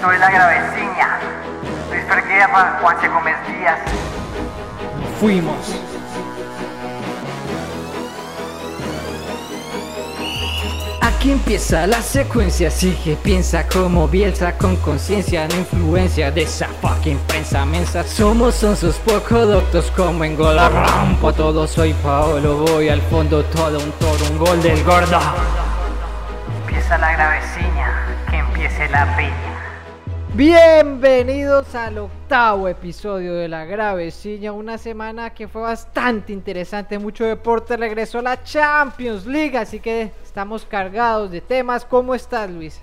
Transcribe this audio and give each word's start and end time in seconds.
Es 0.00 0.20
la 0.20 0.30
graveciña. 0.30 1.18
Luis 1.90 2.04
Fergueva, 2.04 2.78
Juanse 2.80 3.08
Gómez 3.08 3.36
Díaz. 3.48 3.78
Fuimos. 5.20 5.74
Aquí 11.02 11.32
empieza 11.32 11.86
la 11.88 12.00
secuencia, 12.00 12.70
sigue, 12.70 13.16
piensa 13.16 13.66
como 13.66 14.06
Bielsa 14.06 14.56
con 14.56 14.76
conciencia, 14.76 15.48
no 15.48 15.56
influencia 15.56 16.30
de 16.30 16.42
esa 16.42 16.68
fucking 16.80 17.18
prensa 17.26 17.66
mensa. 17.66 18.04
Somos 18.04 18.54
sus 18.54 18.96
poco 18.96 19.44
doctos 19.44 19.90
como 19.90 20.24
en 20.24 20.36
gol 20.36 20.56
rampo, 20.56 21.32
todo 21.32 21.66
soy 21.66 21.92
Paolo, 21.94 22.58
voy 22.58 22.88
al 22.88 23.02
fondo, 23.02 23.44
todo 23.46 23.78
un 23.80 23.90
toro, 23.92 24.24
un 24.30 24.38
gol 24.38 24.62
del 24.62 24.82
gordo. 24.84 25.18
Empieza 26.60 26.96
la 26.98 27.12
graveciña, 27.12 28.06
que 28.30 28.36
empiece 28.38 28.88
la 28.88 29.16
piña. 29.16 29.57
Bienvenidos 30.34 31.74
al 31.74 31.98
octavo 31.98 32.68
episodio 32.68 33.34
de 33.34 33.48
La 33.48 33.64
Gravecilla, 33.64 34.52
una 34.52 34.78
semana 34.78 35.30
que 35.30 35.48
fue 35.48 35.62
bastante 35.62 36.32
interesante, 36.32 36.98
mucho 36.98 37.24
deporte, 37.24 37.76
regresó 37.76 38.20
la 38.20 38.44
Champions 38.44 39.26
League, 39.26 39.56
así 39.56 39.80
que 39.80 40.12
estamos 40.22 40.64
cargados 40.66 41.30
de 41.30 41.40
temas. 41.40 41.84
¿Cómo 41.84 42.14
estás, 42.14 42.50
Luis? 42.50 42.78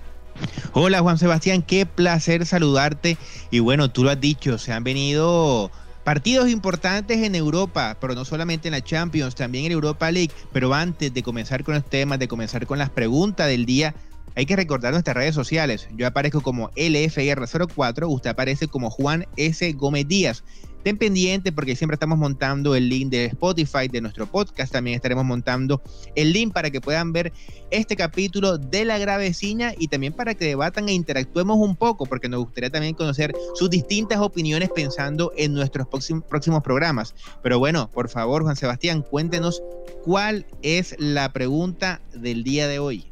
Hola, 0.72 1.00
Juan 1.00 1.18
Sebastián, 1.18 1.62
qué 1.62 1.86
placer 1.86 2.44
saludarte. 2.44 3.16
Y 3.50 3.60
bueno, 3.60 3.90
tú 3.90 4.04
lo 4.04 4.10
has 4.10 4.20
dicho, 4.20 4.58
se 4.58 4.72
han 4.72 4.84
venido 4.84 5.70
partidos 6.04 6.48
importantes 6.48 7.22
en 7.22 7.34
Europa, 7.34 7.96
pero 8.00 8.14
no 8.14 8.24
solamente 8.24 8.68
en 8.68 8.72
la 8.72 8.82
Champions, 8.82 9.34
también 9.34 9.66
en 9.66 9.72
Europa 9.72 10.10
League. 10.10 10.32
Pero 10.52 10.74
antes 10.74 11.14
de 11.14 11.22
comenzar 11.22 11.64
con 11.64 11.74
los 11.74 11.84
temas, 11.84 12.18
de 12.18 12.28
comenzar 12.28 12.66
con 12.66 12.78
las 12.78 12.90
preguntas 12.90 13.46
del 13.46 13.64
día, 13.64 13.94
hay 14.36 14.44
que 14.44 14.54
recordar 14.54 14.92
nuestras 14.92 15.16
redes 15.16 15.34
sociales. 15.34 15.88
Yo 15.96 16.06
aparezco 16.06 16.42
como 16.42 16.70
LFR04, 16.72 18.06
usted 18.08 18.30
aparece 18.30 18.68
como 18.68 18.90
Juan 18.90 19.26
S. 19.36 19.72
Gómez 19.72 20.06
Díaz. 20.06 20.44
Ten 20.84 20.98
pendiente 20.98 21.50
porque 21.50 21.74
siempre 21.74 21.94
estamos 21.94 22.16
montando 22.16 22.76
el 22.76 22.88
link 22.88 23.10
de 23.10 23.24
Spotify 23.24 23.88
de 23.90 24.00
nuestro 24.00 24.26
podcast. 24.26 24.72
También 24.72 24.94
estaremos 24.94 25.24
montando 25.24 25.82
el 26.14 26.32
link 26.32 26.52
para 26.52 26.70
que 26.70 26.80
puedan 26.80 27.12
ver 27.12 27.32
este 27.72 27.96
capítulo 27.96 28.56
de 28.56 28.84
La 28.84 28.96
Gravecina 28.96 29.72
y 29.76 29.88
también 29.88 30.12
para 30.12 30.34
que 30.34 30.44
debatan 30.44 30.88
e 30.88 30.92
interactuemos 30.92 31.56
un 31.56 31.74
poco 31.74 32.06
porque 32.06 32.28
nos 32.28 32.44
gustaría 32.44 32.70
también 32.70 32.94
conocer 32.94 33.34
sus 33.54 33.68
distintas 33.68 34.20
opiniones 34.20 34.70
pensando 34.72 35.32
en 35.36 35.54
nuestros 35.54 35.88
próximos 35.88 36.62
programas. 36.62 37.16
Pero 37.42 37.58
bueno, 37.58 37.90
por 37.90 38.08
favor, 38.08 38.44
Juan 38.44 38.54
Sebastián, 38.54 39.02
cuéntenos 39.02 39.62
cuál 40.04 40.46
es 40.62 40.94
la 40.98 41.32
pregunta 41.32 42.00
del 42.14 42.44
día 42.44 42.68
de 42.68 42.78
hoy. 42.78 43.10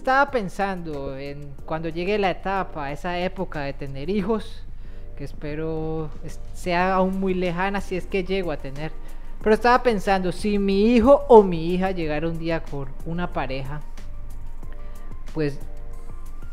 Estaba 0.00 0.30
pensando 0.30 1.18
en 1.18 1.52
cuando 1.66 1.90
llegue 1.90 2.18
la 2.18 2.30
etapa, 2.30 2.90
esa 2.90 3.18
época 3.18 3.60
de 3.60 3.74
tener 3.74 4.08
hijos, 4.08 4.64
que 5.14 5.24
espero 5.24 6.08
sea 6.54 6.94
aún 6.94 7.20
muy 7.20 7.34
lejana 7.34 7.82
si 7.82 7.96
es 7.98 8.06
que 8.06 8.24
llego 8.24 8.50
a 8.50 8.56
tener. 8.56 8.92
Pero 9.42 9.54
estaba 9.54 9.82
pensando, 9.82 10.32
si 10.32 10.58
mi 10.58 10.94
hijo 10.94 11.26
o 11.28 11.42
mi 11.42 11.74
hija 11.74 11.90
llegara 11.90 12.26
un 12.28 12.38
día 12.38 12.62
con 12.62 12.88
una 13.04 13.34
pareja, 13.34 13.82
pues 15.34 15.60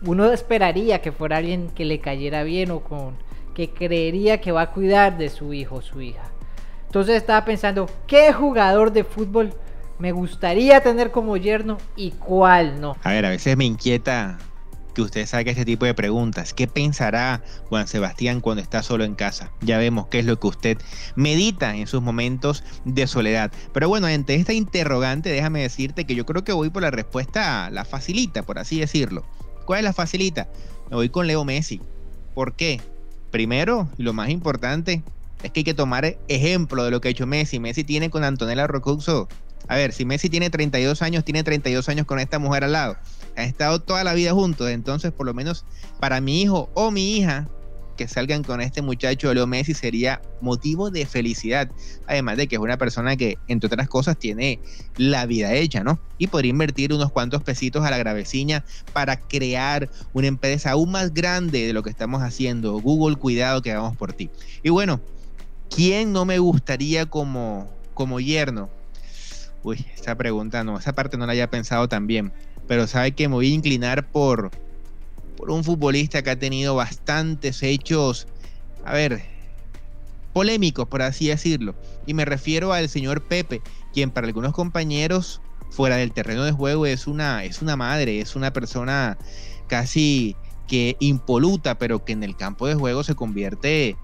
uno 0.05 0.25
esperaría 0.33 1.01
que 1.01 1.13
fuera 1.13 1.37
alguien 1.37 1.69
que 1.69 1.85
le 1.85 2.01
cayera 2.01 2.43
bien 2.43 2.69
o 2.71 2.81
con 2.81 3.15
que 3.55 3.69
creería 3.69 4.41
que 4.41 4.51
va 4.51 4.63
a 4.63 4.71
cuidar 4.71 5.17
de 5.17 5.29
su 5.29 5.53
hijo 5.53 5.75
o 5.75 5.81
su 5.81 6.01
hija. 6.01 6.25
Entonces 6.87 7.15
estaba 7.15 7.45
pensando, 7.45 7.89
¿qué 8.07 8.33
jugador 8.33 8.91
de 8.91 9.05
fútbol 9.05 9.53
me 9.99 10.11
gustaría 10.11 10.81
tener 10.81 11.11
como 11.11 11.37
yerno 11.37 11.77
y 11.95 12.11
cuál 12.11 12.79
no. 12.79 12.95
A 13.03 13.11
ver, 13.11 13.25
a 13.25 13.29
veces 13.29 13.57
me 13.57 13.65
inquieta 13.65 14.37
que 14.93 15.03
usted 15.03 15.27
saque 15.27 15.51
este 15.51 15.65
tipo 15.65 15.85
de 15.85 15.93
preguntas. 15.93 16.55
¿Qué 16.55 16.67
pensará 16.67 17.43
Juan 17.69 17.87
Sebastián 17.87 18.41
cuando 18.41 18.63
está 18.63 18.81
solo 18.81 19.03
en 19.03 19.13
casa? 19.13 19.51
Ya 19.61 19.77
vemos 19.77 20.07
qué 20.07 20.19
es 20.19 20.25
lo 20.25 20.39
que 20.39 20.47
usted 20.47 20.77
medita 21.15 21.75
en 21.75 21.85
sus 21.85 22.01
momentos 22.01 22.63
de 22.83 23.05
soledad. 23.05 23.51
Pero 23.73 23.89
bueno, 23.89 24.07
ante 24.07 24.33
esta 24.33 24.53
interrogante, 24.53 25.29
déjame 25.29 25.61
decirte 25.61 26.05
que 26.05 26.15
yo 26.15 26.25
creo 26.25 26.43
que 26.43 26.51
voy 26.51 26.71
por 26.71 26.81
la 26.81 26.89
respuesta, 26.89 27.69
la 27.69 27.85
facilita, 27.85 28.41
por 28.43 28.57
así 28.57 28.79
decirlo. 28.79 29.23
¿Cuál 29.65 29.79
es 29.79 29.83
la 29.83 29.93
facilita? 29.93 30.47
Me 30.89 30.95
voy 30.95 31.09
con 31.09 31.27
Leo 31.27 31.45
Messi. 31.45 31.79
¿Por 32.33 32.53
qué? 32.53 32.81
Primero, 33.29 33.89
y 33.97 34.03
lo 34.03 34.13
más 34.13 34.29
importante, 34.29 35.03
es 35.43 35.51
que 35.51 35.59
hay 35.59 35.63
que 35.63 35.73
tomar 35.73 36.17
ejemplo 36.27 36.83
de 36.83 36.89
lo 36.89 37.01
que 37.01 37.09
ha 37.09 37.11
hecho 37.11 37.27
Messi. 37.27 37.59
Messi 37.59 37.83
tiene 37.83 38.09
con 38.09 38.23
Antonella 38.23 38.65
Rocuso 38.65 39.27
a 39.67 39.75
ver, 39.75 39.91
si 39.91 40.05
Messi 40.05 40.29
tiene 40.29 40.49
32 40.49 41.01
años, 41.01 41.25
tiene 41.25 41.43
32 41.43 41.89
años 41.89 42.05
con 42.05 42.19
esta 42.19 42.39
mujer 42.39 42.63
al 42.63 42.71
lado. 42.71 42.97
Han 43.35 43.45
estado 43.45 43.79
toda 43.79 44.03
la 44.03 44.13
vida 44.13 44.33
juntos. 44.33 44.69
Entonces, 44.69 45.11
por 45.11 45.25
lo 45.25 45.33
menos 45.33 45.65
para 45.99 46.21
mi 46.21 46.41
hijo 46.41 46.69
o 46.73 46.91
mi 46.91 47.17
hija, 47.17 47.47
que 47.97 48.07
salgan 48.07 48.43
con 48.43 48.61
este 48.61 48.81
muchacho 48.81 49.33
Leo 49.33 49.47
Messi 49.47 49.73
sería 49.73 50.21
motivo 50.39 50.89
de 50.89 51.05
felicidad. 51.05 51.69
Además 52.05 52.37
de 52.37 52.47
que 52.47 52.55
es 52.55 52.61
una 52.61 52.77
persona 52.77 53.17
que, 53.17 53.37
entre 53.47 53.67
otras 53.67 53.89
cosas, 53.89 54.17
tiene 54.17 54.61
la 54.95 55.25
vida 55.25 55.53
hecha, 55.53 55.83
¿no? 55.83 55.99
Y 56.17 56.27
podría 56.27 56.51
invertir 56.51 56.93
unos 56.93 57.11
cuantos 57.11 57.43
pesitos 57.43 57.83
a 57.83 57.91
la 57.91 57.97
gravecina 57.97 58.63
para 58.93 59.19
crear 59.19 59.89
una 60.13 60.27
empresa 60.27 60.71
aún 60.71 60.91
más 60.91 61.13
grande 61.13 61.65
de 61.67 61.73
lo 61.73 61.83
que 61.83 61.89
estamos 61.89 62.21
haciendo. 62.21 62.79
Google, 62.79 63.17
cuidado 63.17 63.61
que 63.61 63.73
vamos 63.73 63.97
por 63.97 64.13
ti. 64.13 64.29
Y 64.63 64.69
bueno, 64.69 65.01
¿quién 65.69 66.13
no 66.13 66.23
me 66.23 66.39
gustaría 66.39 67.07
como, 67.07 67.69
como 67.93 68.19
yerno? 68.19 68.69
Uy, 69.63 69.85
esa 69.95 70.15
pregunta 70.15 70.63
no, 70.63 70.77
esa 70.77 70.93
parte 70.93 71.17
no 71.17 71.25
la 71.25 71.31
había 71.31 71.49
pensado 71.49 71.87
también. 71.87 72.33
Pero 72.67 72.87
sabe 72.87 73.13
que 73.13 73.27
me 73.27 73.35
voy 73.35 73.51
a 73.51 73.55
inclinar 73.55 74.09
por, 74.09 74.51
por 75.35 75.51
un 75.51 75.63
futbolista 75.63 76.21
que 76.21 76.29
ha 76.29 76.39
tenido 76.39 76.75
bastantes 76.75 77.63
hechos, 77.63 78.27
a 78.83 78.93
ver, 78.93 79.21
polémicos, 80.33 80.87
por 80.87 81.01
así 81.01 81.27
decirlo. 81.27 81.75
Y 82.05 82.13
me 82.13 82.25
refiero 82.25 82.73
al 82.73 82.89
señor 82.89 83.23
Pepe, 83.23 83.61
quien 83.93 84.11
para 84.11 84.27
algunos 84.27 84.53
compañeros 84.53 85.41
fuera 85.71 85.97
del 85.97 86.11
terreno 86.11 86.43
de 86.43 86.51
juego 86.51 86.85
es 86.85 87.07
una, 87.07 87.43
es 87.43 87.61
una 87.61 87.75
madre, 87.75 88.19
es 88.19 88.35
una 88.35 88.53
persona 88.53 89.17
casi 89.67 90.35
que 90.67 90.95
impoluta, 90.99 91.77
pero 91.77 92.03
que 92.03 92.13
en 92.13 92.23
el 92.23 92.35
campo 92.35 92.67
de 92.67 92.75
juego 92.75 93.03
se 93.03 93.15
convierte 93.15 93.97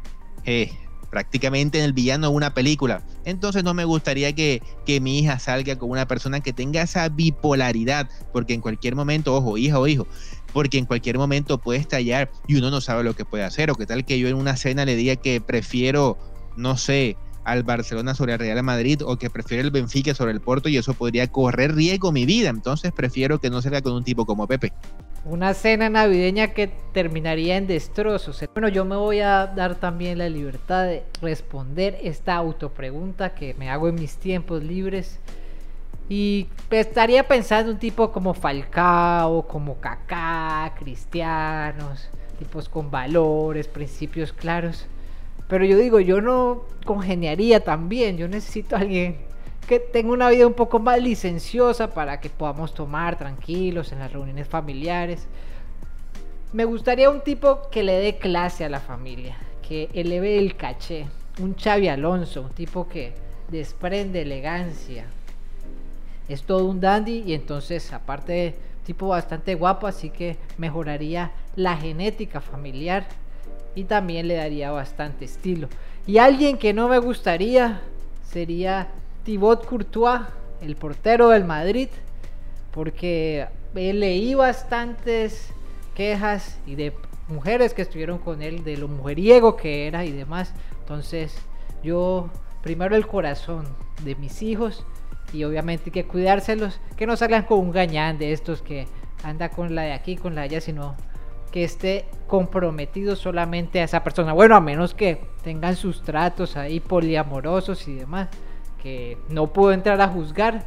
eh, 0.46 0.72
prácticamente 1.13 1.78
en 1.78 1.85
el 1.85 1.94
villano 1.94 2.29
de 2.31 2.35
una 2.35 2.56
película. 2.56 3.03
Entonces 3.24 3.63
no 3.63 3.75
me 3.75 3.85
gustaría 3.85 4.34
que, 4.34 4.63
que 4.84 5.00
mi 5.00 5.19
hija 5.19 5.38
salga 5.38 5.75
con 5.75 5.91
una 5.91 6.07
persona 6.07 6.40
que 6.40 6.53
tenga 6.53 6.81
esa 6.81 7.07
bipolaridad, 7.07 8.09
porque 8.31 8.56
en 8.56 8.62
cualquier 8.62 8.96
momento, 8.96 9.35
ojo, 9.35 9.59
hija 9.59 9.78
o 9.78 9.85
hijo, 9.85 10.07
porque 10.53 10.79
en 10.79 10.85
cualquier 10.85 11.19
momento 11.19 11.59
puede 11.59 11.79
estallar 11.79 12.31
y 12.47 12.56
uno 12.56 12.72
no 12.72 12.81
sabe 12.81 13.03
lo 13.03 13.16
que 13.16 13.25
puede 13.25 13.44
hacer. 13.44 13.69
O 13.69 13.75
qué 13.75 13.85
tal 13.85 14.06
que 14.06 14.18
yo 14.18 14.28
en 14.28 14.34
una 14.34 14.57
cena 14.57 14.85
le 14.85 14.96
diga 14.96 15.16
que 15.16 15.40
prefiero, 15.40 16.18
no 16.57 16.78
sé, 16.78 17.16
al 17.44 17.62
Barcelona 17.62 18.16
sobre 18.16 18.34
el 18.34 18.40
Real 18.40 18.63
Madrid 18.63 19.01
o 19.06 19.18
que 19.18 19.30
prefiero 19.30 19.63
el 19.63 19.69
Benfica 19.69 20.16
sobre 20.16 20.31
el 20.31 20.41
Porto 20.41 20.68
y 20.68 20.78
eso 20.78 20.95
podría 20.95 21.28
correr 21.28 21.75
riesgo 21.75 22.12
mi 22.12 22.25
vida. 22.25 22.50
Entonces 22.50 22.91
prefiero 22.91 23.40
que 23.40 23.51
no 23.51 23.62
salga 23.62 23.84
con 23.84 23.94
un 23.94 24.03
tipo 24.03 24.25
como 24.25 24.47
Pepe. 24.47 24.74
Una 25.25 25.53
cena 25.53 25.89
navideña 25.89 26.50
que 26.50 26.67
terminaría 26.91 27.56
en 27.56 27.66
destrozos. 27.66 28.44
Bueno, 28.53 28.67
yo 28.67 28.84
me 28.84 28.97
voy 28.97 29.22
a 29.22 29.47
dar 29.47 29.75
también 29.75 30.17
la 30.17 30.28
libertad 30.28 30.84
de 30.84 31.03
responder 31.22 31.97
esta 32.01 32.35
autopregunta 32.35 33.33
que 33.33 33.53
me 33.53 33.69
hago 33.69 33.88
en 33.88 33.95
mis 33.95 34.17
tiempos 34.17 34.62
libres. 34.62 35.19
Y 36.09 36.50
estaría 36.69 37.25
pensando 37.25 37.72
un 37.72 37.79
tipo 37.79 38.12
como 38.12 38.33
Falcao, 38.33 39.47
como 39.47 39.79
Kaká, 39.79 40.73
cristianos, 40.78 42.09
tipos 42.38 42.67
con 42.67 42.91
valores, 42.91 43.69
principios 43.69 44.33
claros. 44.33 44.88
Pero 45.47 45.63
yo 45.63 45.78
digo, 45.78 46.01
yo 46.01 46.19
no 46.19 46.63
congeniaría 46.83 47.63
también. 47.63 48.17
Yo 48.17 48.28
necesito 48.28 48.75
a 48.75 48.79
alguien 48.79 49.17
que 49.63 49.79
tenga 49.79 50.12
una 50.12 50.29
vida 50.29 50.46
un 50.46 50.53
poco 50.53 50.79
más 50.79 51.01
licenciosa 51.01 51.94
para 51.94 52.19
que 52.19 52.29
podamos 52.29 52.74
tomar 52.74 53.18
tranquilos 53.18 53.91
en 53.91 54.00
las 54.00 54.12
reuniones 54.12 54.47
familiares. 54.47 55.27
Me 56.51 56.65
gustaría 56.65 57.10
un 57.10 57.21
tipo 57.21 57.69
que 57.71 57.83
le 57.83 57.94
dé 57.94 58.18
clase 58.18 58.65
a 58.65 58.69
la 58.69 58.80
familia, 58.80 59.38
que 59.68 59.89
eleve 59.94 60.38
el 60.38 60.56
caché, 60.56 61.07
un 61.39 61.56
Xavi 61.56 61.88
Alonso, 61.88 62.42
un 62.42 62.50
tipo 62.51 62.88
que 62.88 63.13
desprende 63.50 64.21
elegancia. 64.21 65.06
Es 66.30 66.44
todo 66.44 66.65
un 66.65 66.80
dandy 66.80 67.24
y 67.25 67.33
entonces 67.33 67.92
aparte 67.92 68.56
tipo 68.86 69.07
bastante 69.07 69.56
guapo, 69.56 69.88
así 69.88 70.10
que 70.10 70.38
mejoraría 70.57 71.31
la 71.56 71.77
genética 71.77 72.42
familiar 72.42 73.06
y 73.75 73.86
también 73.86 74.27
le 74.27 74.36
daría 74.36 74.71
bastante 74.71 75.25
estilo. 75.25 75.68
Y 76.06 76.18
alguien 76.18 76.57
que 76.57 76.74
no 76.74 76.88
me 76.88 77.00
gustaría 77.00 77.81
sería 78.30 78.89
Thibaut 79.24 79.66
Courtois, 79.66 80.22
el 80.62 80.75
portero 80.75 81.30
del 81.30 81.46
Madrid, 81.46 81.90
porque 82.72 83.48
leí 83.74 84.34
bastantes 84.34 85.54
quejas 85.96 86.60
y 86.66 86.75
de 86.75 86.94
mujeres 87.28 87.74
que 87.74 87.81
estuvieron 87.81 88.18
con 88.18 88.42
él, 88.42 88.64
de 88.64 88.78
lo 88.78 88.88
mujeriego 88.88 89.56
que 89.56 89.88
era 89.88 90.06
y 90.06 90.12
demás. 90.12 90.54
Entonces, 90.80 91.36
yo 91.84 92.30
primero 92.62 92.96
el 92.96 93.08
corazón 93.08 93.66
de 94.04 94.16
mis 94.16 94.42
hijos 94.42 94.86
y 95.31 95.44
obviamente 95.44 95.92
que 95.92 96.06
cuidárselos, 96.06 96.80
que 96.98 97.08
no 97.08 97.16
salgan 97.18 97.44
con 97.44 97.60
un 97.60 97.72
gañán 97.72 98.18
de 98.18 98.34
estos 98.34 98.62
que 98.62 98.88
anda 99.24 99.50
con 99.50 99.74
la 99.74 99.84
de 99.84 99.94
aquí, 99.94 100.16
con 100.16 100.36
la 100.36 100.42
de 100.42 100.48
allá, 100.48 100.62
sino 100.62 100.96
que 101.52 101.64
esté 101.64 102.06
comprometido 102.28 103.16
solamente 103.16 103.80
a 103.80 103.84
esa 103.84 104.04
persona. 104.04 104.34
Bueno, 104.34 104.56
a 104.56 104.62
menos 104.62 104.94
que 104.94 105.22
tengan 105.44 105.75
sus 105.75 106.02
tratos 106.02 106.58
ahí 106.58 106.80
poliamorosos 106.80 107.88
y 107.88 107.94
demás, 107.94 108.30
no 109.30 109.47
puedo 109.47 109.71
entrar 109.71 110.00
a 110.01 110.07
juzgar, 110.07 110.63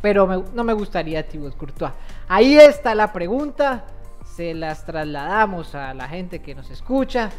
pero 0.00 0.44
no 0.54 0.64
me 0.64 0.72
gustaría 0.72 1.26
Thibaut 1.26 1.56
Courtois. 1.56 1.92
Ahí 2.28 2.56
está 2.58 2.94
la 2.94 3.12
pregunta, 3.12 3.84
se 4.24 4.54
las 4.54 4.84
trasladamos 4.84 5.74
a 5.74 5.94
la 5.94 6.08
gente 6.08 6.40
que 6.40 6.54
nos 6.54 6.70
escucha. 6.70 7.30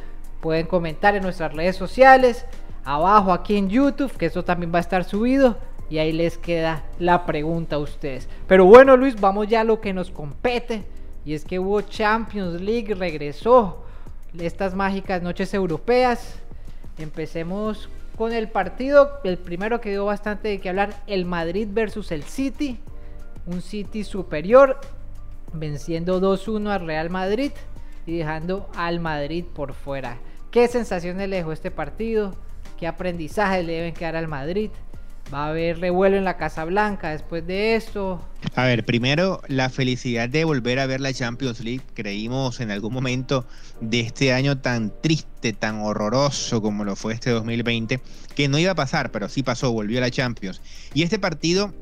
Pueden 0.41 0.67
comentar 0.67 1.15
en 1.15 1.23
nuestras 1.23 1.53
redes 1.53 1.75
sociales, 1.75 2.45
abajo 2.83 3.31
aquí 3.33 3.57
en 3.57 3.69
YouTube, 3.69 4.15
que 4.17 4.27
eso 4.27 4.43
también 4.43 4.73
va 4.73 4.77
a 4.77 4.81
estar 4.81 5.03
subido. 5.03 5.57
Y 5.89 5.97
ahí 5.97 6.11
les 6.11 6.37
queda 6.37 6.83
la 6.99 7.25
pregunta 7.25 7.77
a 7.77 7.79
ustedes. 7.79 8.29
Pero 8.47 8.65
bueno, 8.65 8.95
Luis, 8.95 9.19
vamos 9.19 9.47
ya 9.47 9.61
a 9.61 9.63
lo 9.63 9.81
que 9.81 9.91
nos 9.91 10.11
compete. 10.11 10.85
Y 11.25 11.33
es 11.33 11.43
que 11.45 11.59
hubo 11.59 11.81
Champions 11.81 12.61
League, 12.61 12.93
regresó 12.93 13.83
estas 14.37 14.75
mágicas 14.75 15.21
noches 15.21 15.53
europeas. 15.53 16.39
Empecemos 16.97 17.89
con 18.19 18.33
el 18.33 18.49
partido, 18.49 19.21
el 19.23 19.37
primero 19.37 19.79
que 19.79 19.91
dio 19.91 20.03
bastante 20.03 20.49
de 20.49 20.59
que 20.59 20.67
hablar, 20.67 20.93
el 21.07 21.23
Madrid 21.23 21.69
versus 21.71 22.11
el 22.11 22.23
City. 22.23 22.77
Un 23.45 23.61
City 23.61 24.03
superior, 24.03 24.77
venciendo 25.53 26.19
2-1 26.19 26.67
al 26.69 26.85
Real 26.85 27.09
Madrid 27.09 27.53
y 28.05 28.17
dejando 28.17 28.69
al 28.75 28.99
Madrid 28.99 29.45
por 29.45 29.73
fuera. 29.73 30.17
¿Qué 30.51 30.67
sensaciones 30.67 31.29
le 31.29 31.37
dejó 31.37 31.53
este 31.53 31.71
partido? 31.71 32.35
¿Qué 32.77 32.87
aprendizaje 32.87 33.63
le 33.63 33.71
deben 33.71 33.93
quedar 33.93 34.17
al 34.17 34.27
Madrid? 34.27 34.71
Va 35.31 35.45
a 35.45 35.49
haber 35.49 35.79
revuelo 35.79 36.17
en 36.17 36.23
la 36.23 36.37
Casa 36.37 36.65
Blanca 36.65 37.11
después 37.11 37.45
de 37.45 37.75
esto. 37.75 38.19
A 38.55 38.63
ver, 38.63 38.83
primero 38.83 39.41
la 39.47 39.69
felicidad 39.69 40.27
de 40.27 40.43
volver 40.43 40.79
a 40.79 40.87
ver 40.87 41.01
la 41.01 41.13
Champions 41.13 41.59
League. 41.59 41.83
Creímos 41.93 42.59
en 42.61 42.71
algún 42.71 42.93
momento 42.93 43.45
de 43.79 43.99
este 43.99 44.33
año 44.33 44.57
tan 44.57 44.91
triste, 45.01 45.53
tan 45.53 45.81
horroroso 45.81 46.61
como 46.61 46.83
lo 46.83 46.95
fue 46.95 47.13
este 47.13 47.29
2020, 47.29 47.99
que 48.35 48.47
no 48.47 48.57
iba 48.57 48.71
a 48.71 48.75
pasar, 48.75 49.11
pero 49.11 49.29
sí 49.29 49.43
pasó, 49.43 49.71
volvió 49.71 49.99
a 49.99 50.01
la 50.01 50.09
Champions. 50.09 50.61
Y 50.95 51.03
este 51.03 51.19
partido 51.19 51.73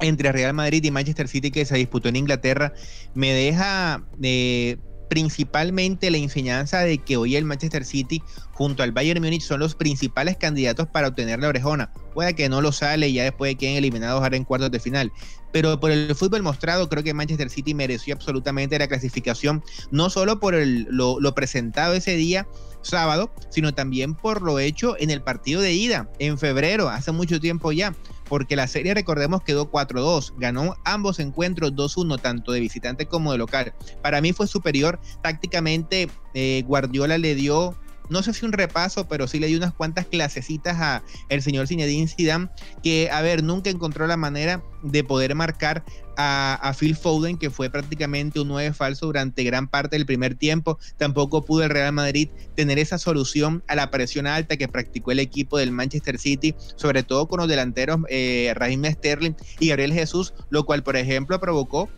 entre 0.00 0.32
Real 0.32 0.54
Madrid 0.54 0.82
y 0.84 0.90
Manchester 0.90 1.28
City 1.28 1.50
que 1.50 1.64
se 1.66 1.76
disputó 1.76 2.08
en 2.08 2.16
Inglaterra 2.16 2.72
me 3.14 3.32
deja 3.32 4.02
eh, 4.22 4.78
principalmente 5.08 6.10
la 6.10 6.18
enseñanza 6.18 6.80
de 6.80 6.98
que 6.98 7.16
hoy 7.16 7.36
el 7.36 7.44
Manchester 7.44 7.84
City 7.84 8.22
junto 8.52 8.82
al 8.82 8.92
Bayern 8.92 9.22
Múnich 9.22 9.42
son 9.42 9.60
los 9.60 9.74
principales 9.74 10.36
candidatos 10.36 10.88
para 10.88 11.08
obtener 11.08 11.40
la 11.40 11.48
orejona. 11.48 11.92
Puede 12.12 12.34
que 12.34 12.48
no 12.48 12.60
lo 12.60 12.72
sale 12.72 13.08
y 13.08 13.14
ya 13.14 13.24
después 13.24 13.50
de 13.50 13.54
que 13.56 13.66
queden 13.66 13.76
eliminados 13.76 14.22
ahora 14.22 14.36
en 14.36 14.44
cuartos 14.44 14.70
de 14.70 14.80
final. 14.80 15.12
Pero 15.52 15.78
por 15.78 15.90
el 15.90 16.14
fútbol 16.14 16.42
mostrado, 16.42 16.88
creo 16.88 17.04
que 17.04 17.14
Manchester 17.14 17.48
City 17.48 17.74
mereció 17.74 18.14
absolutamente 18.14 18.78
la 18.78 18.88
clasificación, 18.88 19.62
no 19.90 20.10
solo 20.10 20.40
por 20.40 20.54
lo, 20.56 21.20
lo 21.20 21.34
presentado 21.34 21.94
ese 21.94 22.16
día, 22.16 22.48
sábado, 22.82 23.32
sino 23.50 23.74
también 23.74 24.14
por 24.14 24.42
lo 24.42 24.58
hecho 24.58 24.96
en 24.98 25.10
el 25.10 25.22
partido 25.22 25.60
de 25.60 25.72
ida, 25.72 26.10
en 26.18 26.38
febrero, 26.38 26.88
hace 26.88 27.12
mucho 27.12 27.40
tiempo 27.40 27.72
ya 27.72 27.94
porque 28.28 28.56
la 28.56 28.66
serie, 28.66 28.94
recordemos, 28.94 29.42
quedó 29.42 29.70
4-2. 29.70 30.34
Ganó 30.36 30.76
ambos 30.84 31.18
encuentros 31.18 31.72
2-1, 31.72 32.20
tanto 32.20 32.52
de 32.52 32.60
visitante 32.60 33.06
como 33.06 33.32
de 33.32 33.38
local. 33.38 33.74
Para 34.02 34.20
mí 34.20 34.32
fue 34.32 34.46
superior. 34.46 35.00
Tácticamente, 35.22 36.08
eh, 36.34 36.62
Guardiola 36.66 37.18
le 37.18 37.34
dio 37.34 37.76
no 38.08 38.22
sé 38.22 38.32
si 38.34 38.44
un 38.44 38.52
repaso, 38.52 39.08
pero 39.08 39.26
sí 39.26 39.38
le 39.38 39.46
dio 39.46 39.58
unas 39.58 39.72
cuantas 39.72 40.06
clasecitas 40.06 40.76
a 40.80 41.02
el 41.28 41.42
señor 41.42 41.66
Zinedine 41.66 42.08
Zidane, 42.08 42.48
que, 42.82 43.10
a 43.10 43.22
ver, 43.22 43.42
nunca 43.42 43.70
encontró 43.70 44.06
la 44.06 44.16
manera 44.16 44.62
de 44.82 45.02
poder 45.02 45.34
marcar 45.34 45.84
a, 46.16 46.72
Phil 46.78 46.96
Foden, 46.96 47.38
que 47.38 47.50
fue 47.50 47.70
prácticamente 47.70 48.40
un 48.40 48.48
9 48.48 48.72
falso 48.72 49.06
durante 49.06 49.42
gran 49.42 49.68
parte 49.68 49.96
del 49.96 50.06
primer 50.06 50.34
tiempo. 50.34 50.78
Tampoco 50.96 51.44
pudo 51.44 51.64
el 51.64 51.70
Real 51.70 51.92
Madrid 51.92 52.28
tener 52.54 52.78
esa 52.78 52.98
solución 52.98 53.64
a 53.66 53.74
la 53.74 53.90
presión 53.90 54.26
alta 54.26 54.56
que 54.56 54.68
practicó 54.68 55.12
el 55.12 55.18
equipo 55.18 55.58
del 55.58 55.72
Manchester 55.72 56.18
City, 56.18 56.54
sobre 56.76 57.02
todo 57.02 57.26
con 57.26 57.40
los 57.40 57.48
delanteros 57.48 58.00
eh, 58.08 58.52
Raheem 58.54 58.84
Sterling 58.84 59.34
y 59.58 59.68
Gabriel 59.68 59.92
Jesús, 59.92 60.34
lo 60.50 60.64
cual, 60.64 60.82
por 60.82 60.96
ejemplo, 60.96 61.40
provocó 61.40 61.88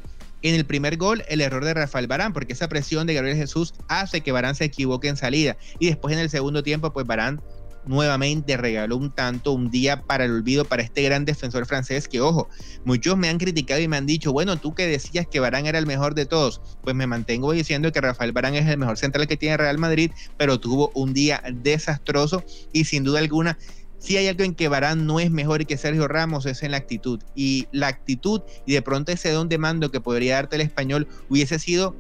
en 0.49 0.55
el 0.55 0.67
primer 0.67 0.97
gol 0.97 1.25
el 1.29 1.41
error 1.41 1.65
de 1.65 1.75
Rafael 1.75 2.07
Barán, 2.07 2.33
porque 2.33 2.53
esa 2.53 2.69
presión 2.69 3.07
de 3.07 3.15
Gabriel 3.15 3.37
Jesús 3.37 3.75
hace 3.89 4.21
que 4.21 4.33
Barán 4.33 4.55
se 4.55 4.65
equivoque 4.65 5.09
en 5.09 5.17
salida. 5.17 5.57
Y 5.79 5.87
después 5.87 6.15
en 6.15 6.21
el 6.21 6.31
segundo 6.31 6.63
tiempo, 6.63 6.93
pues 6.93 7.07
Barán 7.07 7.41
nuevamente 7.87 8.57
regaló 8.57 8.97
un 8.97 9.11
tanto, 9.11 9.53
un 9.53 9.71
día 9.71 10.03
para 10.03 10.25
el 10.25 10.33
olvido 10.33 10.65
para 10.65 10.83
este 10.83 11.03
gran 11.03 11.25
defensor 11.25 11.67
francés 11.67 12.09
que, 12.09 12.21
ojo, 12.21 12.49
muchos 12.85 13.17
me 13.17 13.29
han 13.29 13.39
criticado 13.39 13.81
y 13.81 13.89
me 13.89 13.97
han 13.97 14.07
dicho, 14.07 14.33
bueno, 14.33 14.57
tú 14.57 14.75
que 14.75 14.87
decías 14.87 15.27
que 15.27 15.41
Barán 15.41 15.67
era 15.67 15.79
el 15.79 15.87
mejor 15.87 16.15
de 16.15 16.27
todos, 16.27 16.61
pues 16.83 16.95
me 16.95 17.07
mantengo 17.07 17.53
diciendo 17.53 17.93
que 17.93 18.01
Rafael 18.01 18.33
Barán 18.33 18.55
es 18.55 18.67
el 18.67 18.79
mejor 18.79 18.99
central 18.99 19.27
que 19.27 19.37
tiene 19.37 19.57
Real 19.57 19.79
Madrid, 19.79 20.11
pero 20.37 20.59
tuvo 20.59 20.91
un 20.95 21.15
día 21.15 21.43
desastroso 21.53 22.45
y 22.73 22.85
sin 22.85 23.05
duda 23.05 23.21
alguna 23.21 23.59
si 23.99 24.17
hay 24.17 24.29
algo 24.29 24.45
en 24.45 24.55
que 24.55 24.69
Barán 24.69 25.07
no 25.07 25.21
es 25.21 25.31
mejor 25.31 25.65
que 25.67 25.77
Sergio 25.77 26.09
Ramos 26.09 26.47
es 26.47 26.63
en 26.63 26.73
la 26.73 26.77
actitud. 26.77 27.21
Y 27.35 27.67
la 27.73 27.89
actitud 27.89 28.43
y 28.67 28.75
de 28.75 28.83
pronto 28.83 29.13
ese 29.13 29.31
don 29.31 29.49
de 29.49 29.59
mando 29.59 29.91
que 29.91 30.01
podría 30.01 30.35
darte 30.35 30.57
el 30.57 30.63
español 30.63 31.09
hubiese 31.29 31.59
sido 31.59 31.97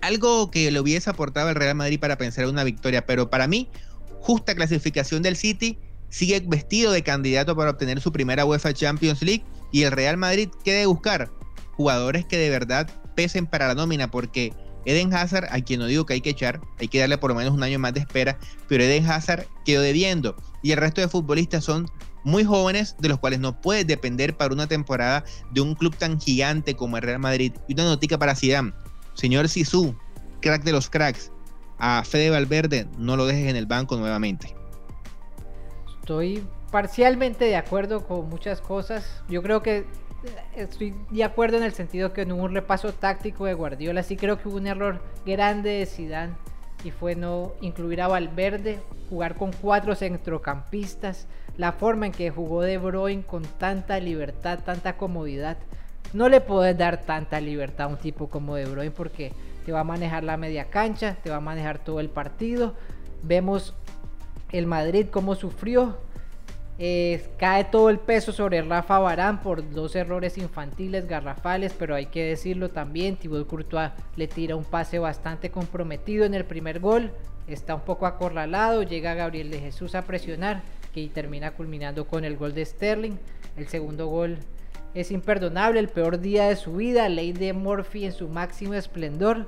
algo 0.00 0.50
que 0.50 0.70
le 0.70 0.80
hubiese 0.80 1.10
aportado 1.10 1.48
al 1.48 1.54
Real 1.54 1.74
Madrid 1.74 2.00
para 2.00 2.18
pensar 2.18 2.44
en 2.44 2.50
una 2.50 2.64
victoria. 2.64 3.06
Pero 3.06 3.30
para 3.30 3.46
mí, 3.46 3.68
justa 4.20 4.54
clasificación 4.54 5.22
del 5.22 5.36
City, 5.36 5.78
sigue 6.08 6.42
vestido 6.46 6.92
de 6.92 7.02
candidato 7.02 7.56
para 7.56 7.70
obtener 7.70 8.00
su 8.00 8.12
primera 8.12 8.44
UEFA 8.44 8.72
Champions 8.72 9.22
League. 9.22 9.44
Y 9.72 9.82
el 9.82 9.92
Real 9.92 10.16
Madrid, 10.16 10.48
¿qué 10.64 10.72
debe 10.72 10.86
buscar? 10.86 11.30
Jugadores 11.72 12.24
que 12.24 12.38
de 12.38 12.50
verdad 12.50 12.90
pesen 13.14 13.46
para 13.46 13.68
la 13.68 13.74
nómina, 13.74 14.10
porque 14.10 14.52
Eden 14.84 15.12
Hazard, 15.12 15.48
a 15.50 15.60
quien 15.60 15.80
no 15.80 15.86
digo 15.86 16.06
que 16.06 16.14
hay 16.14 16.20
que 16.20 16.30
echar, 16.30 16.60
hay 16.78 16.88
que 16.88 17.00
darle 17.00 17.18
por 17.18 17.30
lo 17.30 17.36
menos 17.36 17.52
un 17.52 17.62
año 17.62 17.78
más 17.78 17.94
de 17.94 18.00
espera, 18.00 18.38
pero 18.68 18.84
Eden 18.84 19.10
Hazard 19.10 19.46
quedó 19.64 19.82
debiendo 19.82 20.36
y 20.62 20.72
el 20.72 20.78
resto 20.78 21.00
de 21.00 21.08
futbolistas 21.08 21.64
son 21.64 21.90
muy 22.24 22.44
jóvenes 22.44 22.96
de 22.98 23.08
los 23.08 23.18
cuales 23.18 23.40
no 23.40 23.60
puedes 23.60 23.86
depender 23.86 24.36
para 24.36 24.52
una 24.52 24.66
temporada 24.66 25.24
de 25.50 25.60
un 25.60 25.74
club 25.74 25.96
tan 25.96 26.20
gigante 26.20 26.74
como 26.74 26.96
el 26.96 27.02
Real 27.02 27.18
Madrid. 27.18 27.52
Y 27.68 27.74
una 27.74 27.84
notica 27.84 28.18
para 28.18 28.34
Zidane, 28.34 28.72
señor 29.14 29.48
Sisu, 29.48 29.94
crack 30.40 30.62
de 30.62 30.72
los 30.72 30.90
cracks, 30.90 31.32
a 31.78 32.02
Fede 32.04 32.30
Valverde 32.30 32.86
no 32.98 33.16
lo 33.16 33.26
dejes 33.26 33.48
en 33.48 33.56
el 33.56 33.66
banco 33.66 33.96
nuevamente. 33.96 34.54
Estoy 36.00 36.44
parcialmente 36.70 37.44
de 37.44 37.56
acuerdo 37.56 38.06
con 38.06 38.28
muchas 38.28 38.60
cosas. 38.60 39.22
Yo 39.28 39.42
creo 39.42 39.62
que 39.62 39.86
estoy 40.56 40.94
de 41.10 41.24
acuerdo 41.24 41.56
en 41.56 41.62
el 41.62 41.72
sentido 41.72 42.12
que 42.12 42.22
en 42.22 42.32
un 42.32 42.54
repaso 42.54 42.92
táctico 42.92 43.44
de 43.44 43.54
Guardiola 43.54 44.02
sí 44.02 44.16
creo 44.16 44.38
que 44.38 44.48
hubo 44.48 44.56
un 44.56 44.66
error 44.66 45.00
grande 45.24 45.70
de 45.70 45.86
Zidane 45.86 46.34
y 46.84 46.90
fue 46.90 47.14
no 47.14 47.52
incluir 47.60 48.00
a 48.00 48.08
Valverde, 48.08 48.80
jugar 49.10 49.34
con 49.36 49.52
cuatro 49.52 49.94
centrocampistas, 49.94 51.26
la 51.56 51.72
forma 51.72 52.06
en 52.06 52.12
que 52.12 52.30
jugó 52.30 52.62
De 52.62 52.78
Bruyne 52.78 53.22
con 53.22 53.42
tanta 53.42 53.98
libertad, 53.98 54.60
tanta 54.64 54.96
comodidad. 54.96 55.56
No 56.12 56.28
le 56.28 56.40
puedes 56.40 56.76
dar 56.78 57.02
tanta 57.02 57.40
libertad 57.40 57.86
a 57.86 57.90
un 57.90 57.96
tipo 57.96 58.28
como 58.28 58.54
De 58.54 58.66
Bruyne 58.66 58.92
porque 58.92 59.32
te 59.66 59.72
va 59.72 59.80
a 59.80 59.84
manejar 59.84 60.24
la 60.24 60.36
media 60.36 60.70
cancha, 60.70 61.16
te 61.22 61.30
va 61.30 61.36
a 61.36 61.40
manejar 61.40 61.78
todo 61.78 62.00
el 62.00 62.10
partido. 62.10 62.74
Vemos 63.22 63.74
el 64.52 64.66
Madrid 64.66 65.08
cómo 65.10 65.34
sufrió, 65.34 65.98
eh, 66.80 67.28
cae 67.38 67.64
todo 67.64 67.90
el 67.90 67.98
peso 67.98 68.32
sobre 68.32 68.62
Rafa 68.62 69.00
Barán 69.00 69.42
por 69.42 69.68
dos 69.68 69.96
errores 69.96 70.38
infantiles, 70.38 71.08
garrafales, 71.08 71.74
pero 71.76 71.96
hay 71.96 72.06
que 72.06 72.24
decirlo 72.24 72.70
también, 72.70 73.16
Thibaut 73.16 73.48
Courtois 73.48 73.90
le 74.14 74.28
tira 74.28 74.54
un 74.54 74.64
pase 74.64 75.00
bastante 75.00 75.50
comprometido 75.50 76.24
en 76.24 76.34
el 76.34 76.44
primer 76.44 76.78
gol, 76.78 77.10
está 77.48 77.74
un 77.74 77.80
poco 77.80 78.06
acorralado, 78.06 78.84
llega 78.84 79.14
Gabriel 79.14 79.50
de 79.50 79.58
Jesús 79.58 79.96
a 79.96 80.02
presionar, 80.02 80.62
que 80.94 81.08
termina 81.08 81.50
culminando 81.50 82.06
con 82.06 82.24
el 82.24 82.36
gol 82.36 82.54
de 82.54 82.64
Sterling, 82.64 83.16
el 83.56 83.66
segundo 83.66 84.06
gol 84.06 84.38
es 84.94 85.10
imperdonable, 85.10 85.80
el 85.80 85.88
peor 85.88 86.20
día 86.20 86.48
de 86.48 86.56
su 86.56 86.74
vida, 86.74 87.08
ley 87.08 87.32
de 87.32 87.52
Murphy 87.52 88.04
en 88.04 88.12
su 88.12 88.28
máximo 88.28 88.74
esplendor, 88.74 89.46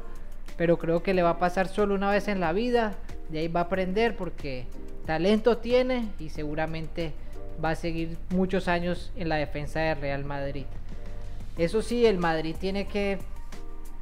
pero 0.57 0.79
creo 0.79 1.03
que 1.03 1.15
le 1.15 1.23
va 1.23 1.31
a 1.31 1.39
pasar 1.39 1.69
solo 1.69 1.95
una 1.95 2.11
vez 2.11 2.27
en 2.27 2.41
la 2.41 2.53
vida, 2.53 2.95
de 3.31 3.41
ahí 3.41 3.49
va 3.49 3.61
a 3.61 3.65
aprender 3.65 4.17
porque 4.17 4.67
talento 5.07 5.59
tiene 5.59 6.09
y 6.19 6.31
seguramente 6.31 7.13
va 7.63 7.71
a 7.71 7.75
seguir 7.75 8.17
muchos 8.31 8.69
años 8.69 9.13
en 9.17 9.29
la 9.29 9.37
defensa 9.37 9.81
de 9.81 9.95
Real 9.95 10.25
Madrid. 10.25 10.67
Eso 11.59 11.83
sí, 11.83 12.07
el 12.07 12.19
Madrid 12.19 12.57
tiene 12.59 12.87
que, 12.87 13.19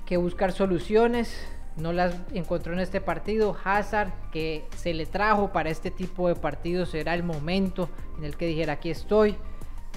que 0.06 0.16
buscar 0.16 0.52
soluciones. 0.52 1.34
No 1.76 1.92
las 1.92 2.14
encontró 2.32 2.72
en 2.72 2.80
este 2.80 3.00
partido. 3.00 3.56
Hazard, 3.64 4.10
que 4.32 4.64
se 4.76 4.94
le 4.94 5.06
trajo 5.06 5.52
para 5.52 5.70
este 5.70 5.90
tipo 5.90 6.28
de 6.28 6.34
partidos, 6.34 6.90
será 6.90 7.14
el 7.14 7.22
momento 7.22 7.88
en 8.18 8.24
el 8.24 8.36
que 8.36 8.46
dijera 8.46 8.74
aquí 8.74 8.90
estoy. 8.90 9.36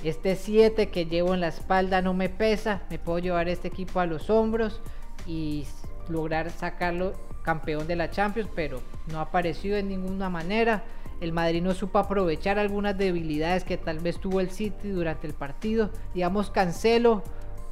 Este 0.03 0.35
7 0.35 0.89
que 0.89 1.05
llevo 1.05 1.33
en 1.33 1.41
la 1.41 1.49
espalda 1.49 2.01
no 2.01 2.13
me 2.13 2.29
pesa. 2.29 2.81
Me 2.89 2.97
puedo 2.97 3.19
llevar 3.19 3.47
este 3.49 3.67
equipo 3.67 3.99
a 3.99 4.05
los 4.05 4.29
hombros 4.29 4.81
y 5.27 5.65
lograr 6.09 6.49
sacarlo 6.49 7.13
campeón 7.41 7.87
de 7.87 7.95
la 7.95 8.09
Champions, 8.09 8.49
pero 8.55 8.81
no 9.11 9.19
ha 9.19 9.23
aparecido 9.23 9.75
de 9.75 9.83
ninguna 9.83 10.29
manera. 10.29 10.83
El 11.19 11.33
Madrid 11.33 11.61
no 11.61 11.73
supo 11.73 11.99
aprovechar 11.99 12.57
algunas 12.57 12.97
debilidades 12.97 13.63
que 13.63 13.77
tal 13.77 13.99
vez 13.99 14.19
tuvo 14.19 14.39
el 14.39 14.49
City 14.49 14.89
durante 14.89 15.27
el 15.27 15.33
partido. 15.33 15.91
Digamos, 16.13 16.49
Cancelo, 16.49 17.23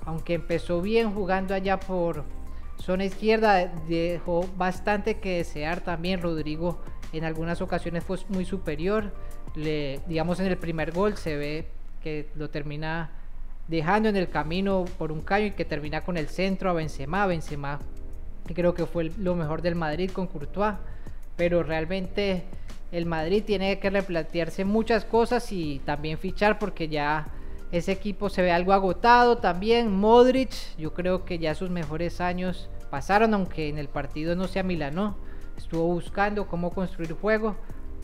aunque 0.06 0.36
empezó 0.36 0.82
bien 0.82 1.14
jugando 1.14 1.54
allá 1.54 1.80
por 1.80 2.24
zona 2.80 3.06
izquierda 3.06 3.68
dejó 3.88 4.48
bastante 4.58 5.20
que 5.20 5.38
desear 5.38 5.82
también. 5.82 6.22
Rodrigo 6.22 6.80
en 7.12 7.24
algunas 7.24 7.62
ocasiones 7.62 8.04
fue 8.04 8.18
muy 8.30 8.46
superior. 8.46 9.12
Le, 9.56 10.00
digamos 10.08 10.40
en 10.40 10.46
el 10.46 10.58
primer 10.58 10.92
gol 10.92 11.18
se 11.18 11.36
ve 11.36 11.68
que 12.02 12.30
lo 12.36 12.50
termina 12.50 13.12
dejando 13.68 14.10
en 14.10 14.16
el 14.16 14.30
camino 14.30 14.86
por 14.98 15.12
un 15.12 15.22
caño 15.22 15.48
y 15.48 15.52
que 15.52 15.66
termina 15.66 16.02
con 16.02 16.18
el 16.18 16.28
centro 16.30 16.70
a 16.70 16.74
Benzema. 16.74 17.26
Benzema 17.26 17.80
creo 18.53 18.74
que 18.74 18.86
fue 18.86 19.12
lo 19.18 19.36
mejor 19.36 19.62
del 19.62 19.75
Madrid 19.75 20.12
con 20.12 20.27
Courtois. 20.27 20.75
Pero 21.36 21.63
realmente 21.63 22.44
el 22.91 23.06
Madrid 23.06 23.44
tiene 23.46 23.79
que 23.79 23.89
replantearse 23.89 24.65
muchas 24.65 25.06
cosas 25.06 25.51
y 25.51 25.79
también 25.86 26.18
fichar 26.18 26.60
porque 26.60 26.88
ya 26.88 27.27
ese 27.72 27.91
equipo 27.91 28.29
se 28.29 28.41
ve 28.41 28.51
algo 28.51 28.74
agotado 28.74 29.38
también. 29.38 29.91
Modric, 29.91 30.51
yo 30.77 30.94
creo 30.94 31.25
que 31.25 31.38
ya 31.38 31.53
sus 31.56 31.70
mejores 31.70 32.20
años 32.20 32.70
pasaron, 32.89 33.34
aunque 33.34 33.70
en 33.70 33.77
el 33.77 33.88
partido 33.88 34.36
no 34.36 34.48
sea 34.48 34.63
Milano. 34.63 35.18
Estuvo 35.58 35.86
buscando 35.86 36.48
cómo 36.48 36.72
construir 36.72 37.13
juego, 37.13 37.56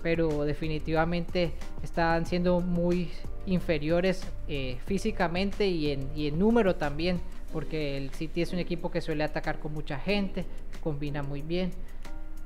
pero 0.03 0.43
definitivamente 0.43 1.53
están 1.83 2.25
siendo 2.25 2.59
muy 2.59 3.09
inferiores 3.45 4.27
eh, 4.47 4.77
físicamente 4.85 5.67
y 5.67 5.91
en, 5.91 6.09
y 6.15 6.27
en 6.27 6.37
número 6.37 6.75
también, 6.75 7.21
porque 7.55 7.95
el 7.95 8.09
City 8.09 8.41
es 8.41 8.51
un 8.51 8.59
equipo 8.59 8.91
que 8.91 8.99
suele 8.99 9.23
atacar 9.23 9.59
con 9.59 9.71
mucha 9.71 9.97
gente, 9.97 10.45
combina 10.83 11.23
muy 11.23 11.41
bien 11.41 11.71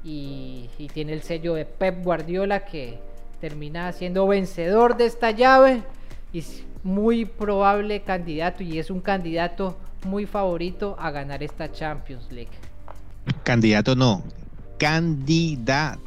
y, 0.04 0.70
tiene 0.94 1.14
el 1.14 1.24
sello 1.24 1.56
de 1.56 1.66
Pep 1.66 2.04
Guardiola 2.04 2.64
que 2.64 3.00
termina 3.42 3.92
siendo 3.92 4.28
vencedor 4.28 4.98
de 4.98 5.08
esta 5.08 5.32
llave 5.32 5.82
y 6.32 6.44
muy 6.84 7.26
probable 7.26 8.04
candidato 8.04 8.62
y 8.62 8.78
es 8.78 8.92
un 8.92 9.00
candidato 9.00 9.80
muy 10.06 10.28
favorito 10.28 10.96
a 11.00 11.10
ganar 11.10 11.42
esta 11.42 11.72
Champions 11.72 12.32
League. 12.32 12.52
Candidato 13.42 13.96
no, 13.96 14.22
candidatazo 14.78 16.04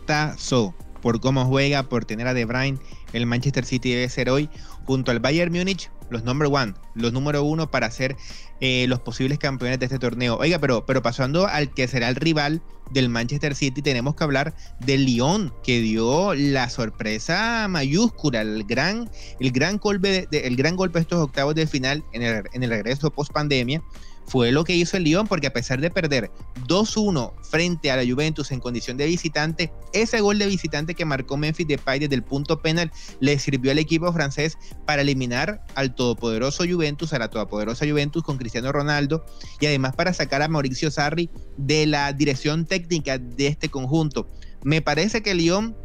por 1.00 1.21
cómo 1.21 1.44
juega, 1.47 1.82
por 1.82 2.04
tener 2.04 2.28
a 2.28 2.35
De 2.35 2.44
Bruyne. 2.44 2.78
El 3.12 3.26
Manchester 3.26 3.64
City 3.64 3.90
debe 3.94 4.09
ser 4.09 4.30
hoy 4.30 4.49
junto 4.85 5.11
al 5.11 5.18
Bayern 5.18 5.52
Múnich 5.52 5.90
los 6.12 6.25
number 6.25 6.49
one, 6.50 6.75
los 6.95 7.12
número 7.12 7.42
uno 7.42 7.71
para 7.71 7.90
ser 7.90 8.16
eh, 8.61 8.87
los 8.88 9.00
posibles 9.00 9.38
campeones 9.38 9.78
de 9.78 9.87
este 9.87 9.99
torneo. 9.99 10.37
Oiga, 10.37 10.59
pero, 10.59 10.87
pero 10.87 11.02
pasando 11.02 11.47
al 11.47 11.73
que 11.73 11.88
será 11.88 12.09
el 12.09 12.16
rival 12.16 12.62
del 12.90 13.09
Manchester 13.09 13.54
City, 13.54 13.83
tenemos 13.83 14.14
que 14.14 14.25
hablar 14.25 14.54
del 14.81 15.07
Lyon, 15.07 15.52
que 15.64 15.81
dio 15.81 16.35
la 16.35 16.69
sorpresa 16.69 17.66
mayúscula, 17.69 18.42
el 18.42 18.64
gran, 18.64 19.11
el 19.40 19.50
gran 19.50 19.78
golpe, 19.78 20.28
de, 20.31 20.40
el 20.40 20.57
gran 20.57 20.76
golpe 20.76 20.99
de 20.99 21.02
estos 21.02 21.19
octavos 21.19 21.54
de 21.54 21.66
final 21.66 22.04
en 22.12 22.23
el, 22.23 22.45
en 22.52 22.62
el 22.62 22.71
regreso 22.71 23.11
post 23.11 23.33
pandemia 23.33 23.83
fue 24.26 24.52
lo 24.52 24.64
que 24.64 24.74
hizo 24.74 24.96
el 24.96 25.04
Lyon, 25.04 25.26
porque 25.26 25.46
a 25.46 25.52
pesar 25.52 25.80
de 25.80 25.90
perder 25.90 26.30
2-1 26.66 27.32
frente 27.42 27.90
a 27.90 27.96
la 27.96 28.04
Juventus 28.04 28.50
en 28.50 28.60
condición 28.60 28.96
de 28.96 29.06
visitante, 29.06 29.72
ese 29.92 30.20
gol 30.20 30.38
de 30.38 30.46
visitante 30.46 30.94
que 30.94 31.04
marcó 31.04 31.36
Memphis 31.36 31.66
Depay 31.66 31.98
desde 31.98 32.14
el 32.14 32.22
punto 32.22 32.62
penal 32.62 32.90
le 33.20 33.38
sirvió 33.38 33.72
al 33.72 33.78
equipo 33.78 34.12
francés 34.12 34.56
para 34.86 35.02
eliminar 35.02 35.64
al 35.74 35.94
todopoderoso 35.94 36.64
Juventus, 36.68 37.12
a 37.12 37.18
la 37.18 37.28
todopoderosa 37.28 37.86
Juventus 37.86 38.22
con 38.22 38.38
Cristiano 38.38 38.72
Ronaldo 38.72 39.24
y 39.60 39.66
además 39.66 39.94
para 39.96 40.12
sacar 40.12 40.42
a 40.42 40.48
Mauricio 40.48 40.90
Sarri 40.90 41.30
de 41.56 41.86
la 41.86 42.12
dirección 42.12 42.66
técnica 42.66 43.18
de 43.18 43.48
este 43.48 43.68
conjunto. 43.68 44.28
Me 44.62 44.80
parece 44.80 45.22
que 45.22 45.32
el 45.32 45.38
Lyon, 45.38 45.76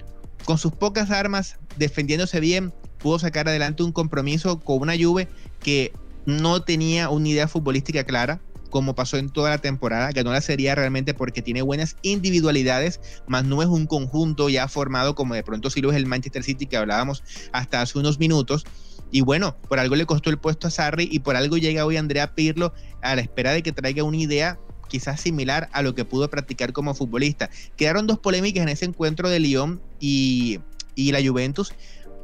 con 0.45 0.57
sus 0.57 0.71
pocas 0.71 1.11
armas, 1.11 1.57
defendiéndose 1.77 2.39
bien, 2.39 2.73
pudo 2.97 3.19
sacar 3.19 3.47
adelante 3.47 3.83
un 3.83 3.91
compromiso 3.91 4.59
con 4.59 4.81
una 4.81 4.95
Juve 4.97 5.27
que 5.61 5.91
no 6.27 6.61
tenía 6.61 7.09
una 7.09 7.29
idea 7.29 7.47
futbolística 7.47 8.03
clara, 8.03 8.41
como 8.69 8.95
pasó 8.95 9.15
en 9.17 9.29
toda 9.29 9.49
la 9.49 9.57
temporada. 9.59 10.11
Ganó 10.11 10.33
la 10.33 10.41
serie 10.41 10.75
realmente 10.75 11.13
porque 11.13 11.41
tiene 11.41 11.61
buenas 11.61 11.95
individualidades, 12.01 12.99
más 13.27 13.45
no 13.45 13.61
es 13.61 13.69
un 13.69 13.87
conjunto 13.87 14.49
ya 14.49 14.67
formado 14.67 15.15
como 15.15 15.33
de 15.33 15.43
pronto 15.43 15.69
sí 15.69 15.81
lo 15.81 15.89
es 15.89 15.95
el 15.95 16.05
Manchester 16.05 16.43
City 16.43 16.65
que 16.65 16.75
hablábamos 16.75 17.23
hasta 17.53 17.81
hace 17.81 17.97
unos 17.97 18.19
minutos. 18.19 18.65
Y 19.09 19.21
bueno, 19.21 19.55
por 19.69 19.79
algo 19.79 19.95
le 19.95 20.05
costó 20.05 20.29
el 20.29 20.37
puesto 20.37 20.67
a 20.67 20.69
Sarri 20.69 21.07
y 21.09 21.19
por 21.19 21.37
algo 21.37 21.57
llega 21.57 21.85
hoy 21.85 21.95
Andrea 21.95 22.35
Pirlo 22.35 22.73
a 23.01 23.15
la 23.15 23.21
espera 23.21 23.53
de 23.53 23.63
que 23.63 23.71
traiga 23.71 24.03
una 24.03 24.17
idea 24.17 24.59
quizás 24.89 25.21
similar 25.21 25.69
a 25.71 25.81
lo 25.81 25.95
que 25.95 26.03
pudo 26.03 26.29
practicar 26.29 26.73
como 26.73 26.93
futbolista. 26.93 27.49
Quedaron 27.77 28.05
dos 28.05 28.19
polémicas 28.19 28.63
en 28.63 28.69
ese 28.69 28.83
encuentro 28.83 29.29
de 29.29 29.39
Lyon 29.39 29.81
y, 30.01 30.59
y 30.93 31.13
la 31.13 31.25
Juventus, 31.25 31.73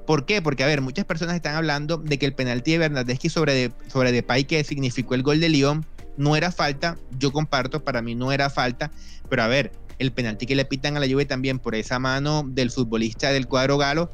¿Por 0.06 0.26
qué? 0.26 0.42
Porque, 0.42 0.64
a 0.64 0.68
ver, 0.68 0.82
muchas 0.82 1.06
personas 1.06 1.36
están 1.36 1.56
hablando 1.56 1.98
de 1.98 2.18
que 2.18 2.26
el 2.26 2.34
penalti 2.34 2.72
de 2.74 2.78
Bernardeschi 2.80 3.30
sobre, 3.30 3.54
de, 3.54 3.72
sobre 3.88 4.12
Depay, 4.12 4.44
que 4.46 4.64
significó 4.64 5.16
el 5.16 5.24
gol 5.24 5.40
de 5.40 5.50
Lyon, 5.50 5.86
no 6.18 6.36
era 6.36 6.52
falta. 6.52 6.98
Yo 7.18 7.32
comparto, 7.32 7.84
para 7.84 8.02
mí 8.02 8.16
no 8.16 8.32
era 8.32 8.50
falta. 8.50 8.92
Pero, 9.30 9.44
a 9.44 9.48
ver, 9.48 9.72
el 10.00 10.12
penalti 10.12 10.46
que 10.46 10.56
le 10.56 10.66
pitan 10.66 10.98
a 10.98 11.00
la 11.00 11.08
Juve 11.08 11.26
también 11.26 11.60
por 11.60 11.76
esa 11.76 12.00
mano 12.00 12.44
del 12.46 12.72
futbolista 12.72 13.32
del 13.32 13.48
cuadro 13.48 13.78
galo, 13.78 14.12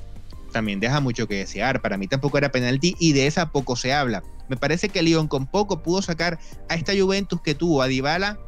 también 0.52 0.80
deja 0.80 1.00
mucho 1.00 1.28
que 1.28 1.36
desear. 1.36 1.82
Para 1.82 1.98
mí 1.98 2.08
tampoco 2.08 2.38
era 2.38 2.52
penalti 2.52 2.96
y 3.00 3.14
de 3.14 3.28
esa 3.28 3.52
poco 3.52 3.76
se 3.76 3.94
habla. 3.94 4.24
Me 4.48 4.58
parece 4.58 4.90
que 4.90 5.02
Lyon 5.02 5.28
con 5.28 5.48
poco 5.48 5.82
pudo 5.82 6.02
sacar 6.02 6.40
a 6.70 6.76
esta 6.76 6.94
Juventus 6.98 7.42
que 7.42 7.56
tuvo 7.56 7.82
a 7.82 7.88
Dybala 7.88 8.40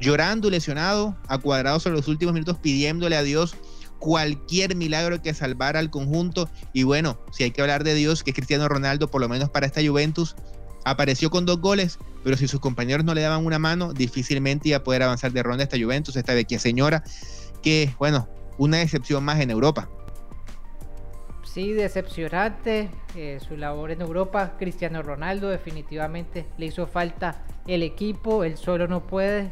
llorando 0.00 0.48
y 0.48 0.52
lesionado, 0.52 1.16
a 1.28 1.38
cuadrado 1.38 1.78
sobre 1.78 1.96
los 1.96 2.08
últimos 2.08 2.34
minutos 2.34 2.58
pidiéndole 2.58 3.16
a 3.16 3.22
Dios 3.22 3.54
cualquier 4.00 4.74
milagro 4.74 5.22
que 5.22 5.32
salvara 5.32 5.78
al 5.78 5.90
conjunto. 5.90 6.50
Y 6.72 6.82
bueno, 6.82 7.20
si 7.30 7.44
hay 7.44 7.52
que 7.52 7.60
hablar 7.60 7.84
de 7.84 7.94
Dios, 7.94 8.24
que 8.24 8.30
es 8.30 8.34
Cristiano 8.34 8.68
Ronaldo, 8.68 9.08
por 9.08 9.20
lo 9.20 9.28
menos 9.28 9.50
para 9.50 9.66
esta 9.66 9.80
Juventus, 9.80 10.34
apareció 10.84 11.30
con 11.30 11.46
dos 11.46 11.60
goles, 11.60 11.98
pero 12.24 12.36
si 12.36 12.48
sus 12.48 12.58
compañeros 12.58 13.04
no 13.04 13.14
le 13.14 13.20
daban 13.20 13.46
una 13.46 13.60
mano, 13.60 13.92
difícilmente 13.92 14.70
iba 14.70 14.78
a 14.78 14.82
poder 14.82 15.04
avanzar 15.04 15.30
de 15.30 15.42
ronda 15.42 15.62
esta 15.62 15.78
Juventus, 15.78 16.16
esta 16.16 16.34
vecchia 16.34 16.58
señora, 16.58 17.04
que 17.62 17.94
bueno, 17.98 18.28
una 18.58 18.78
decepción 18.78 19.22
más 19.22 19.38
en 19.40 19.50
Europa. 19.50 19.88
Sí, 21.44 21.72
decepcionante 21.72 22.90
eh, 23.16 23.40
su 23.46 23.56
labor 23.56 23.90
en 23.90 24.00
Europa. 24.00 24.54
Cristiano 24.56 25.02
Ronaldo 25.02 25.48
definitivamente 25.48 26.46
le 26.58 26.66
hizo 26.66 26.86
falta 26.86 27.44
el 27.66 27.82
equipo, 27.82 28.44
él 28.44 28.56
solo 28.56 28.86
no 28.86 29.06
puede, 29.06 29.50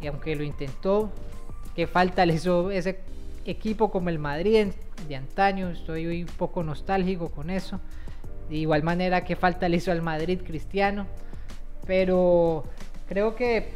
y 0.00 0.06
aunque 0.06 0.36
lo 0.36 0.44
intentó, 0.44 1.12
qué 1.74 1.86
falta 1.86 2.24
le 2.24 2.34
hizo 2.34 2.70
ese 2.70 3.00
equipo 3.50 3.90
como 3.90 4.08
el 4.08 4.18
Madrid 4.18 4.68
de 5.08 5.16
antaño, 5.16 5.70
estoy 5.70 6.22
un 6.22 6.28
poco 6.36 6.62
nostálgico 6.62 7.30
con 7.30 7.50
eso. 7.50 7.80
De 8.48 8.56
igual 8.56 8.82
manera 8.82 9.24
que 9.24 9.36
falta 9.36 9.68
le 9.68 9.78
hizo 9.78 9.90
al 9.92 10.02
Madrid 10.02 10.40
Cristiano. 10.44 11.06
Pero 11.86 12.64
creo 13.08 13.34
que 13.34 13.70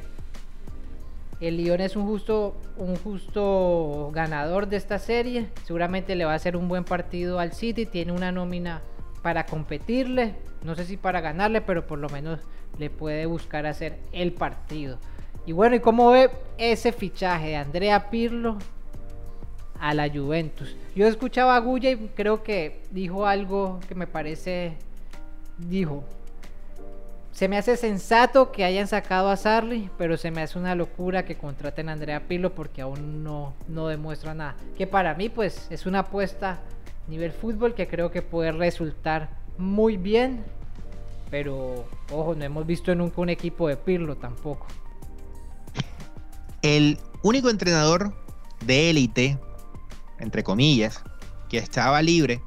el 1.40 1.56
Lyon 1.56 1.80
es 1.80 1.96
un 1.96 2.06
justo, 2.06 2.56
un 2.76 2.96
justo 2.96 4.10
ganador 4.12 4.68
de 4.68 4.76
esta 4.76 4.98
serie. 4.98 5.48
Seguramente 5.64 6.14
le 6.14 6.24
va 6.24 6.32
a 6.32 6.36
hacer 6.36 6.56
un 6.56 6.68
buen 6.68 6.84
partido 6.84 7.38
al 7.38 7.52
City. 7.52 7.86
Tiene 7.86 8.12
una 8.12 8.32
nómina 8.32 8.82
para 9.22 9.46
competirle. 9.46 10.34
No 10.64 10.74
sé 10.74 10.84
si 10.84 10.96
para 10.96 11.20
ganarle, 11.20 11.60
pero 11.60 11.86
por 11.86 11.98
lo 11.98 12.08
menos 12.08 12.40
le 12.78 12.90
puede 12.90 13.26
buscar 13.26 13.66
hacer 13.66 13.98
el 14.12 14.32
partido. 14.32 14.98
Y 15.46 15.52
bueno, 15.52 15.76
¿y 15.76 15.80
cómo 15.80 16.10
ve 16.10 16.30
ese 16.58 16.92
fichaje 16.92 17.48
de 17.48 17.56
Andrea 17.56 18.10
Pirlo 18.10 18.58
a 19.80 19.94
la 19.94 20.08
Juventus. 20.08 20.76
Yo 20.94 21.06
escuchaba 21.06 21.56
a 21.56 21.60
Guya 21.60 21.90
y 21.90 21.96
creo 22.14 22.42
que 22.42 22.82
dijo 22.90 23.26
algo 23.26 23.80
que 23.88 23.94
me 23.94 24.06
parece, 24.06 24.76
dijo, 25.58 26.04
se 27.32 27.48
me 27.48 27.56
hace 27.56 27.76
sensato 27.76 28.52
que 28.52 28.64
hayan 28.64 28.86
sacado 28.86 29.30
a 29.30 29.36
Sarli, 29.36 29.88
pero 29.96 30.18
se 30.18 30.30
me 30.30 30.42
hace 30.42 30.58
una 30.58 30.74
locura 30.74 31.24
que 31.24 31.36
contraten 31.36 31.88
a 31.88 31.92
Andrea 31.92 32.28
Pirlo 32.28 32.54
porque 32.54 32.82
aún 32.82 33.24
no, 33.24 33.54
no 33.66 33.88
demuestra 33.88 34.34
nada. 34.34 34.56
Que 34.76 34.86
para 34.86 35.14
mí 35.14 35.30
pues 35.30 35.66
es 35.70 35.86
una 35.86 36.00
apuesta 36.00 36.60
a 37.06 37.10
nivel 37.10 37.32
fútbol 37.32 37.74
que 37.74 37.88
creo 37.88 38.10
que 38.10 38.20
puede 38.20 38.52
resultar 38.52 39.30
muy 39.56 39.96
bien. 39.96 40.44
Pero 41.30 41.86
ojo, 42.12 42.34
no 42.34 42.44
hemos 42.44 42.66
visto 42.66 42.94
nunca 42.94 43.22
un 43.22 43.30
equipo 43.30 43.68
de 43.68 43.76
Pirlo 43.76 44.16
tampoco. 44.16 44.66
El 46.60 46.98
único 47.22 47.48
entrenador 47.48 48.12
de 48.66 48.90
élite 48.90 49.38
entre 50.20 50.44
comillas, 50.44 51.02
que 51.48 51.58
estaba 51.58 52.00
libre, 52.02 52.40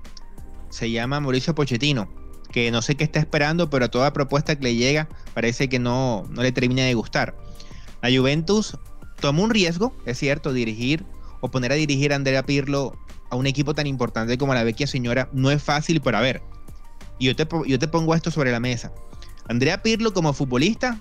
se 0.70 0.90
llama 0.90 1.20
Mauricio 1.20 1.54
Pochettino, 1.54 2.10
que 2.52 2.72
no 2.72 2.82
sé 2.82 2.96
qué 2.96 3.04
está 3.04 3.20
esperando, 3.20 3.70
pero 3.70 3.86
a 3.86 3.92
toda 3.92 4.14
propuesta 4.14 4.56
que 4.56 4.64
le 4.64 4.76
llega 4.76 5.10
parece 5.34 5.70
que 5.70 5.80
no, 5.80 6.24
no 6.30 6.42
le 6.42 6.52
termina 6.52 6.84
de 6.84 6.94
gustar. 6.94 7.36
La 8.02 8.10
Juventus 8.10 8.78
tomó 9.20 9.44
un 9.44 9.50
riesgo, 9.50 9.96
es 10.06 10.18
cierto, 10.20 10.54
dirigir 10.54 11.06
o 11.42 11.52
poner 11.52 11.72
a 11.72 11.76
dirigir 11.76 12.14
a 12.14 12.16
Andrea 12.16 12.44
Pirlo 12.44 12.98
a 13.30 13.36
un 13.36 13.48
equipo 13.48 13.74
tan 13.74 13.88
importante 13.88 14.38
como 14.38 14.54
la 14.54 14.64
Vecchia 14.64 14.88
Señora 14.88 15.30
no 15.34 15.52
es 15.52 15.62
fácil, 15.62 16.02
pero 16.02 16.18
a 16.18 16.22
ver, 16.22 16.42
yo 17.20 17.36
te, 17.36 17.48
yo 17.68 17.80
te 17.80 17.88
pongo 17.88 18.16
esto 18.16 18.32
sobre 18.32 18.52
la 18.52 18.60
mesa. 18.60 18.94
Andrea 19.48 19.82
Pirlo 19.82 20.14
como 20.14 20.34
futbolista, 20.34 21.00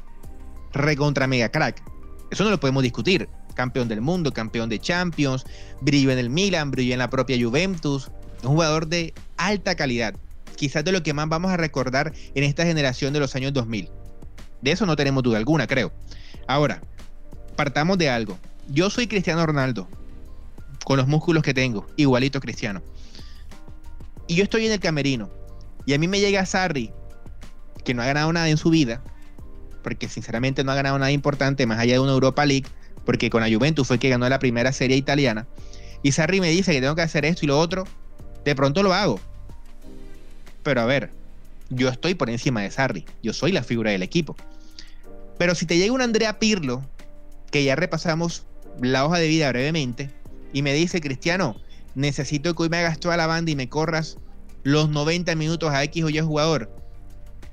recontra 0.73 1.26
mega 1.26 1.50
crack. 1.50 1.83
Eso 2.31 2.45
no 2.45 2.50
lo 2.50 2.59
podemos 2.59 2.83
discutir 2.83 3.29
campeón 3.54 3.88
del 3.88 4.00
mundo, 4.00 4.32
campeón 4.32 4.68
de 4.68 4.78
Champions, 4.78 5.44
brilló 5.80 6.11
en 6.11 6.18
el 6.18 6.30
Milan, 6.30 6.71
brilló 6.71 6.92
en 6.92 6.99
la 6.99 7.11
propia 7.11 7.37
Juventus, 7.42 8.11
un 8.42 8.50
jugador 8.50 8.87
de 8.88 9.14
alta 9.37 9.75
calidad, 9.75 10.14
quizás 10.56 10.85
de 10.85 10.92
lo 10.92 11.02
que 11.02 11.12
más 11.12 11.28
vamos 11.28 11.50
a 11.50 11.56
recordar 11.56 12.12
en 12.35 12.44
esta 12.44 12.64
generación 12.64 13.12
de 13.12 13.21
los 13.21 13.35
años 13.35 13.52
2000. 13.52 13.90
De 14.61 14.71
eso 14.71 14.87
no 14.87 14.97
tenemos 14.97 15.23
duda 15.23 15.38
alguna, 15.38 15.66
creo. 15.66 15.92
Ahora, 16.47 16.82
partamos 17.56 17.99
de 17.99 18.11
algo. 18.11 18.38
Yo 18.68 18.90
soy 18.90 19.06
Cristiano 19.06 19.44
Ronaldo, 19.44 19.88
con 20.85 20.97
los 20.97 21.09
músculos 21.09 21.42
que 21.42 21.54
tengo, 21.54 21.87
igualito 21.97 22.40
Cristiano. 22.40 22.82
Y 24.28 24.37
yo 24.37 24.44
estoy 24.44 24.66
en 24.66 24.73
el 24.73 24.80
camerino. 24.80 25.30
Y 25.85 25.94
a 25.94 25.99
mí 25.99 26.06
me 26.06 26.21
llega 26.21 26.47
Sarri, 26.47 26.92
que 27.85 27.94
no 27.94 28.02
ha 28.02 28.06
ganado 28.06 28.32
nada 28.32 28.49
en 28.49 28.56
su 28.56 28.71
vida, 28.71 29.02
porque 29.82 30.09
sinceramente 30.09 30.62
no 30.62 30.73
ha 30.73 30.76
ganado 30.76 30.99
nada 30.99 31.11
importante 31.11 31.66
más 31.66 31.78
allá 31.78 31.94
de 31.94 32.00
una 32.00 32.12
Europa 32.12 32.47
League, 32.47 32.66
porque 33.04 33.30
con 33.30 33.42
la 33.42 33.54
Juventus 33.54 33.87
fue 33.87 33.99
que 33.99 34.09
ganó 34.09 34.28
la 34.28 34.38
primera 34.38 34.73
serie 34.73 34.97
italiana. 34.97 35.47
Y 36.02 36.12
Sarri 36.12 36.40
me 36.40 36.50
dice 36.50 36.73
que 36.73 36.80
tengo 36.80 36.94
que 36.94 37.02
hacer 37.02 37.25
esto 37.25 37.44
y 37.44 37.49
lo 37.49 37.59
otro, 37.59 37.85
de 38.44 38.54
pronto 38.54 38.82
lo 38.82 38.92
hago. 38.92 39.21
Pero 40.62 40.80
a 40.80 40.85
ver, 40.85 41.11
yo 41.71 41.88
estoy 41.88 42.14
por 42.14 42.30
encima 42.30 42.62
de 42.62 42.71
Sarri, 42.71 43.04
yo 43.23 43.32
soy 43.32 43.52
la 43.52 43.62
figura 43.62 43.90
del 43.90 44.02
equipo. 44.02 44.37
Pero 45.38 45.54
si 45.54 45.66
te 45.66 45.78
llega 45.78 45.92
un 45.92 46.02
Andrea 46.02 46.38
Pirlo, 46.38 46.82
que 47.50 47.64
ya 47.64 47.76
repasamos 47.76 48.44
la 48.80 49.04
hoja 49.04 49.18
de 49.18 49.28
vida 49.28 49.49
brevemente, 49.49 50.11
y 50.52 50.62
me 50.62 50.75
dice, 50.75 51.00
Cristiano, 51.00 51.56
necesito 51.94 52.54
que 52.54 52.64
hoy 52.64 52.68
me 52.68 52.78
hagas 52.78 53.00
toda 53.00 53.16
la 53.16 53.26
banda 53.26 53.50
y 53.50 53.56
me 53.56 53.68
corras 53.68 54.18
los 54.62 54.88
90 54.90 55.35
minutos 55.35 55.71
a 55.71 55.82
X 55.85 56.04
o 56.04 56.11
Y 56.11 56.21
jugador. 56.21 56.71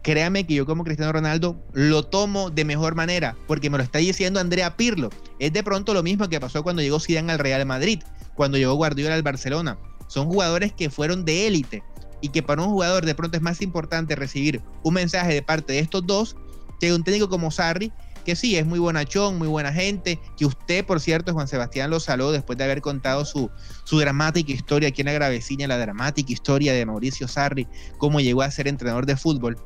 Créame 0.01 0.47
que 0.47 0.53
yo 0.53 0.65
como 0.65 0.83
Cristiano 0.83 1.11
Ronaldo 1.11 1.61
lo 1.73 2.03
tomo 2.03 2.49
de 2.49 2.63
mejor 2.63 2.95
manera, 2.95 3.35
porque 3.47 3.69
me 3.69 3.77
lo 3.77 3.83
está 3.83 3.99
diciendo 3.99 4.39
Andrea 4.39 4.77
Pirlo. 4.77 5.09
Es 5.39 5.51
de 5.51 5.63
pronto 5.63 5.93
lo 5.93 6.03
mismo 6.03 6.29
que 6.29 6.39
pasó 6.39 6.63
cuando 6.63 6.81
llegó 6.81 6.99
Zidane 6.99 7.33
al 7.33 7.39
Real 7.39 7.65
Madrid, 7.65 8.01
cuando 8.35 8.57
llegó 8.57 8.73
Guardiola 8.75 9.15
al 9.15 9.23
Barcelona. 9.23 9.77
Son 10.07 10.27
jugadores 10.27 10.73
que 10.73 10.89
fueron 10.89 11.25
de 11.25 11.47
élite 11.47 11.83
y 12.21 12.29
que 12.29 12.41
para 12.41 12.61
un 12.61 12.69
jugador 12.69 13.05
de 13.05 13.15
pronto 13.15 13.37
es 13.37 13.43
más 13.43 13.61
importante 13.61 14.15
recibir 14.15 14.61
un 14.83 14.93
mensaje 14.93 15.33
de 15.33 15.41
parte 15.41 15.73
de 15.73 15.79
estos 15.79 16.05
dos 16.05 16.35
que 16.79 16.93
un 16.93 17.03
técnico 17.03 17.29
como 17.29 17.51
Sarri, 17.51 17.91
que 18.25 18.35
sí, 18.35 18.57
es 18.57 18.65
muy 18.65 18.79
bonachón, 18.79 19.37
muy 19.37 19.47
buena 19.47 19.73
gente, 19.73 20.19
que 20.37 20.45
usted, 20.45 20.85
por 20.85 20.99
cierto, 20.99 21.33
Juan 21.33 21.47
Sebastián 21.47 21.89
lo 21.89 21.99
saludó 21.99 22.31
después 22.31 22.57
de 22.57 22.63
haber 22.63 22.81
contado 22.81 23.25
su, 23.25 23.49
su 23.83 23.99
dramática 23.99 24.51
historia 24.51 24.89
aquí 24.89 25.01
en 25.01 25.07
la 25.07 25.13
Gravecina, 25.13 25.67
la 25.67 25.77
dramática 25.77 26.31
historia 26.31 26.73
de 26.73 26.85
Mauricio 26.85 27.27
Sarri, 27.27 27.67
cómo 27.97 28.19
llegó 28.19 28.41
a 28.41 28.51
ser 28.51 28.67
entrenador 28.67 29.05
de 29.05 29.17
fútbol. 29.17 29.57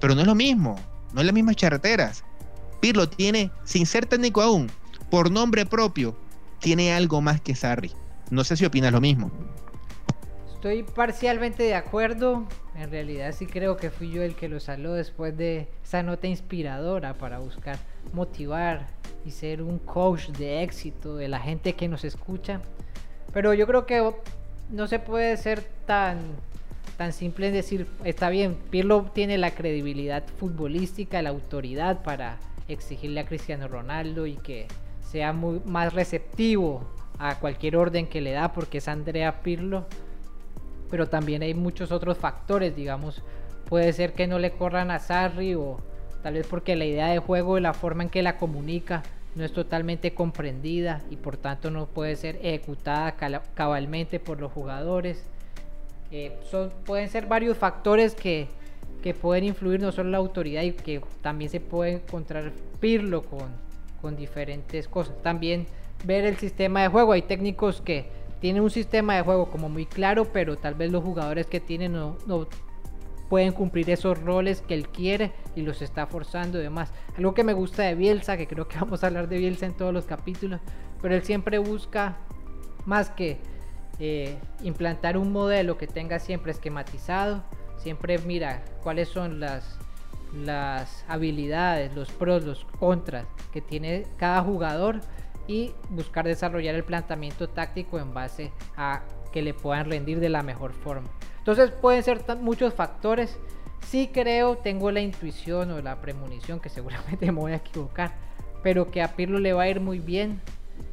Pero 0.00 0.14
no 0.14 0.20
es 0.20 0.26
lo 0.26 0.34
mismo, 0.34 0.76
no 1.12 1.20
es 1.20 1.26
las 1.26 1.34
mismas 1.34 1.56
charreteras. 1.56 2.24
Pirlo 2.80 3.08
tiene, 3.08 3.50
sin 3.64 3.86
ser 3.86 4.06
técnico 4.06 4.42
aún, 4.42 4.70
por 5.10 5.30
nombre 5.30 5.64
propio, 5.66 6.16
tiene 6.60 6.92
algo 6.92 7.20
más 7.20 7.40
que 7.40 7.54
Sarri. 7.54 7.92
No 8.30 8.44
sé 8.44 8.56
si 8.56 8.64
opinas 8.64 8.92
lo 8.92 9.00
mismo. 9.00 9.30
Estoy 10.52 10.82
parcialmente 10.82 11.62
de 11.62 11.74
acuerdo. 11.74 12.46
En 12.74 12.90
realidad 12.90 13.34
sí 13.36 13.46
creo 13.46 13.76
que 13.76 13.90
fui 13.90 14.10
yo 14.10 14.22
el 14.22 14.34
que 14.34 14.48
lo 14.48 14.58
saló 14.58 14.94
después 14.94 15.36
de 15.36 15.68
esa 15.84 16.02
nota 16.02 16.26
inspiradora 16.26 17.14
para 17.14 17.38
buscar 17.38 17.78
motivar 18.12 18.86
y 19.24 19.30
ser 19.30 19.62
un 19.62 19.78
coach 19.78 20.28
de 20.30 20.62
éxito 20.62 21.16
de 21.16 21.28
la 21.28 21.40
gente 21.40 21.74
que 21.74 21.88
nos 21.88 22.04
escucha. 22.04 22.60
Pero 23.32 23.54
yo 23.54 23.66
creo 23.66 23.86
que 23.86 24.12
no 24.70 24.86
se 24.88 24.98
puede 24.98 25.36
ser 25.36 25.62
tan 25.86 26.18
tan 26.96 27.12
simple 27.12 27.48
en 27.48 27.54
decir, 27.54 27.86
está 28.04 28.30
bien, 28.30 28.56
Pirlo 28.70 29.10
tiene 29.12 29.38
la 29.38 29.50
credibilidad 29.50 30.24
futbolística, 30.38 31.22
la 31.22 31.30
autoridad 31.30 32.02
para 32.02 32.38
exigirle 32.68 33.20
a 33.20 33.26
Cristiano 33.26 33.68
Ronaldo 33.68 34.26
y 34.26 34.36
que 34.36 34.66
sea 35.02 35.32
más 35.32 35.92
receptivo 35.92 36.84
a 37.18 37.38
cualquier 37.38 37.76
orden 37.76 38.06
que 38.06 38.20
le 38.20 38.32
da 38.32 38.52
porque 38.52 38.78
es 38.78 38.88
Andrea 38.88 39.42
Pirlo. 39.42 39.86
Pero 40.90 41.08
también 41.08 41.42
hay 41.42 41.54
muchos 41.54 41.92
otros 41.92 42.16
factores, 42.16 42.74
digamos, 42.74 43.22
puede 43.68 43.92
ser 43.92 44.12
que 44.12 44.26
no 44.26 44.38
le 44.38 44.52
corran 44.52 44.90
a 44.90 44.98
Sarri 44.98 45.54
o 45.54 45.78
tal 46.22 46.34
vez 46.34 46.46
porque 46.46 46.76
la 46.76 46.84
idea 46.84 47.08
de 47.08 47.18
juego 47.18 47.58
la 47.60 47.74
forma 47.74 48.04
en 48.04 48.08
que 48.08 48.22
la 48.22 48.36
comunica 48.38 49.02
no 49.34 49.44
es 49.44 49.52
totalmente 49.52 50.14
comprendida 50.14 51.02
y 51.10 51.16
por 51.16 51.36
tanto 51.36 51.70
no 51.70 51.86
puede 51.86 52.16
ser 52.16 52.36
ejecutada 52.42 53.16
cabalmente 53.54 54.18
por 54.18 54.40
los 54.40 54.50
jugadores. 54.52 55.26
Son, 56.50 56.70
pueden 56.84 57.08
ser 57.08 57.26
varios 57.26 57.56
factores 57.56 58.14
que, 58.14 58.48
que, 59.02 59.12
pueden 59.12 59.44
influir 59.44 59.80
no 59.80 59.92
solo 59.92 60.10
la 60.10 60.18
autoridad 60.18 60.62
y 60.62 60.72
que 60.72 61.00
también 61.20 61.50
se 61.50 61.60
puede 61.60 61.94
encontrar 61.94 62.52
con, 63.28 63.48
con 64.00 64.16
diferentes 64.16 64.86
cosas. 64.88 65.20
También 65.22 65.66
ver 66.04 66.24
el 66.24 66.36
sistema 66.36 66.82
de 66.82 66.88
juego. 66.88 67.12
Hay 67.12 67.22
técnicos 67.22 67.80
que 67.80 68.06
tienen 68.40 68.62
un 68.62 68.70
sistema 68.70 69.16
de 69.16 69.22
juego 69.22 69.50
como 69.50 69.68
muy 69.68 69.86
claro, 69.86 70.26
pero 70.32 70.56
tal 70.56 70.74
vez 70.74 70.90
los 70.92 71.02
jugadores 71.02 71.46
que 71.46 71.60
tienen 71.60 71.92
no, 71.92 72.16
no 72.26 72.46
pueden 73.28 73.52
cumplir 73.52 73.90
esos 73.90 74.22
roles 74.22 74.60
que 74.60 74.74
él 74.74 74.88
quiere 74.88 75.32
y 75.56 75.62
los 75.62 75.82
está 75.82 76.06
forzando 76.06 76.58
y 76.58 76.62
demás. 76.62 76.92
Algo 77.16 77.34
que 77.34 77.44
me 77.44 77.52
gusta 77.52 77.82
de 77.82 77.94
Bielsa, 77.94 78.36
que 78.36 78.46
creo 78.46 78.68
que 78.68 78.78
vamos 78.80 79.02
a 79.02 79.08
hablar 79.08 79.28
de 79.28 79.38
Bielsa 79.38 79.66
en 79.66 79.74
todos 79.74 79.92
los 79.92 80.04
capítulos, 80.04 80.60
pero 81.02 81.14
él 81.14 81.22
siempre 81.22 81.58
busca 81.58 82.18
más 82.84 83.10
que 83.10 83.38
eh, 83.98 84.38
implantar 84.62 85.16
un 85.16 85.32
modelo 85.32 85.78
que 85.78 85.86
tenga 85.86 86.18
siempre 86.18 86.52
esquematizado, 86.52 87.42
siempre 87.78 88.18
mira 88.18 88.62
cuáles 88.82 89.08
son 89.08 89.40
las, 89.40 89.78
las 90.34 91.04
habilidades, 91.08 91.94
los 91.94 92.10
pros, 92.12 92.44
los 92.44 92.64
contras 92.78 93.26
que 93.52 93.60
tiene 93.60 94.04
cada 94.16 94.42
jugador 94.42 95.00
y 95.48 95.72
buscar 95.90 96.26
desarrollar 96.26 96.74
el 96.74 96.84
planteamiento 96.84 97.48
táctico 97.48 97.98
en 97.98 98.12
base 98.12 98.52
a 98.76 99.02
que 99.32 99.42
le 99.42 99.54
puedan 99.54 99.88
rendir 99.88 100.20
de 100.20 100.28
la 100.28 100.42
mejor 100.42 100.72
forma. 100.72 101.08
Entonces 101.38 101.70
pueden 101.70 102.02
ser 102.02 102.22
muchos 102.40 102.74
factores. 102.74 103.38
Sí 103.86 104.10
creo, 104.12 104.56
tengo 104.56 104.90
la 104.90 105.00
intuición 105.00 105.70
o 105.70 105.80
la 105.80 106.00
premonición 106.00 106.58
que 106.58 106.68
seguramente 106.68 107.26
me 107.32 107.40
voy 107.40 107.52
a 107.52 107.56
equivocar, 107.56 108.14
pero 108.62 108.90
que 108.90 109.02
a 109.02 109.14
Pirlo 109.14 109.38
le 109.38 109.52
va 109.52 109.62
a 109.62 109.68
ir 109.68 109.80
muy 109.80 110.00
bien 110.00 110.40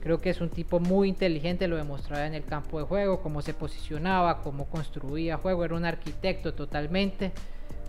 Creo 0.01 0.19
que 0.19 0.29
es 0.29 0.41
un 0.41 0.49
tipo 0.49 0.79
muy 0.79 1.07
inteligente, 1.07 1.67
lo 1.67 1.77
demostraba 1.77 2.27
en 2.27 2.33
el 2.33 2.43
campo 2.43 2.79
de 2.79 2.85
juego, 2.85 3.21
cómo 3.21 3.41
se 3.41 3.53
posicionaba, 3.53 4.41
cómo 4.41 4.65
construía 4.65 5.37
juego, 5.37 5.63
era 5.63 5.75
un 5.75 5.85
arquitecto 5.85 6.53
totalmente. 6.53 7.31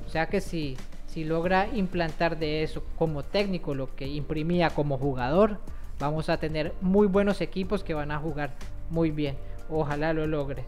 O 0.06 0.10
sea 0.10 0.26
que 0.26 0.40
si, 0.40 0.76
si 1.06 1.24
logra 1.24 1.66
implantar 1.74 2.38
de 2.38 2.62
eso 2.62 2.84
como 2.96 3.22
técnico 3.22 3.74
lo 3.74 3.94
que 3.96 4.06
imprimía 4.06 4.70
como 4.70 4.96
jugador, 4.96 5.58
vamos 5.98 6.28
a 6.28 6.38
tener 6.38 6.72
muy 6.80 7.06
buenos 7.06 7.40
equipos 7.40 7.82
que 7.82 7.94
van 7.94 8.12
a 8.12 8.18
jugar 8.18 8.52
muy 8.90 9.10
bien. 9.10 9.36
Ojalá 9.68 10.12
lo 10.12 10.26
logre. 10.26 10.64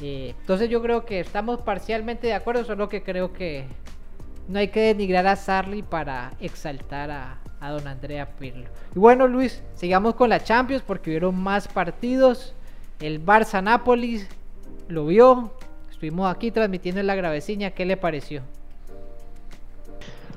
Eh, 0.00 0.34
entonces 0.40 0.70
yo 0.70 0.80
creo 0.80 1.04
que 1.04 1.20
estamos 1.20 1.60
parcialmente 1.60 2.28
de 2.28 2.34
acuerdo, 2.34 2.64
solo 2.64 2.88
que 2.88 3.02
creo 3.02 3.32
que 3.32 3.66
no 4.46 4.58
hay 4.58 4.68
que 4.68 4.80
denigrar 4.80 5.26
a 5.26 5.36
Sarli 5.36 5.82
para 5.82 6.32
exaltar 6.40 7.10
a, 7.10 7.38
a 7.60 7.70
don 7.70 7.86
Andrea 7.86 8.28
Pirlo. 8.38 8.66
Y 8.94 8.98
bueno, 8.98 9.26
Luis, 9.26 9.62
sigamos 9.74 10.14
con 10.14 10.30
la 10.30 10.42
Champions 10.42 10.82
porque 10.86 11.10
hubieron 11.10 11.34
más 11.34 11.68
partidos. 11.68 12.54
El 13.00 13.24
Barça 13.24 13.62
Nápoles 13.62 14.26
lo 14.88 15.06
vio. 15.06 15.52
Estuvimos 15.90 16.34
aquí 16.34 16.50
transmitiendo 16.50 17.00
en 17.00 17.06
la 17.06 17.14
graveciña. 17.14 17.70
¿Qué 17.70 17.84
le 17.84 17.96
pareció? 17.96 18.42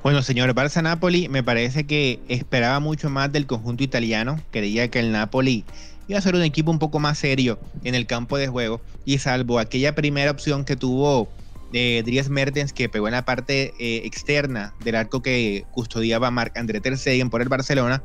Bueno, 0.02 0.20
señor, 0.22 0.52
Barça 0.52 0.82
Napoli 0.82 1.28
me 1.28 1.44
parece 1.44 1.84
que 1.84 2.18
esperaba 2.26 2.80
mucho 2.80 3.08
más 3.08 3.30
del 3.30 3.46
conjunto 3.46 3.84
italiano. 3.84 4.40
Creía 4.50 4.88
que 4.88 4.98
el 4.98 5.12
Napoli 5.12 5.64
iba 6.08 6.18
a 6.18 6.22
ser 6.22 6.34
un 6.34 6.42
equipo 6.42 6.72
un 6.72 6.80
poco 6.80 6.98
más 6.98 7.18
serio 7.18 7.60
en 7.84 7.94
el 7.94 8.06
campo 8.06 8.36
de 8.36 8.48
juego. 8.48 8.80
Y 9.04 9.18
salvo 9.18 9.60
aquella 9.60 9.94
primera 9.94 10.32
opción 10.32 10.64
que 10.64 10.74
tuvo 10.74 11.28
de 11.72 12.02
Dries 12.04 12.28
Mertens 12.28 12.72
que 12.72 12.88
pegó 12.88 13.08
en 13.08 13.14
la 13.14 13.24
parte 13.24 13.74
eh, 13.78 14.02
externa 14.04 14.74
del 14.84 14.94
arco 14.94 15.22
que 15.22 15.64
custodiaba 15.72 16.30
Marc 16.30 16.56
André 16.56 16.80
Ter 16.80 16.96
Stegen 16.96 17.30
por 17.30 17.42
el 17.42 17.48
Barcelona, 17.48 18.02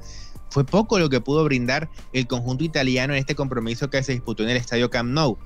fue 0.49 0.65
poco 0.65 0.97
lo 0.97 1.09
que 1.09 1.21
pudo 1.21 1.43
brindar 1.43 1.89
el 2.13 2.25
conjunto 2.27 2.63
italiano 2.63 3.13
en 3.13 3.19
este 3.19 3.35
compromiso 3.35 3.89
que 3.89 4.01
se 4.01 4.13
disputó 4.13 4.43
en 4.43 4.49
el 4.49 4.57
estadio 4.57 4.89
Camp 4.89 5.11
Nou. 5.11 5.37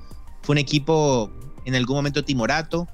Fue 0.43 0.53
un 0.53 0.59
equipo 0.59 1.31
en 1.65 1.75
algún 1.75 1.97
momento 1.97 2.23
timorato, 2.23 2.87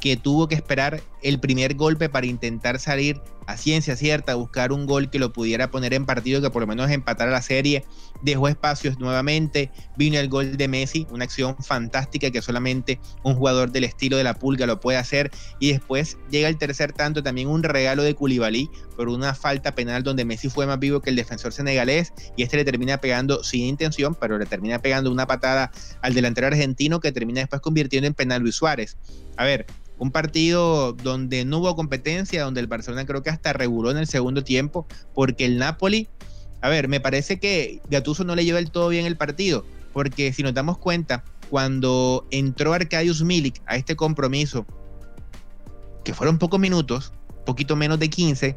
que 0.00 0.16
tuvo 0.16 0.48
que 0.48 0.54
esperar 0.54 1.00
el 1.24 1.40
primer 1.40 1.74
golpe 1.74 2.08
para 2.08 2.26
intentar 2.26 2.78
salir 2.78 3.20
a 3.46 3.56
ciencia 3.56 3.96
cierta, 3.96 4.34
buscar 4.34 4.72
un 4.72 4.86
gol 4.86 5.10
que 5.10 5.18
lo 5.18 5.32
pudiera 5.32 5.70
poner 5.70 5.92
en 5.94 6.06
partido, 6.06 6.40
que 6.40 6.50
por 6.50 6.62
lo 6.62 6.66
menos 6.66 6.90
empatara 6.90 7.30
la 7.30 7.42
serie, 7.42 7.84
dejó 8.22 8.48
espacios 8.48 8.98
nuevamente, 8.98 9.70
vino 9.96 10.18
el 10.18 10.28
gol 10.28 10.56
de 10.56 10.68
Messi, 10.68 11.06
una 11.10 11.24
acción 11.24 11.56
fantástica 11.62 12.30
que 12.30 12.40
solamente 12.40 13.00
un 13.22 13.34
jugador 13.34 13.70
del 13.70 13.84
estilo 13.84 14.16
de 14.16 14.24
la 14.24 14.34
pulga 14.34 14.66
lo 14.66 14.80
puede 14.80 14.98
hacer, 14.98 15.30
y 15.58 15.72
después 15.72 16.18
llega 16.30 16.48
el 16.48 16.56
tercer 16.56 16.92
tanto, 16.92 17.22
también 17.22 17.48
un 17.48 17.62
regalo 17.62 18.02
de 18.02 18.14
Koulibaly 18.14 18.70
por 18.96 19.08
una 19.08 19.34
falta 19.34 19.74
penal 19.74 20.02
donde 20.02 20.24
Messi 20.24 20.48
fue 20.48 20.66
más 20.66 20.78
vivo 20.78 21.00
que 21.00 21.10
el 21.10 21.16
defensor 21.16 21.52
senegalés, 21.52 22.12
y 22.36 22.42
este 22.42 22.56
le 22.56 22.64
termina 22.64 22.98
pegando 22.98 23.42
sin 23.44 23.64
intención, 23.64 24.14
pero 24.14 24.38
le 24.38 24.46
termina 24.46 24.78
pegando 24.78 25.10
una 25.10 25.26
patada 25.26 25.70
al 26.02 26.14
delantero 26.14 26.46
argentino 26.46 27.00
que 27.00 27.12
termina 27.12 27.40
después 27.40 27.60
convirtiendo 27.60 28.06
en 28.06 28.14
penal 28.14 28.42
Luis 28.42 28.54
Suárez. 28.54 28.96
A 29.36 29.44
ver, 29.44 29.66
un 29.98 30.10
partido 30.10 30.92
donde 30.92 31.13
no 31.18 31.58
hubo 31.58 31.76
competencia, 31.76 32.44
donde 32.44 32.60
el 32.60 32.66
Barcelona 32.66 33.06
creo 33.06 33.22
que 33.22 33.30
hasta 33.30 33.52
reguló 33.52 33.90
en 33.90 33.98
el 33.98 34.06
segundo 34.06 34.44
tiempo, 34.44 34.86
porque 35.14 35.44
el 35.44 35.58
Napoli, 35.58 36.08
a 36.60 36.68
ver, 36.68 36.88
me 36.88 37.00
parece 37.00 37.38
que 37.38 37.80
Gattuso 37.90 38.24
no 38.24 38.34
le 38.34 38.44
lleva 38.44 38.58
del 38.58 38.70
todo 38.70 38.88
bien 38.88 39.06
el 39.06 39.16
partido, 39.16 39.64
porque 39.92 40.32
si 40.32 40.42
nos 40.42 40.54
damos 40.54 40.78
cuenta, 40.78 41.24
cuando 41.50 42.26
entró 42.30 42.72
Arcadius 42.72 43.22
Milik 43.22 43.60
a 43.66 43.76
este 43.76 43.96
compromiso, 43.96 44.66
que 46.04 46.14
fueron 46.14 46.38
pocos 46.38 46.60
minutos, 46.60 47.12
poquito 47.46 47.76
menos 47.76 47.98
de 47.98 48.10
15, 48.10 48.56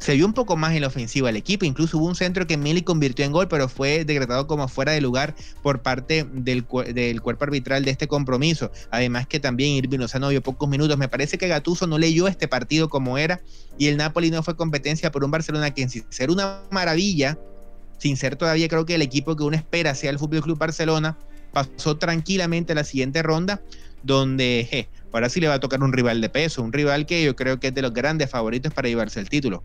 se 0.00 0.14
vio 0.14 0.26
un 0.26 0.32
poco 0.32 0.56
más 0.56 0.74
en 0.74 0.80
la 0.80 0.86
ofensiva 0.86 1.28
del 1.28 1.36
equipo. 1.36 1.66
Incluso 1.66 1.98
hubo 1.98 2.06
un 2.06 2.14
centro 2.14 2.46
que 2.46 2.56
Mili 2.56 2.82
convirtió 2.82 3.24
en 3.24 3.32
gol, 3.32 3.48
pero 3.48 3.68
fue 3.68 4.04
decretado 4.04 4.46
como 4.46 4.66
fuera 4.66 4.92
de 4.92 5.00
lugar 5.00 5.34
por 5.62 5.82
parte 5.82 6.26
del, 6.32 6.64
del 6.94 7.20
cuerpo 7.20 7.44
arbitral 7.44 7.84
de 7.84 7.90
este 7.90 8.08
compromiso. 8.08 8.72
Además 8.90 9.26
que 9.26 9.40
también 9.40 9.72
Irving 9.72 9.98
Lozano 9.98 10.30
vio 10.30 10.42
pocos 10.42 10.68
minutos. 10.68 10.96
Me 10.96 11.08
parece 11.08 11.36
que 11.36 11.48
Gatuso 11.48 11.86
no 11.86 11.98
leyó 11.98 12.28
este 12.28 12.48
partido 12.48 12.88
como 12.88 13.18
era 13.18 13.40
y 13.78 13.88
el 13.88 13.98
Napoli 13.98 14.30
no 14.30 14.42
fue 14.42 14.56
competencia 14.56 15.12
por 15.12 15.22
un 15.22 15.30
Barcelona 15.30 15.70
que 15.72 15.86
sin 15.88 16.04
ser 16.10 16.30
una 16.30 16.62
maravilla, 16.70 17.38
sin 17.98 18.16
ser 18.16 18.36
todavía 18.36 18.68
creo 18.68 18.86
que 18.86 18.94
el 18.94 19.02
equipo 19.02 19.36
que 19.36 19.42
uno 19.42 19.56
espera 19.56 19.94
sea 19.94 20.10
el 20.10 20.18
Fútbol 20.18 20.40
Club 20.40 20.58
Barcelona, 20.58 21.18
pasó 21.52 21.98
tranquilamente 21.98 22.72
a 22.72 22.76
la 22.76 22.84
siguiente 22.84 23.22
ronda 23.22 23.60
donde 24.02 24.88
ahora 25.12 25.28
sí 25.28 25.40
le 25.40 25.48
va 25.48 25.54
a 25.54 25.60
tocar 25.60 25.82
un 25.82 25.92
rival 25.92 26.20
de 26.20 26.28
peso, 26.28 26.62
un 26.62 26.72
rival 26.72 27.06
que 27.06 27.22
yo 27.24 27.36
creo 27.36 27.60
que 27.60 27.68
es 27.68 27.74
de 27.74 27.82
los 27.82 27.92
grandes 27.92 28.30
favoritos 28.30 28.72
para 28.72 28.88
llevarse 28.88 29.20
el 29.20 29.28
título. 29.28 29.62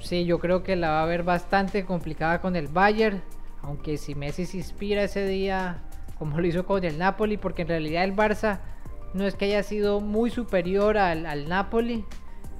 Sí, 0.00 0.24
yo 0.24 0.38
creo 0.38 0.62
que 0.62 0.76
la 0.76 0.90
va 0.90 1.02
a 1.02 1.06
ver 1.06 1.22
bastante 1.22 1.84
complicada 1.84 2.40
con 2.40 2.56
el 2.56 2.68
Bayern. 2.68 3.22
Aunque 3.62 3.96
si 3.96 4.14
Messi 4.14 4.46
se 4.46 4.58
inspira 4.58 5.02
ese 5.02 5.26
día, 5.26 5.82
como 6.18 6.38
lo 6.40 6.46
hizo 6.46 6.64
con 6.64 6.84
el 6.84 6.98
Napoli, 6.98 7.36
porque 7.36 7.62
en 7.62 7.68
realidad 7.68 8.04
el 8.04 8.14
Barça 8.14 8.60
no 9.14 9.26
es 9.26 9.34
que 9.34 9.46
haya 9.46 9.62
sido 9.62 10.00
muy 10.00 10.30
superior 10.30 10.98
al, 10.98 11.48
Napoli. 11.48 12.04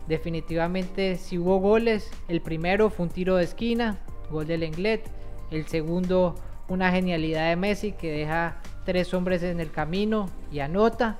Definitivamente 0.09 1.17
si 1.17 1.39
hubo 1.39 1.59
goles. 1.59 2.11
El 2.29 2.41
primero 2.41 2.91
fue 2.91 3.07
un 3.07 3.13
tiro 3.13 3.37
de 3.37 3.45
esquina, 3.45 3.99
gol 4.31 4.47
del 4.47 4.63
Englet. 4.63 5.09
El 5.51 5.67
segundo, 5.67 6.35
una 6.69 6.91
genialidad 6.91 7.49
de 7.51 7.57
Messi 7.57 7.93
que 7.93 8.11
deja 8.11 8.61
tres 8.85 9.13
hombres 9.15 9.43
en 9.43 9.61
el 9.61 9.71
camino 9.71 10.31
y 10.51 10.61
anota. 10.61 11.19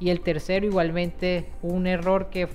Y 0.00 0.10
el 0.10 0.20
tercero 0.20 0.66
igualmente 0.66 1.50
un 1.62 1.86
error 1.86 2.30
que, 2.30 2.48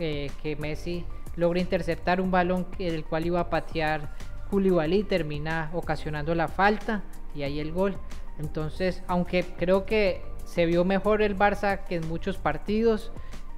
eh, 0.00 0.30
que 0.42 0.56
Messi 0.56 1.04
logra 1.38 1.60
interceptar 1.60 2.20
un 2.20 2.30
balón 2.30 2.66
del 2.76 3.04
cual 3.04 3.24
iba 3.26 3.40
a 3.40 3.48
patear 3.48 4.10
Koulibaly, 4.50 5.04
termina 5.04 5.70
ocasionando 5.72 6.34
la 6.34 6.48
falta 6.48 7.04
y 7.34 7.42
ahí 7.44 7.60
el 7.60 7.72
gol. 7.72 7.96
Entonces, 8.40 9.02
aunque 9.06 9.44
creo 9.56 9.86
que 9.86 10.22
se 10.44 10.66
vio 10.66 10.84
mejor 10.84 11.22
el 11.22 11.36
Barça 11.36 11.84
que 11.84 11.96
en 11.96 12.08
muchos 12.08 12.38
partidos, 12.38 13.12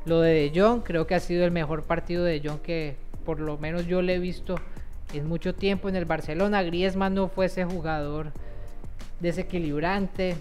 lo 0.05 0.21
de 0.21 0.33
De 0.33 0.61
Jong 0.61 0.83
creo 0.83 1.07
que 1.07 1.15
ha 1.15 1.21
sido 1.21 1.45
el 1.45 1.53
mejor 1.53 1.85
partido 1.85 2.25
de 2.25 2.39
De 2.39 2.49
Jong 2.49 2.61
que 2.61 2.97
por 3.25 3.41
lo 3.41 3.57
menos 3.57 3.87
yo 3.87 4.03
le 4.03 4.17
he 4.17 4.19
visto 4.19 4.57
en 5.15 5.27
mucho 5.27 5.55
tiempo 5.55 5.89
en 5.89 5.97
el 5.97 6.05
Barcelona. 6.05 6.63
Griezmann 6.63 7.15
no 7.15 7.29
fue 7.29 7.47
ese 7.47 7.65
jugador 7.65 8.33
desequilibrante 9.21 10.37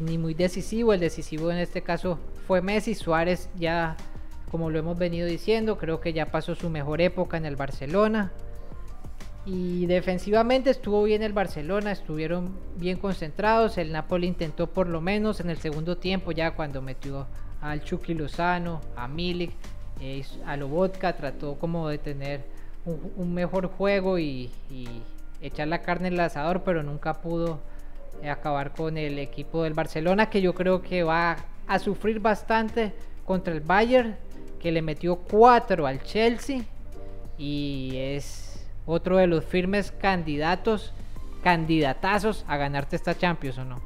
ni 0.00 0.18
muy 0.18 0.34
decisivo. 0.34 0.92
El 0.92 1.00
decisivo 1.00 1.52
en 1.52 1.58
este 1.58 1.82
caso 1.82 2.18
fue 2.46 2.62
Messi. 2.62 2.94
Suárez 2.94 3.48
ya 3.56 3.96
como 4.50 4.70
lo 4.70 4.78
hemos 4.78 4.96
venido 4.96 5.26
diciendo, 5.26 5.76
creo 5.78 6.00
que 6.00 6.12
ya 6.12 6.26
pasó 6.26 6.54
su 6.54 6.70
mejor 6.70 7.00
época 7.00 7.36
en 7.36 7.46
el 7.46 7.56
Barcelona. 7.56 8.32
Y 9.44 9.86
defensivamente 9.86 10.70
estuvo 10.70 11.04
bien 11.04 11.22
el 11.22 11.32
Barcelona, 11.32 11.92
estuvieron 11.92 12.56
bien 12.76 12.98
concentrados. 12.98 13.78
El 13.78 13.92
Napoli 13.92 14.26
intentó 14.26 14.66
por 14.66 14.88
lo 14.88 15.00
menos 15.00 15.40
en 15.40 15.50
el 15.50 15.58
segundo 15.58 15.96
tiempo, 15.96 16.32
ya 16.32 16.52
cuando 16.52 16.82
metió 16.82 17.26
al 17.60 17.82
Chucky 17.82 18.14
Lozano, 18.14 18.80
a 18.96 19.06
Milik, 19.06 19.52
eh, 20.00 20.24
a 20.44 20.56
Lobotka, 20.56 21.16
trató 21.16 21.54
como 21.58 21.88
de 21.88 21.98
tener 21.98 22.44
un, 22.84 23.34
mejor 23.34 23.66
juego 23.68 24.18
y, 24.18 24.50
echar 25.40 25.68
la 25.68 25.82
carne 25.82 26.08
en 26.08 26.14
el 26.14 26.20
asador, 26.20 26.62
pero 26.64 26.82
nunca 26.82 27.20
pudo 27.20 27.60
eh, 28.22 28.30
acabar 28.30 28.72
con 28.72 28.96
el 28.96 29.18
equipo 29.18 29.62
del 29.62 29.74
Barcelona, 29.74 30.30
que 30.30 30.40
yo 30.40 30.54
creo 30.54 30.82
que 30.82 31.02
va 31.02 31.36
a 31.68 31.78
sufrir 31.78 32.20
bastante 32.20 32.94
contra 33.24 33.52
el 33.52 33.60
Bayern 33.60 34.16
que 34.60 34.72
le 34.72 34.82
metió 34.82 35.16
4 35.16 35.86
al 35.86 36.02
Chelsea 36.02 36.62
y 37.38 37.92
es 37.96 38.66
otro 38.86 39.18
de 39.18 39.26
los 39.26 39.44
firmes 39.44 39.92
candidatos, 39.92 40.92
candidatazos 41.42 42.44
a 42.48 42.56
ganarte 42.56 42.96
esta 42.96 43.16
Champions 43.16 43.58
o 43.58 43.64
no. 43.64 43.80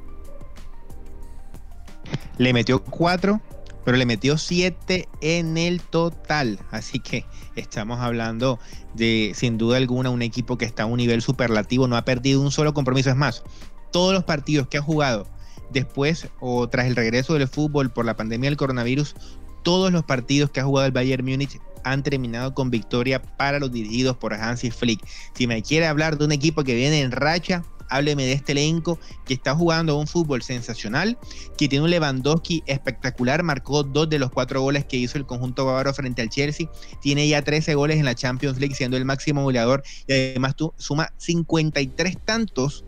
Le 2.37 2.53
metió 2.53 2.83
4, 2.83 3.39
pero 3.83 3.97
le 3.97 4.05
metió 4.05 4.37
7 4.37 5.07
en 5.21 5.57
el 5.57 5.81
total. 5.81 6.59
Así 6.71 6.99
que 6.99 7.25
estamos 7.55 7.99
hablando 7.99 8.59
de, 8.93 9.33
sin 9.35 9.57
duda 9.57 9.77
alguna, 9.77 10.09
un 10.09 10.21
equipo 10.21 10.57
que 10.57 10.65
está 10.65 10.83
a 10.83 10.87
un 10.87 10.97
nivel 10.97 11.21
superlativo, 11.21 11.87
no 11.87 11.97
ha 11.97 12.05
perdido 12.05 12.41
un 12.41 12.51
solo 12.51 12.73
compromiso. 12.73 13.09
Es 13.09 13.15
más, 13.15 13.43
todos 13.91 14.13
los 14.13 14.23
partidos 14.23 14.67
que 14.67 14.77
ha 14.77 14.81
jugado 14.81 15.27
después 15.71 16.29
o 16.39 16.67
tras 16.67 16.87
el 16.87 16.95
regreso 16.95 17.33
del 17.33 17.47
fútbol 17.47 17.91
por 17.91 18.05
la 18.05 18.15
pandemia 18.15 18.49
del 18.49 18.57
coronavirus, 18.57 19.15
todos 19.63 19.91
los 19.91 20.03
partidos 20.03 20.51
que 20.51 20.59
ha 20.59 20.63
jugado 20.63 20.87
el 20.87 20.91
Bayern 20.91 21.25
Múnich 21.25 21.59
han 21.83 22.03
terminado 22.03 22.53
con 22.53 22.69
victoria 22.69 23.21
para 23.21 23.59
los 23.59 23.71
dirigidos 23.71 24.17
por 24.17 24.33
Hansi 24.33 24.71
Flick. 24.71 25.03
Si 25.33 25.47
me 25.47 25.61
quiere 25.61 25.87
hablar 25.87 26.17
de 26.17 26.25
un 26.25 26.31
equipo 26.31 26.63
que 26.63 26.75
viene 26.75 27.01
en 27.01 27.11
racha, 27.11 27.63
hábleme 27.91 28.25
de 28.25 28.33
este 28.33 28.53
elenco 28.53 28.99
que 29.25 29.33
está 29.33 29.53
jugando 29.53 29.97
un 29.97 30.07
fútbol 30.07 30.41
sensacional, 30.41 31.17
que 31.57 31.67
tiene 31.67 31.83
un 31.83 31.91
Lewandowski 31.91 32.63
espectacular, 32.65 33.43
marcó 33.43 33.83
dos 33.83 34.09
de 34.09 34.17
los 34.17 34.31
cuatro 34.31 34.61
goles 34.61 34.85
que 34.85 34.97
hizo 34.97 35.17
el 35.17 35.25
conjunto 35.25 35.65
bávaro 35.65 35.93
frente 35.93 36.21
al 36.21 36.29
Chelsea, 36.29 36.69
tiene 37.01 37.27
ya 37.27 37.41
13 37.41 37.75
goles 37.75 37.97
en 37.97 38.05
la 38.05 38.15
Champions 38.15 38.59
League 38.59 38.75
siendo 38.75 38.97
el 38.97 39.05
máximo 39.05 39.43
goleador 39.43 39.83
y 40.07 40.13
además 40.13 40.55
suma 40.77 41.13
53 41.17 42.17
tantos 42.23 42.85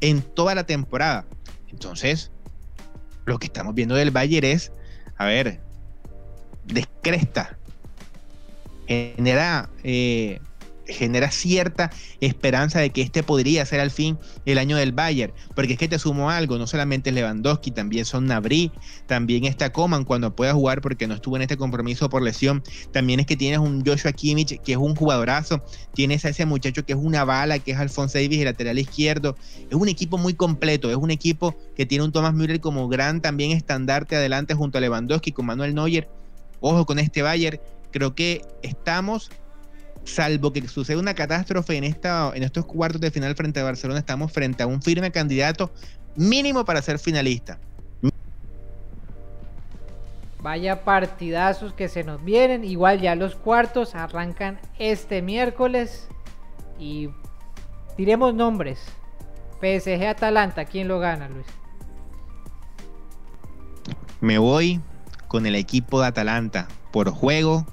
en 0.00 0.22
toda 0.22 0.54
la 0.54 0.64
temporada. 0.64 1.26
Entonces, 1.68 2.30
lo 3.24 3.38
que 3.38 3.46
estamos 3.46 3.74
viendo 3.74 3.96
del 3.96 4.12
Bayern 4.12 4.46
es, 4.46 4.72
a 5.18 5.24
ver, 5.26 5.65
descresta, 6.66 7.56
genera, 8.86 9.70
eh, 9.82 10.40
genera 10.86 11.30
cierta 11.30 11.90
esperanza 12.20 12.78
de 12.78 12.90
que 12.90 13.02
este 13.02 13.22
podría 13.22 13.66
ser 13.66 13.80
al 13.80 13.90
fin 13.90 14.18
el 14.44 14.58
año 14.58 14.76
del 14.76 14.92
Bayern, 14.92 15.32
porque 15.54 15.72
es 15.72 15.78
que 15.78 15.88
te 15.88 15.98
sumo 15.98 16.30
algo, 16.30 16.58
no 16.58 16.66
solamente 16.66 17.10
es 17.10 17.14
Lewandowski, 17.14 17.72
también 17.72 18.04
son 18.04 18.26
Nabri, 18.26 18.70
también 19.06 19.44
está 19.44 19.72
Coman 19.72 20.04
cuando 20.04 20.34
pueda 20.34 20.52
jugar 20.52 20.80
porque 20.80 21.06
no 21.06 21.14
estuvo 21.14 21.36
en 21.36 21.42
este 21.42 21.56
compromiso 21.56 22.08
por 22.08 22.22
lesión, 22.22 22.62
también 22.92 23.20
es 23.20 23.26
que 23.26 23.36
tienes 23.36 23.58
un 23.58 23.84
Joshua 23.84 24.12
Kimmich 24.12 24.60
que 24.60 24.72
es 24.72 24.78
un 24.78 24.94
jugadorazo, 24.94 25.64
tienes 25.94 26.24
a 26.24 26.28
ese 26.28 26.46
muchacho 26.46 26.84
que 26.84 26.92
es 26.92 26.98
una 27.00 27.24
bala, 27.24 27.58
que 27.58 27.72
es 27.72 27.78
Alfonso 27.78 28.18
Davis, 28.18 28.38
el 28.38 28.44
lateral 28.44 28.78
izquierdo, 28.78 29.36
es 29.68 29.74
un 29.74 29.88
equipo 29.88 30.18
muy 30.18 30.34
completo, 30.34 30.90
es 30.90 30.96
un 30.96 31.10
equipo 31.10 31.56
que 31.74 31.86
tiene 31.86 32.04
un 32.04 32.12
Thomas 32.12 32.34
Müller 32.34 32.60
como 32.60 32.88
gran 32.88 33.20
también 33.20 33.50
estandarte 33.50 34.14
adelante 34.14 34.54
junto 34.54 34.78
a 34.78 34.80
Lewandowski 34.80 35.32
con 35.32 35.46
Manuel 35.46 35.74
Neuer, 35.74 36.08
ojo 36.68 36.86
con 36.86 36.98
este 36.98 37.22
Bayern, 37.22 37.60
creo 37.90 38.14
que 38.14 38.42
estamos, 38.62 39.30
salvo 40.04 40.52
que 40.52 40.66
suceda 40.68 40.98
una 40.98 41.14
catástrofe 41.14 41.76
en, 41.76 41.84
esta, 41.84 42.32
en 42.34 42.42
estos 42.42 42.66
cuartos 42.66 43.00
de 43.00 43.10
final 43.10 43.34
frente 43.34 43.60
a 43.60 43.64
Barcelona, 43.64 44.00
estamos 44.00 44.32
frente 44.32 44.62
a 44.62 44.66
un 44.66 44.82
firme 44.82 45.10
candidato 45.10 45.70
mínimo 46.16 46.64
para 46.64 46.82
ser 46.82 46.98
finalista. 46.98 47.58
Vaya 50.42 50.84
partidazos 50.84 51.72
que 51.72 51.88
se 51.88 52.04
nos 52.04 52.24
vienen. 52.24 52.62
Igual 52.62 53.00
ya 53.00 53.16
los 53.16 53.34
cuartos 53.34 53.96
arrancan 53.96 54.60
este 54.78 55.20
miércoles. 55.20 56.06
Y 56.78 57.08
diremos 57.96 58.32
nombres. 58.32 58.78
PSG 59.60 60.06
Atalanta, 60.06 60.64
¿quién 60.64 60.86
lo 60.86 61.00
gana, 61.00 61.28
Luis? 61.28 61.46
Me 64.20 64.38
voy 64.38 64.80
con 65.36 65.44
el 65.44 65.54
equipo 65.54 66.00
de 66.00 66.06
Atalanta 66.06 66.66
por 66.92 67.10
juego, 67.10 67.66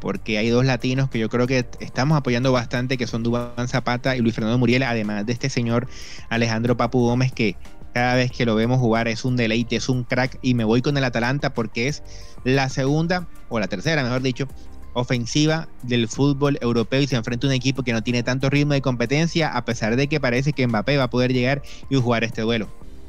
porque 0.00 0.38
hay 0.38 0.50
dos 0.50 0.64
latinos 0.64 1.10
que 1.10 1.18
yo 1.18 1.28
creo 1.28 1.48
que 1.48 1.66
estamos 1.80 2.16
apoyando 2.16 2.52
bastante, 2.52 2.96
que 2.96 3.08
son 3.08 3.24
Dubán 3.24 3.66
Zapata 3.66 4.14
y 4.14 4.20
Luis 4.20 4.36
Fernando 4.36 4.56
Muriel, 4.56 4.84
además 4.84 5.26
de 5.26 5.32
este 5.32 5.50
señor 5.50 5.88
Alejandro 6.28 6.76
Papu 6.76 7.00
Gómez, 7.00 7.32
que 7.32 7.56
cada 7.92 8.14
vez 8.14 8.30
que 8.30 8.46
lo 8.46 8.54
vemos 8.54 8.78
jugar 8.78 9.08
es 9.08 9.24
un 9.24 9.34
deleite, 9.34 9.74
es 9.74 9.88
un 9.88 10.04
crack, 10.04 10.38
y 10.42 10.54
me 10.54 10.62
voy 10.62 10.80
con 10.80 10.96
el 10.96 11.02
Atalanta 11.02 11.54
porque 11.54 11.88
es 11.88 12.04
la 12.44 12.68
segunda, 12.68 13.26
o 13.48 13.58
la 13.58 13.66
tercera, 13.66 14.04
mejor 14.04 14.22
dicho, 14.22 14.46
ofensiva 14.92 15.66
del 15.82 16.06
fútbol 16.06 16.56
europeo 16.60 17.00
y 17.00 17.08
se 17.08 17.16
enfrenta 17.16 17.48
a 17.48 17.50
un 17.50 17.54
equipo 17.54 17.82
que 17.82 17.92
no 17.92 18.04
tiene 18.04 18.22
tanto 18.22 18.48
ritmo 18.48 18.74
de 18.74 18.80
competencia, 18.80 19.48
a 19.48 19.64
pesar 19.64 19.96
de 19.96 20.06
que 20.06 20.20
parece 20.20 20.52
que 20.52 20.68
Mbappé 20.68 20.98
va 20.98 21.04
a 21.04 21.10
poder 21.10 21.32
llegar 21.32 21.62
y 21.90 21.96
jugar 21.96 22.22
este 22.22 22.42
duelo. 22.42 22.68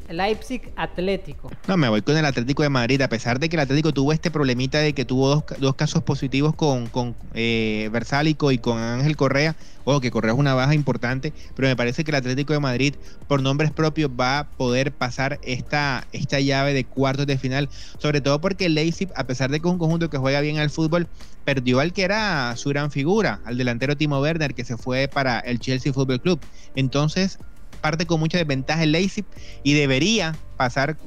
Leipzig 0.10 0.72
Atlético. 0.76 1.50
No, 1.68 1.78
me 1.78 1.90
voy 1.90 2.02
con 2.02 2.18
el 2.18 2.26
Atlético 2.26 2.64
de 2.64 2.70
Madrid, 2.70 3.02
a 3.02 3.10
pesar 3.10 3.40
de 3.40 3.50
que 3.50 3.56
el 3.56 3.62
Atlético 3.62 3.94
tuvo 3.94 4.12
este 4.12 4.32
problemita 4.32 4.80
de 4.80 4.94
que 4.94 5.06
tuvo 5.06 5.44
dos, 5.60 5.76
casos 5.76 6.04
positivos 6.04 6.56
con, 6.56 6.88
con 6.88 7.16
eh, 7.34 7.90
Versálico 7.92 8.52
y 8.52 8.58
con 8.58 8.80
Ángel 8.80 9.16
Correa. 9.16 9.56
Ojo, 9.86 10.02
que 10.02 10.12
Correa 10.12 10.34
es 10.34 10.40
una 10.40 10.54
baja 10.54 10.76
importante, 10.76 11.34
pero 11.56 11.68
me 11.68 11.76
parece 11.76 12.04
que 12.04 12.12
el 12.12 12.16
Atlético 12.16 12.54
de 12.54 12.60
Madrid, 12.60 12.96
por 13.28 13.42
nombres 13.42 13.72
propios, 13.72 14.12
va 14.12 14.40
a 14.40 14.50
poder 14.52 14.92
pasar 14.92 15.40
esta, 15.42 16.08
esta 16.12 16.40
llave 16.40 16.74
de 16.74 16.86
cuartos 16.86 17.26
de 17.26 17.38
final, 17.38 17.70
sobre 17.98 18.22
todo 18.22 18.42
porque 18.42 18.66
el 18.66 18.76
Leipzig, 18.76 19.10
a 19.16 19.26
pesar 19.26 19.50
de 19.50 19.60
que 19.60 19.68
es 19.68 19.72
un 19.72 19.80
conjunto 19.80 20.10
que 20.10 20.18
juega 20.18 20.42
bien 20.42 20.58
al 20.58 20.70
fútbol, 20.70 21.08
perdió 21.44 21.80
al 21.80 21.94
que 21.94 22.04
era 22.04 22.56
su 22.56 22.70
gran 22.70 22.92
figura, 22.92 23.42
al 23.46 23.58
delantero 23.58 23.98
Timo 23.98 24.20
Werner, 24.20 24.54
que 24.54 24.64
se 24.64 24.78
fue 24.78 25.08
para 25.08 25.40
el 25.40 25.60
Chelsea 25.60 25.92
Football 25.92 26.22
Club. 26.22 26.40
Entonces, 26.76 27.40
parte 27.80 28.06
con 28.06 28.20
mucha 28.20 28.38
desventaja 28.38 28.84
el 28.84 28.92
Leipzig 28.92 29.26
y 29.64 29.74
debería 29.74 30.36
pasar, 30.58 30.98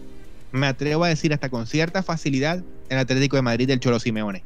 me 0.51 0.67
atrevo 0.67 1.05
a 1.05 1.09
decir, 1.09 1.33
hasta 1.33 1.49
con 1.49 1.67
cierta 1.67 2.03
facilidad 2.03 2.63
el 2.89 2.99
Atlético 2.99 3.37
de 3.37 3.43
Madrid 3.43 3.69
del 3.69 3.81
Cholo 3.81 3.99
Simeone. 3.99 4.43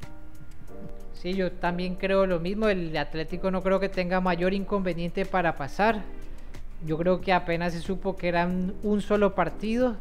Sí, 1.14 1.34
yo 1.34 1.50
también 1.50 1.96
creo 1.96 2.26
lo 2.26 2.38
mismo. 2.38 2.68
El 2.68 2.96
Atlético 2.96 3.50
no 3.50 3.62
creo 3.62 3.80
que 3.80 3.88
tenga 3.88 4.20
mayor 4.20 4.54
inconveniente 4.54 5.24
para 5.24 5.56
pasar. 5.56 6.02
Yo 6.84 6.98
creo 6.98 7.20
que 7.20 7.32
apenas 7.32 7.72
se 7.72 7.80
supo 7.80 8.16
que 8.16 8.28
eran 8.28 8.74
un 8.82 9.00
solo 9.00 9.34
partido. 9.34 9.96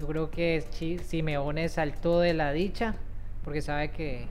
Yo 0.00 0.06
creo 0.06 0.30
que 0.30 0.64
Simeone 1.04 1.68
saltó 1.68 2.20
de 2.20 2.32
la 2.32 2.52
dicha 2.52 2.94
porque 3.44 3.62
sabe 3.62 3.90
que, 3.90 4.26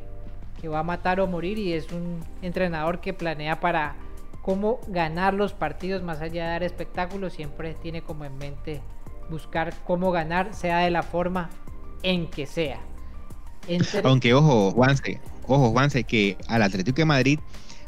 que 0.62 0.68
va 0.68 0.80
a 0.80 0.84
matar 0.84 1.20
o 1.20 1.28
morir 1.28 1.58
y 1.58 1.74
es 1.74 1.92
un 1.92 2.24
entrenador 2.42 3.02
que 3.02 3.14
planea 3.14 3.60
para 3.60 3.96
cómo 4.48 4.80
ganar 4.88 5.34
los 5.34 5.52
partidos 5.52 6.04
más 6.04 6.22
allá 6.22 6.46
de 6.46 6.52
dar 6.52 6.64
espectáculos. 6.64 7.34
Siempre 7.34 7.74
tiene 7.74 8.02
como 8.02 8.24
en 8.24 8.38
mente 8.38 8.80
buscar 9.30 9.74
cómo 9.86 10.10
ganar, 10.12 10.54
sea 10.54 10.78
de 10.78 10.90
la 10.90 11.04
forma 11.04 11.50
en 12.02 12.28
que 12.28 12.46
sea. 12.46 12.80
Aunque 14.06 14.34
ojo, 14.34 14.72
Juanse, 14.72 15.20
ojo, 15.46 15.72
Juanse, 15.72 16.06
que 16.06 16.38
al 16.48 16.64
Atlético 16.64 16.96
de 16.96 17.04
Madrid, 17.04 17.40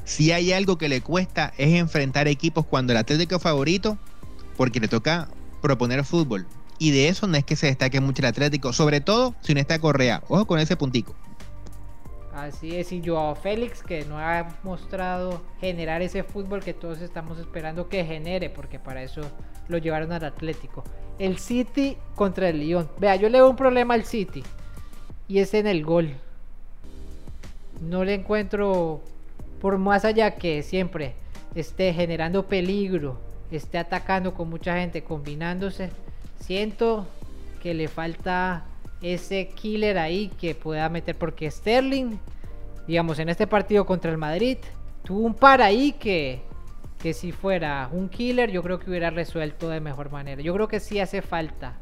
si 0.04 0.34
hay 0.34 0.52
algo 0.52 0.78
que 0.78 0.90
le 0.90 1.00
cuesta 1.00 1.54
es 1.58 1.76
enfrentar 1.76 2.28
equipos 2.28 2.66
cuando 2.66 2.92
el 2.92 2.98
Atlético 2.98 3.38
es 3.38 3.42
favorito, 3.42 3.98
porque 4.58 4.82
le 4.82 4.90
toca 4.90 5.30
proponer 5.62 6.04
fútbol. 6.04 6.46
Y 6.78 6.92
de 6.92 7.08
eso 7.08 7.26
no 7.26 7.38
es 7.38 7.46
que 7.46 7.56
se 7.56 7.68
destaque 7.68 8.02
mucho 8.02 8.22
el 8.22 8.26
Atlético, 8.26 8.74
sobre 8.74 9.00
todo 9.00 9.34
si 9.40 9.54
no 9.54 9.62
está 9.62 9.80
Correa. 9.80 10.24
Ojo 10.28 10.46
con 10.46 10.60
ese 10.60 10.76
puntico. 10.76 11.16
Así 12.44 12.76
es, 12.76 12.92
y 12.92 13.02
Joao 13.06 13.36
Félix, 13.36 13.84
que 13.84 14.06
no 14.06 14.18
ha 14.18 14.48
mostrado 14.64 15.42
generar 15.60 16.02
ese 16.02 16.24
fútbol 16.24 16.64
que 16.64 16.74
todos 16.74 17.02
estamos 17.02 17.38
esperando 17.40 17.90
que 17.90 18.06
genere, 18.06 18.50
porque 18.50 18.80
para 18.80 19.04
eso 19.04 19.22
lo 19.68 19.78
llevaron 19.78 20.12
al 20.12 20.24
Atlético. 20.24 20.84
El 21.18 21.38
City 21.38 21.98
contra 22.16 22.50
el 22.50 22.60
Lyon. 22.60 22.90
Vea, 22.98 23.16
yo 23.16 23.30
le 23.30 23.40
veo 23.40 23.50
un 23.50 23.56
problema 23.56 23.94
al 23.94 24.06
City, 24.06 24.44
y 25.28 25.40
es 25.40 25.54
en 25.54 25.68
el 25.68 25.84
gol. 25.84 26.16
No 27.82 28.04
le 28.04 28.14
encuentro, 28.14 29.02
por 29.62 29.78
más 29.78 30.06
allá 30.06 30.36
que 30.36 30.64
siempre 30.64 31.16
esté 31.56 31.94
generando 31.94 32.48
peligro, 32.48 33.20
esté 33.52 33.78
atacando 33.78 34.34
con 34.34 34.50
mucha 34.50 34.76
gente, 34.78 35.04
combinándose, 35.04 35.90
siento 36.40 37.08
que 37.62 37.74
le 37.74 37.88
falta 37.88 38.66
ese 39.02 39.48
killer 39.50 39.98
ahí 39.98 40.32
que 40.40 40.56
pueda 40.56 40.90
meter. 40.90 41.16
Porque 41.18 41.50
Sterling, 41.50 42.18
digamos, 42.88 43.20
en 43.20 43.30
este 43.30 43.48
partido 43.48 43.86
contra 43.86 44.12
el 44.12 44.18
Madrid, 44.18 44.58
tuvo 45.04 45.20
un 45.20 45.34
par 45.34 45.62
ahí 45.62 45.94
que, 45.94 46.42
que 47.02 47.14
si 47.14 47.32
fuera 47.32 47.90
un 47.92 48.10
killer, 48.10 48.52
yo 48.52 48.64
creo 48.64 48.80
que 48.80 48.90
hubiera 48.90 49.10
resuelto 49.10 49.70
de 49.70 49.80
mejor 49.80 50.12
manera. 50.12 50.42
Yo 50.42 50.54
creo 50.54 50.68
que 50.68 50.80
sí 50.80 51.00
hace 51.00 51.22
falta 51.22 51.78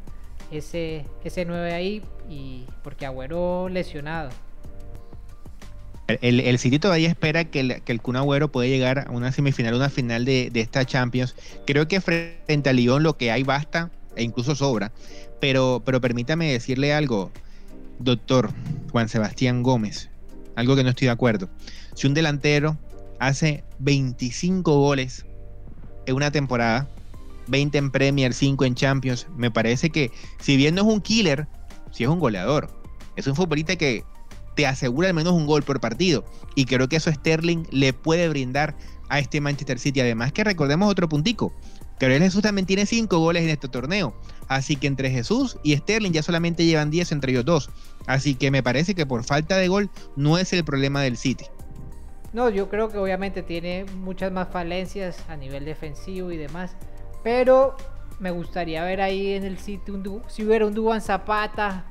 ese, 0.51 1.05
ese 1.23 1.45
9 1.45 1.73
ahí, 1.73 2.03
y 2.29 2.65
porque 2.83 3.05
Agüero 3.05 3.69
lesionado. 3.69 4.29
El, 6.07 6.39
el 6.39 6.57
City 6.57 6.79
todavía 6.79 7.09
espera 7.09 7.45
que 7.45 7.59
el, 7.59 7.81
que 7.81 7.91
el 7.91 8.01
Kun 8.01 8.15
Agüero 8.15 8.49
puede 8.49 8.69
llegar 8.69 9.07
a 9.09 9.11
una 9.11 9.33
semifinal, 9.33 9.73
una 9.73 9.89
final 9.89 10.23
de, 10.23 10.49
de 10.51 10.61
esta 10.61 10.85
Champions. 10.85 11.35
Creo 11.65 11.89
que 11.89 11.99
frente 11.99 12.69
a 12.69 12.73
Lyon 12.73 13.03
lo 13.03 13.17
que 13.17 13.29
hay 13.29 13.43
basta 13.43 13.91
e 14.17 14.23
incluso 14.23 14.55
sobra. 14.55 14.91
Pero, 15.39 15.81
pero 15.85 16.01
permítame 16.01 16.51
decirle 16.51 16.93
algo, 16.93 17.31
doctor 17.99 18.51
Juan 18.91 19.09
Sebastián 19.09 19.63
Gómez, 19.63 20.09
algo 20.55 20.75
que 20.75 20.83
no 20.83 20.89
estoy 20.89 21.05
de 21.05 21.11
acuerdo. 21.11 21.49
Si 21.95 22.07
un 22.07 22.13
delantero 22.13 22.77
hace 23.19 23.63
25 23.79 24.79
goles 24.79 25.25
en 26.05 26.15
una 26.15 26.31
temporada, 26.31 26.87
20 27.47 27.77
en 27.77 27.91
Premier, 27.91 28.33
5 28.33 28.65
en 28.65 28.75
Champions, 28.75 29.27
me 29.35 29.51
parece 29.51 29.89
que 29.89 30.11
si 30.39 30.57
bien 30.57 30.75
no 30.75 30.81
es 30.81 30.87
un 30.87 31.01
killer, 31.01 31.47
si 31.91 32.03
es 32.03 32.09
un 32.09 32.19
goleador. 32.19 32.69
Es 33.15 33.25
un 33.27 33.35
futbolista 33.35 33.75
que 33.75 34.03
te 34.55 34.67
asegura 34.67 35.07
al 35.07 35.13
menos 35.13 35.33
un 35.33 35.45
gol 35.45 35.63
por 35.63 35.79
partido. 35.79 36.25
Y 36.55 36.65
creo 36.65 36.89
que 36.89 36.97
eso 36.97 37.11
Sterling 37.11 37.63
le 37.71 37.93
puede 37.93 38.27
brindar 38.29 38.75
a 39.09 39.19
este 39.19 39.41
Manchester 39.41 39.79
City. 39.79 40.01
Además 40.01 40.33
que 40.33 40.43
recordemos 40.43 40.89
otro 40.89 41.07
puntico. 41.07 41.53
Gabriel 41.99 42.21
Jesús 42.21 42.41
también 42.41 42.67
tiene 42.67 42.85
5 42.85 43.17
goles 43.17 43.43
en 43.43 43.49
este 43.49 43.67
torneo. 43.67 44.13
Así 44.47 44.75
que 44.75 44.87
entre 44.87 45.09
Jesús 45.09 45.57
y 45.63 45.75
Sterling 45.75 46.11
ya 46.11 46.23
solamente 46.23 46.65
llevan 46.65 46.91
10 46.91 47.11
entre 47.11 47.31
ellos 47.31 47.45
dos. 47.45 47.69
Así 48.05 48.35
que 48.35 48.51
me 48.51 48.63
parece 48.63 48.95
que 48.95 49.05
por 49.05 49.23
falta 49.23 49.57
de 49.57 49.67
gol 49.67 49.89
no 50.15 50.37
es 50.37 50.53
el 50.53 50.63
problema 50.63 51.01
del 51.01 51.17
City. 51.17 51.45
No, 52.33 52.49
yo 52.49 52.69
creo 52.69 52.89
que 52.89 52.97
obviamente 52.97 53.41
tiene 53.41 53.85
muchas 53.85 54.31
más 54.31 54.49
falencias 54.49 55.17
a 55.27 55.35
nivel 55.35 55.65
defensivo 55.65 56.31
y 56.31 56.37
demás. 56.37 56.75
Pero 57.23 57.75
me 58.19 58.31
gustaría 58.31 58.83
ver 58.83 59.01
ahí 59.01 59.33
en 59.33 59.43
el 59.43 59.57
City 59.57 59.91
un 59.91 60.21
si 60.27 60.45
hubiera 60.45 60.65
un 60.65 60.73
Duban 60.73 61.01
Zapata, 61.01 61.85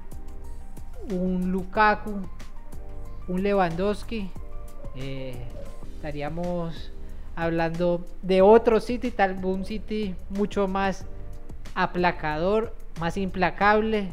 un 1.11 1.51
Lukaku, 1.51 2.21
un 3.29 3.43
Lewandowski. 3.43 4.31
Eh, 4.95 5.37
estaríamos 5.97 6.93
hablando 7.37 8.05
de 8.23 8.43
otro 8.43 8.81
City, 8.81 9.11
tal 9.11 9.45
un 9.45 9.65
City 9.65 10.15
mucho 10.31 10.67
más 10.67 11.05
aplacador, 11.75 12.75
más 12.99 13.17
implacable, 13.19 14.09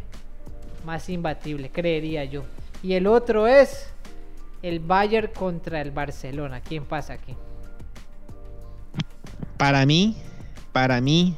más 0.85 1.09
imbatible, 1.09 1.69
creería 1.69 2.25
yo. 2.25 2.43
Y 2.83 2.93
el 2.93 3.07
otro 3.07 3.47
es 3.47 3.87
el 4.61 4.79
Bayern 4.79 5.31
contra 5.33 5.81
el 5.81 5.91
Barcelona. 5.91 6.61
¿Quién 6.61 6.83
pasa 6.83 7.13
aquí? 7.13 7.33
Para 9.57 9.85
mí, 9.85 10.17
para 10.73 10.99
mí, 10.99 11.35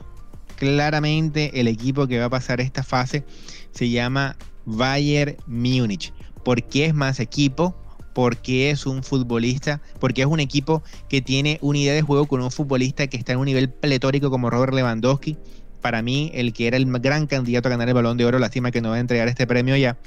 claramente 0.56 1.60
el 1.60 1.67
equipo 1.67 2.08
que 2.08 2.19
va 2.19 2.26
a 2.26 2.30
pasar 2.30 2.60
esta 2.60 2.82
fase 2.82 3.24
se 3.71 3.89
llama 3.89 4.36
Bayern 4.65 5.38
Múnich. 5.45 6.12
porque 6.43 6.86
es 6.86 6.93
más 6.93 7.19
equipo? 7.19 7.76
Porque 8.15 8.69
es 8.69 8.86
un 8.86 9.04
futbolista, 9.04 9.82
porque 9.99 10.21
es 10.21 10.28
un 10.28 10.39
equipo 10.39 10.82
que 11.10 11.21
tiene 11.21 11.60
una 11.62 11.80
idea 11.80 11.93
de 11.93 12.01
juego 12.01 12.28
con 12.28 12.41
un 12.41 12.49
futbolista 12.49 13.08
que 13.08 13.17
está 13.17 13.34
en 13.34 13.39
un 13.39 13.45
nivel 13.45 13.69
pletórico 13.69 14.32
como 14.32 14.49
Robert 14.49 14.73
Lewandowski. 14.73 15.38
Para 15.82 16.01
mí, 16.01 16.32
el 16.34 16.54
que 16.54 16.67
era 16.67 16.78
el 16.78 16.86
gran 16.99 17.28
candidato 17.28 17.67
a 17.67 17.71
ganar 17.71 17.89
el 17.89 17.93
balón 17.93 18.15
de 18.15 18.23
oro, 18.23 18.39
lástima 18.39 18.71
que 18.71 18.80
no 18.80 18.91
va 18.91 18.95
a 18.95 18.99
entregar 19.01 19.28
este 19.28 19.45
premio 19.45 19.75
ya. 19.75 19.97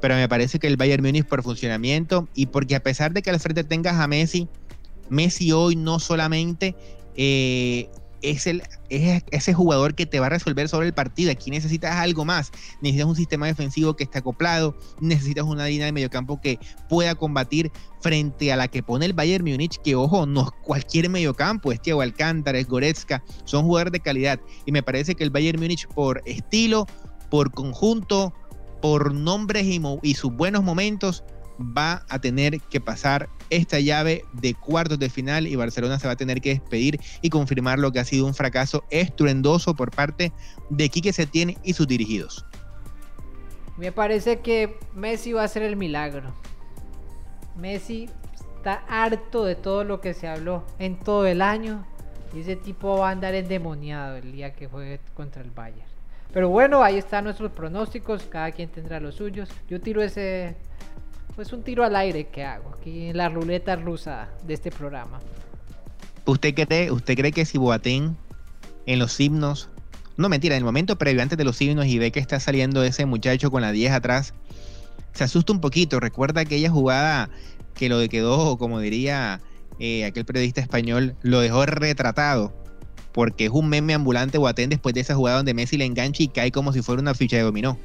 Pero 0.00 0.14
me 0.14 0.28
parece 0.28 0.60
que 0.60 0.68
el 0.68 0.76
Bayern 0.76 1.02
Múnich 1.02 1.26
por 1.26 1.42
funcionamiento 1.42 2.28
y 2.32 2.46
porque 2.46 2.76
a 2.76 2.80
pesar 2.80 3.12
de 3.12 3.22
que 3.22 3.30
al 3.30 3.40
frente 3.40 3.64
tengas 3.64 3.96
a 3.96 4.06
Messi, 4.06 4.46
Messi 5.10 5.50
hoy 5.50 5.74
no 5.74 5.98
solamente 5.98 6.76
eh, 7.16 7.88
es, 8.22 8.46
el, 8.46 8.62
es 8.88 9.22
ese 9.30 9.54
jugador 9.54 9.94
que 9.94 10.06
te 10.06 10.20
va 10.20 10.26
a 10.26 10.30
resolver 10.30 10.68
sobre 10.68 10.86
el 10.86 10.94
partido. 10.94 11.30
Aquí 11.30 11.50
necesitas 11.50 11.96
algo 11.96 12.24
más. 12.24 12.50
Necesitas 12.80 13.08
un 13.08 13.16
sistema 13.16 13.46
defensivo 13.46 13.96
que 13.96 14.04
esté 14.04 14.18
acoplado. 14.18 14.76
Necesitas 15.00 15.44
una 15.44 15.66
línea 15.66 15.86
de 15.86 15.92
mediocampo 15.92 16.40
que 16.40 16.58
pueda 16.88 17.14
combatir 17.14 17.70
frente 18.00 18.52
a 18.52 18.56
la 18.56 18.68
que 18.68 18.82
pone 18.82 19.06
el 19.06 19.12
Bayern 19.12 19.44
Múnich. 19.44 19.80
Que 19.82 19.94
ojo, 19.94 20.26
no 20.26 20.50
cualquier 20.62 21.08
mediocampo. 21.08 21.72
Es 21.72 21.80
Thiago 21.80 22.02
Alcántara, 22.02 22.58
es 22.58 22.66
Goretzka. 22.66 23.22
Son 23.44 23.64
jugadores 23.64 23.92
de 23.92 24.00
calidad. 24.00 24.40
Y 24.66 24.72
me 24.72 24.82
parece 24.82 25.14
que 25.14 25.24
el 25.24 25.30
Bayern 25.30 25.60
Múnich, 25.60 25.86
por 25.88 26.22
estilo, 26.26 26.86
por 27.30 27.52
conjunto, 27.52 28.34
por 28.80 29.14
nombres 29.14 29.64
y, 29.64 29.80
y 30.02 30.14
sus 30.14 30.32
buenos 30.32 30.62
momentos, 30.62 31.24
va 31.60 32.04
a 32.08 32.18
tener 32.20 32.60
que 32.60 32.80
pasar 32.80 33.28
esta 33.50 33.80
llave 33.80 34.24
de 34.32 34.54
cuartos 34.54 34.98
de 34.98 35.10
final 35.10 35.46
y 35.46 35.56
Barcelona 35.56 35.98
se 35.98 36.06
va 36.06 36.12
a 36.12 36.16
tener 36.16 36.40
que 36.40 36.50
despedir 36.50 37.00
y 37.22 37.30
confirmar 37.30 37.78
lo 37.78 37.92
que 37.92 38.00
ha 38.00 38.04
sido 38.04 38.26
un 38.26 38.34
fracaso 38.34 38.84
estruendoso 38.90 39.74
por 39.74 39.90
parte 39.90 40.32
de 40.70 40.88
Quique 40.88 41.12
Setién 41.12 41.56
y 41.62 41.72
sus 41.72 41.86
dirigidos. 41.86 42.44
Me 43.76 43.92
parece 43.92 44.40
que 44.40 44.76
Messi 44.94 45.32
va 45.32 45.44
a 45.44 45.48
ser 45.48 45.62
el 45.62 45.76
milagro. 45.76 46.34
Messi 47.56 48.08
está 48.56 48.82
harto 48.88 49.44
de 49.44 49.54
todo 49.54 49.84
lo 49.84 50.00
que 50.00 50.14
se 50.14 50.26
habló 50.26 50.64
en 50.78 50.98
todo 50.98 51.26
el 51.26 51.42
año. 51.42 51.86
Y 52.34 52.40
ese 52.40 52.56
tipo 52.56 52.98
va 52.98 53.08
a 53.08 53.12
andar 53.12 53.34
endemoniado 53.34 54.16
el 54.16 54.32
día 54.32 54.52
que 54.52 54.66
juegue 54.66 55.00
contra 55.14 55.42
el 55.42 55.50
Bayern. 55.50 55.88
Pero 56.32 56.50
bueno, 56.50 56.82
ahí 56.82 56.98
están 56.98 57.24
nuestros 57.24 57.52
pronósticos. 57.52 58.24
Cada 58.24 58.50
quien 58.50 58.68
tendrá 58.68 59.00
los 59.00 59.14
suyos. 59.14 59.48
Yo 59.68 59.80
tiro 59.80 60.02
ese 60.02 60.56
pues 61.38 61.52
un 61.52 61.62
tiro 61.62 61.84
al 61.84 61.94
aire 61.94 62.26
que 62.26 62.42
hago 62.42 62.74
aquí 62.76 63.06
en 63.10 63.16
la 63.16 63.28
ruleta 63.28 63.76
rusa 63.76 64.28
de 64.44 64.54
este 64.54 64.72
programa. 64.72 65.20
¿Usted 66.24 66.52
cree, 66.52 66.90
usted 66.90 67.14
cree 67.14 67.30
que 67.30 67.44
si 67.44 67.58
Boateng 67.58 68.16
en 68.86 68.98
los 68.98 69.20
himnos, 69.20 69.68
no 70.16 70.28
mentira, 70.28 70.56
en 70.56 70.58
el 70.58 70.64
momento 70.64 70.98
previo 70.98 71.22
antes 71.22 71.38
de 71.38 71.44
los 71.44 71.62
himnos 71.62 71.86
y 71.86 72.00
ve 72.00 72.10
que 72.10 72.18
está 72.18 72.40
saliendo 72.40 72.82
ese 72.82 73.06
muchacho 73.06 73.52
con 73.52 73.62
la 73.62 73.70
10 73.70 73.92
atrás, 73.92 74.34
se 75.12 75.22
asusta 75.22 75.52
un 75.52 75.60
poquito? 75.60 76.00
Recuerda 76.00 76.40
aquella 76.40 76.70
jugada 76.70 77.30
que 77.76 77.88
lo 77.88 78.00
quedó, 78.08 78.58
como 78.58 78.80
diría 78.80 79.40
eh, 79.78 80.06
aquel 80.06 80.24
periodista 80.24 80.60
español, 80.60 81.14
lo 81.22 81.38
dejó 81.38 81.64
retratado 81.66 82.52
porque 83.12 83.44
es 83.44 83.50
un 83.52 83.68
meme 83.68 83.94
ambulante 83.94 84.38
Boateng 84.38 84.70
después 84.70 84.92
de 84.92 85.02
esa 85.02 85.14
jugada 85.14 85.36
donde 85.36 85.54
Messi 85.54 85.76
le 85.76 85.84
engancha 85.84 86.20
y 86.20 86.28
cae 86.28 86.50
como 86.50 86.72
si 86.72 86.82
fuera 86.82 87.00
una 87.00 87.14
ficha 87.14 87.36
de 87.36 87.44
dominó 87.44 87.78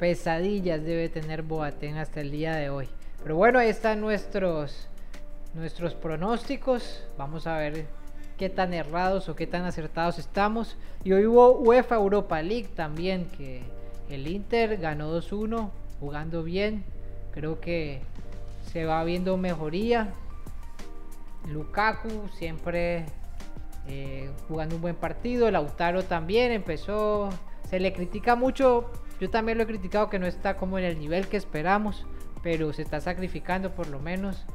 pesadillas 0.00 0.82
debe 0.82 1.10
tener 1.10 1.42
Boateng 1.42 1.98
hasta 1.98 2.22
el 2.22 2.30
día 2.30 2.56
de 2.56 2.70
hoy. 2.70 2.88
Pero 3.22 3.36
bueno, 3.36 3.58
ahí 3.58 3.68
están 3.68 4.00
nuestros, 4.00 4.88
nuestros 5.52 5.94
pronósticos. 5.94 7.04
Vamos 7.18 7.46
a 7.46 7.58
ver 7.58 7.84
qué 8.38 8.48
tan 8.48 8.72
errados 8.72 9.28
o 9.28 9.36
qué 9.36 9.46
tan 9.46 9.66
acertados 9.66 10.18
estamos. 10.18 10.78
Y 11.04 11.12
hoy 11.12 11.26
hubo 11.26 11.52
UEFA 11.52 11.96
Europa 11.96 12.40
League 12.40 12.70
también, 12.74 13.26
que 13.36 13.62
el 14.08 14.26
Inter 14.26 14.78
ganó 14.78 15.14
2-1, 15.14 15.68
jugando 16.00 16.44
bien. 16.44 16.82
Creo 17.32 17.60
que 17.60 18.00
se 18.72 18.86
va 18.86 19.04
viendo 19.04 19.36
mejoría. 19.36 20.14
Lukaku 21.46 22.30
siempre 22.38 23.04
eh, 23.86 24.30
jugando 24.48 24.76
un 24.76 24.80
buen 24.80 24.96
partido. 24.96 25.50
Lautaro 25.50 26.04
también 26.04 26.52
empezó. 26.52 27.28
Se 27.68 27.78
le 27.78 27.92
critica 27.92 28.34
mucho. 28.34 28.90
Yo 29.20 29.28
también 29.30 29.58
lo 29.58 29.64
he 29.64 29.66
criticado 29.66 30.08
que 30.08 30.18
no 30.18 30.26
está 30.26 30.56
como 30.56 30.78
en 30.78 30.84
el 30.84 30.98
nivel 30.98 31.28
que 31.28 31.36
esperamos. 31.36 32.06
Pero 32.42 32.72
se 32.72 32.82
está 32.82 33.00
sacrificando 33.00 33.74
por 33.74 33.88
lo 33.88 34.00
menos. 34.00 34.46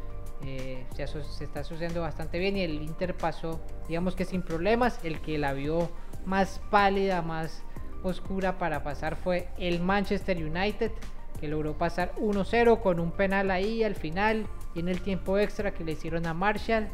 Eh, 0.43 0.85
se, 0.95 1.03
está 1.43 1.59
asociando 1.59 2.01
bastante 2.01 2.39
bien. 2.39 2.57
Y 2.57 2.61
el 2.61 2.81
Inter 2.81 3.15
pasó, 3.15 3.61
digamos 3.87 4.15
que 4.15 4.25
sin 4.25 4.41
problemas. 4.41 4.99
El 5.03 5.21
que 5.21 5.37
la 5.37 5.53
vio 5.53 5.89
más 6.25 6.59
pálida, 6.71 7.21
más 7.21 7.63
oscura 8.03 8.57
para 8.57 8.83
pasar 8.83 9.15
fue 9.15 9.49
el 9.59 9.81
Manchester 9.81 10.37
United. 10.37 10.91
Que 11.39 11.47
logró 11.47 11.77
pasar 11.77 12.15
1-0 12.15 12.81
con 12.81 12.99
un 12.99 13.11
penal 13.11 13.51
ahí 13.51 13.83
al 13.83 13.95
final. 13.95 14.47
Y 14.73 14.79
en 14.79 14.89
el 14.89 15.01
tiempo 15.01 15.37
extra 15.37 15.73
que 15.73 15.83
le 15.83 15.91
hicieron 15.91 16.25
a 16.25 16.33
Marshall 16.33 16.89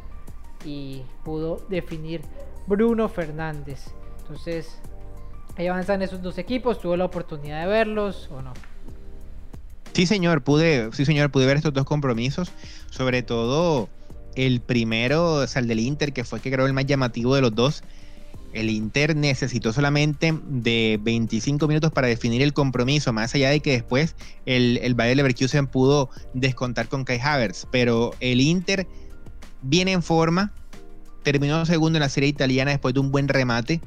y 0.66 1.04
pudo 1.24 1.58
definir 1.70 2.22
Bruno 2.68 3.08
Fernández. 3.10 3.94
Entonces, 4.20 4.80
ahí 5.62 5.68
avanzan 5.68 6.02
esos 6.02 6.22
dos 6.22 6.38
equipos. 6.38 6.80
¿Tuvo 6.80 6.98
la 6.98 7.06
oportunidad 7.06 7.62
de 7.62 7.68
verlos 7.68 8.30
o 8.32 8.42
no? 8.42 8.54
Sí, 9.94 10.06
señor, 10.06 10.42
pude, 10.42 10.90
sí, 10.94 11.06
señor, 11.06 11.32
pude 11.32 11.46
ver 11.46 11.58
estos 11.58 11.74
dos 11.74 11.86
compromisos. 11.86 12.52
Sobre 12.90 13.24
todo 13.24 13.90
el 14.36 14.62
primero, 14.62 15.44
el 15.44 15.68
del 15.68 15.80
Inter, 15.80 16.14
que 16.14 16.24
fue 16.24 16.40
que 16.40 16.52
creo 16.52 16.66
el 16.66 16.74
más 16.74 16.86
llamativo 16.86 17.36
de 17.36 17.42
los 17.42 17.54
dos. 17.54 17.84
El 18.54 18.70
Inter 18.70 19.16
necesitó 19.16 19.72
solamente 19.72 20.38
de 20.46 21.00
25 21.02 21.68
minutos 21.68 21.92
para 21.92 22.08
definir 22.08 22.42
el 22.42 22.52
compromiso, 22.52 23.14
más 23.14 23.34
allá 23.34 23.50
de 23.50 23.62
que 23.62 23.72
después 23.72 24.16
el, 24.46 24.78
el 24.82 24.94
Bayer 24.94 25.16
Leverkusen 25.16 25.68
pudo 25.68 26.10
descontar 26.34 26.90
con 26.90 27.06
Kai 27.06 27.20
Havertz. 27.20 27.66
Pero 27.72 28.14
el 28.20 28.42
Inter 28.42 28.88
viene 29.62 29.94
en 29.94 30.04
forma, 30.04 30.52
terminó 31.24 31.66
segundo 31.66 31.98
en 31.98 32.02
la 32.02 32.10
serie 32.10 32.28
italiana 32.28 32.72
después 32.72 32.94
de 32.94 33.00
un 33.00 33.12
buen 33.12 33.28
remate. 33.30 33.80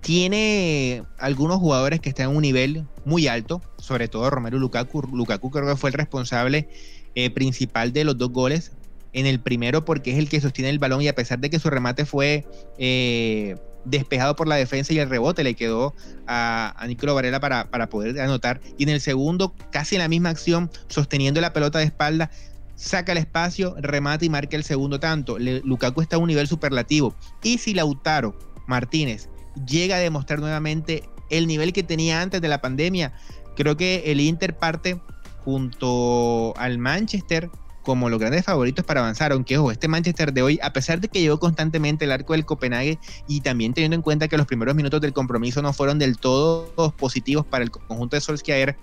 Tiene 0.00 1.04
algunos 1.18 1.58
jugadores 1.58 2.00
que 2.00 2.08
están 2.08 2.30
en 2.30 2.36
un 2.36 2.42
nivel 2.42 2.86
muy 3.04 3.28
alto, 3.28 3.60
sobre 3.78 4.08
todo 4.08 4.30
Romero 4.30 4.58
Lukaku. 4.58 5.02
Lukaku 5.02 5.50
creo 5.50 5.66
que 5.66 5.76
fue 5.76 5.90
el 5.90 5.94
responsable 5.94 6.68
eh, 7.14 7.30
principal 7.30 7.92
de 7.92 8.04
los 8.04 8.16
dos 8.16 8.30
goles. 8.30 8.72
En 9.12 9.26
el 9.26 9.40
primero 9.40 9.84
porque 9.84 10.12
es 10.12 10.18
el 10.18 10.28
que 10.28 10.40
sostiene 10.40 10.70
el 10.70 10.78
balón 10.78 11.02
y 11.02 11.08
a 11.08 11.14
pesar 11.14 11.40
de 11.40 11.50
que 11.50 11.58
su 11.58 11.68
remate 11.68 12.06
fue 12.06 12.46
eh, 12.78 13.56
despejado 13.84 14.36
por 14.36 14.46
la 14.46 14.54
defensa 14.54 14.92
y 14.92 14.98
el 14.98 15.08
rebote 15.08 15.42
le 15.42 15.54
quedó 15.54 15.94
a, 16.26 16.74
a 16.76 16.86
Nicolo 16.86 17.14
Varela 17.14 17.40
para, 17.40 17.88
poder 17.88 18.20
anotar. 18.20 18.60
Y 18.78 18.84
en 18.84 18.90
el 18.90 19.00
segundo, 19.00 19.54
casi 19.72 19.96
en 19.96 20.02
la 20.02 20.08
misma 20.08 20.30
acción, 20.30 20.70
sosteniendo 20.88 21.40
la 21.40 21.52
pelota 21.52 21.78
de 21.78 21.86
espalda, 21.86 22.30
saca 22.76 23.12
el 23.12 23.18
espacio, 23.18 23.74
remata 23.80 24.24
y 24.24 24.28
marca 24.28 24.56
el 24.56 24.64
segundo 24.64 25.00
tanto. 25.00 25.38
Lukaku 25.38 26.00
está 26.00 26.16
a 26.16 26.18
un 26.18 26.28
nivel 26.28 26.46
superlativo. 26.46 27.14
Y 27.42 27.58
si 27.58 27.74
Lautaro 27.74 28.38
Martínez 28.66 29.28
llega 29.66 29.96
a 29.96 29.98
demostrar 29.98 30.40
nuevamente 30.40 31.02
el 31.30 31.46
nivel 31.46 31.72
que 31.72 31.82
tenía 31.82 32.20
antes 32.20 32.40
de 32.40 32.48
la 32.48 32.60
pandemia, 32.60 33.12
creo 33.56 33.76
que 33.76 34.04
el 34.06 34.20
Inter 34.20 34.56
parte 34.56 35.00
junto 35.44 36.54
al 36.56 36.78
Manchester 36.78 37.50
como 37.82 38.10
los 38.10 38.20
grandes 38.20 38.44
favoritos 38.44 38.84
para 38.84 39.00
avanzar, 39.00 39.32
aunque 39.32 39.56
ojo, 39.58 39.70
este 39.70 39.88
Manchester 39.88 40.32
de 40.32 40.42
hoy, 40.42 40.58
a 40.62 40.72
pesar 40.72 41.00
de 41.00 41.08
que 41.08 41.20
llegó 41.20 41.40
constantemente 41.40 42.04
el 42.04 42.12
arco 42.12 42.34
del 42.34 42.44
Copenhague 42.44 42.98
y 43.26 43.40
también 43.40 43.72
teniendo 43.72 43.96
en 43.96 44.02
cuenta 44.02 44.28
que 44.28 44.36
los 44.36 44.46
primeros 44.46 44.74
minutos 44.74 45.00
del 45.00 45.12
compromiso 45.12 45.62
no 45.62 45.72
fueron 45.72 45.98
del 45.98 46.18
todo 46.18 46.94
positivos 46.98 47.46
para 47.46 47.64
el 47.64 47.70
conjunto 47.70 48.16
de 48.16 48.20
Solskjaer, 48.20 48.76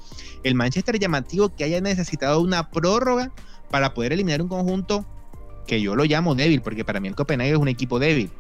el 0.43 0.55
Manchester 0.55 0.97
llamativo 0.99 1.55
que 1.55 1.63
haya 1.63 1.79
necesitado 1.79 2.41
una 2.41 2.71
prórroga 2.71 3.31
para 3.69 3.93
poder 3.93 4.13
eliminar 4.13 4.41
un 4.41 4.47
conjunto 4.47 5.05
que 5.67 5.81
yo 5.81 5.95
lo 5.95 6.05
llamo 6.05 6.33
débil, 6.33 6.61
porque 6.61 6.83
para 6.83 6.99
mí 6.99 7.07
el 7.07 7.15
Copenhague 7.15 7.51
es 7.51 7.57
un 7.57 7.67
equipo 7.67 7.99
débil. 7.99 8.31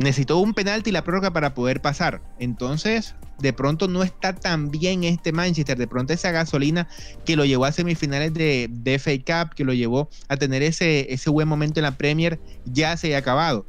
Necesitó 0.00 0.38
un 0.38 0.54
penalti 0.54 0.88
y 0.88 0.92
la 0.94 1.04
prórroga 1.04 1.30
para 1.30 1.52
poder 1.52 1.82
pasar. 1.82 2.22
Entonces, 2.38 3.14
de 3.38 3.52
pronto 3.52 3.86
no 3.86 4.02
está 4.02 4.34
tan 4.34 4.70
bien 4.70 5.04
este 5.04 5.30
Manchester. 5.30 5.76
De 5.76 5.86
pronto 5.86 6.14
esa 6.14 6.30
gasolina 6.30 6.88
que 7.26 7.36
lo 7.36 7.44
llevó 7.44 7.66
a 7.66 7.72
semifinales 7.72 8.32
de, 8.32 8.98
FA 8.98 9.10
Cup, 9.18 9.54
que 9.54 9.62
lo 9.62 9.74
llevó 9.74 10.08
a 10.28 10.38
tener 10.38 10.62
ese, 10.62 11.12
ese 11.12 11.28
buen 11.28 11.46
momento 11.46 11.80
en 11.80 11.84
la 11.84 11.98
Premier, 11.98 12.40
ya 12.64 12.96
se 12.96 13.14
ha 13.14 13.18
acabado. 13.18 13.66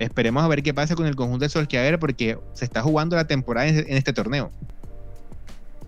Esperemos 0.00 0.42
a 0.42 0.48
ver 0.48 0.64
qué 0.64 0.74
pasa 0.74 0.96
con 0.96 1.06
el 1.06 1.14
conjunto 1.14 1.44
de 1.44 1.48
Solskjaer 1.48 2.00
porque 2.00 2.36
se 2.54 2.64
está 2.64 2.82
jugando 2.82 3.14
la 3.14 3.28
temporada 3.28 3.68
en, 3.68 3.78
en 3.78 3.96
este 3.96 4.12
torneo. 4.12 4.50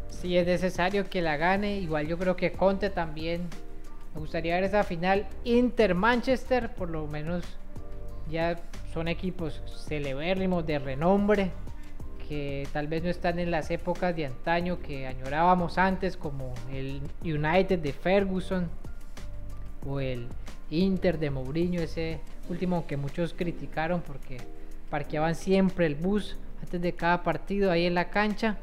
Si 0.09 0.37
es 0.37 0.47
necesario 0.47 1.11
que 1.11 1.21
la 1.21 1.37
gane, 1.37 1.81
igual 1.81 2.07
yo 2.07 2.17
creo 2.17 2.37
que 2.37 2.53
Conte 2.53 2.91
también 2.91 3.49
me 4.15 4.21
gustaría 4.21 4.55
ver 4.55 4.63
esa 4.63 4.85
final 4.85 5.27
Inter-Manchester, 5.43 6.75
por 6.75 6.91
lo 6.91 7.09
menos 7.09 7.45
ya 8.31 8.57
son 8.93 9.09
equipos 9.09 9.63
celebérrimos 9.87 10.67
de 10.67 10.79
renombre 10.79 11.51
que 12.29 12.69
tal 12.73 12.87
vez 12.87 13.03
no 13.03 13.11
están 13.11 13.41
en 13.41 13.51
las 13.51 13.71
épocas 13.71 14.15
de 14.15 14.27
antaño 14.27 14.81
que 14.81 15.07
añorábamos 15.07 15.79
antes, 15.79 16.17
como 16.17 16.55
el 16.73 17.01
United 17.25 17.81
de 17.81 17.93
Ferguson 17.93 18.69
o 19.85 19.99
el 19.99 20.29
Inter 20.71 21.19
de 21.19 21.31
Mourinho, 21.31 21.81
ese 21.81 22.21
último 22.49 22.87
que 22.87 22.97
muchos 22.97 23.35
criticaron 23.35 24.01
porque 24.01 24.39
parqueaban 24.91 25.35
siempre 25.35 25.87
el 25.87 25.97
bus 25.97 26.37
antes 26.63 26.81
de 26.81 26.93
cada 26.93 27.25
partido 27.25 27.73
ahí 27.73 27.87
en 27.87 27.95
la 27.95 28.11
cancha. 28.11 28.59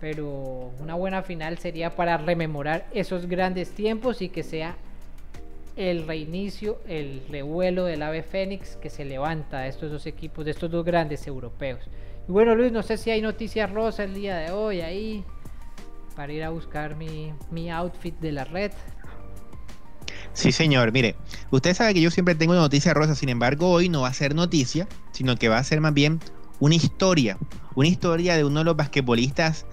Pero 0.00 0.72
una 0.80 0.94
buena 0.94 1.22
final 1.22 1.58
sería 1.58 1.90
para 1.94 2.16
rememorar 2.16 2.86
esos 2.92 3.26
grandes 3.26 3.70
tiempos 3.70 4.22
y 4.22 4.28
que 4.28 4.42
sea 4.42 4.74
el 5.76 6.06
reinicio, 6.06 6.80
el 6.86 7.22
revuelo 7.28 7.84
del 7.84 8.02
ave 8.02 8.22
fénix 8.22 8.76
que 8.76 8.90
se 8.90 9.04
levanta 9.04 9.60
de 9.60 9.68
estos 9.68 9.90
dos 9.90 10.06
equipos, 10.06 10.44
de 10.44 10.50
estos 10.50 10.70
dos 10.70 10.84
grandes 10.84 11.26
europeos. 11.26 11.80
Y 12.28 12.32
bueno 12.32 12.54
Luis, 12.54 12.72
no 12.72 12.82
sé 12.82 12.96
si 12.96 13.10
hay 13.10 13.22
noticias 13.22 13.70
rosa 13.70 14.04
el 14.04 14.14
día 14.14 14.36
de 14.36 14.50
hoy 14.50 14.80
ahí 14.80 15.24
para 16.14 16.32
ir 16.32 16.44
a 16.44 16.50
buscar 16.50 16.96
mi, 16.96 17.32
mi 17.50 17.70
outfit 17.70 18.18
de 18.20 18.32
la 18.32 18.44
red. 18.44 18.72
Sí, 20.34 20.52
señor. 20.52 20.92
Mire, 20.92 21.16
usted 21.50 21.74
sabe 21.74 21.94
que 21.94 22.00
yo 22.00 22.10
siempre 22.10 22.34
tengo 22.34 22.54
noticia 22.54 22.94
rosa, 22.94 23.14
sin 23.14 23.28
embargo, 23.28 23.70
hoy 23.70 23.88
no 23.88 24.02
va 24.02 24.08
a 24.08 24.14
ser 24.14 24.34
noticia, 24.34 24.88
sino 25.12 25.36
que 25.36 25.48
va 25.48 25.58
a 25.58 25.64
ser 25.64 25.80
más 25.80 25.92
bien 25.92 26.20
una 26.60 26.74
historia. 26.74 27.38
Una 27.74 27.88
historia 27.88 28.36
de 28.36 28.44
uno 28.44 28.60
de 28.60 28.64
los 28.64 28.76
basquetbolistas 28.76 29.66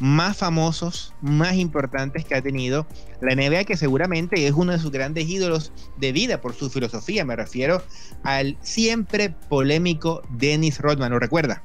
más 0.00 0.36
famosos, 0.36 1.14
más 1.20 1.54
importantes 1.54 2.24
que 2.24 2.34
ha 2.34 2.42
tenido 2.42 2.86
la 3.20 3.34
NBA, 3.34 3.64
que 3.64 3.76
seguramente 3.76 4.46
es 4.46 4.52
uno 4.52 4.72
de 4.72 4.78
sus 4.78 4.90
grandes 4.90 5.28
ídolos 5.28 5.72
de 5.96 6.12
vida 6.12 6.40
por 6.40 6.54
su 6.54 6.70
filosofía. 6.70 7.24
Me 7.24 7.36
refiero 7.36 7.82
al 8.22 8.56
siempre 8.60 9.30
polémico 9.48 10.22
Dennis 10.30 10.80
Rodman, 10.80 11.12
¿lo 11.12 11.18
recuerda? 11.18 11.62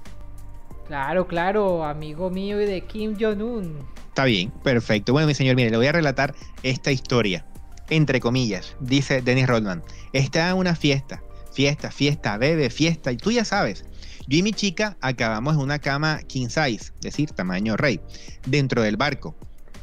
Claro, 0.87 1.27
claro, 1.27 1.85
amigo 1.85 2.29
mío 2.29 2.61
y 2.61 2.65
de 2.65 2.81
Kim 2.81 3.15
Jong-un. 3.19 3.77
Está 4.09 4.25
bien, 4.25 4.51
perfecto. 4.63 5.13
Bueno, 5.13 5.27
mi 5.27 5.33
señor, 5.33 5.55
mire, 5.55 5.69
le 5.69 5.77
voy 5.77 5.87
a 5.87 5.93
relatar 5.93 6.35
esta 6.63 6.91
historia. 6.91 7.45
Entre 7.89 8.19
comillas, 8.19 8.75
dice 8.81 9.21
Dennis 9.21 9.47
Rodman. 9.47 9.83
Está 10.11 10.49
en 10.49 10.57
una 10.57 10.75
fiesta, 10.75 11.23
fiesta, 11.53 11.91
fiesta, 11.91 12.37
bebe, 12.37 12.69
fiesta, 12.69 13.11
y 13.11 13.17
tú 13.17 13.31
ya 13.31 13.45
sabes, 13.45 13.85
yo 14.27 14.37
y 14.37 14.43
mi 14.43 14.53
chica 14.53 14.97
acabamos 15.01 15.55
en 15.55 15.61
una 15.61 15.79
cama 15.79 16.19
king 16.27 16.47
size, 16.47 16.91
es 16.95 17.01
decir, 17.01 17.31
tamaño 17.31 17.77
rey, 17.77 17.99
dentro 18.45 18.81
del 18.81 18.97
barco. 18.97 19.35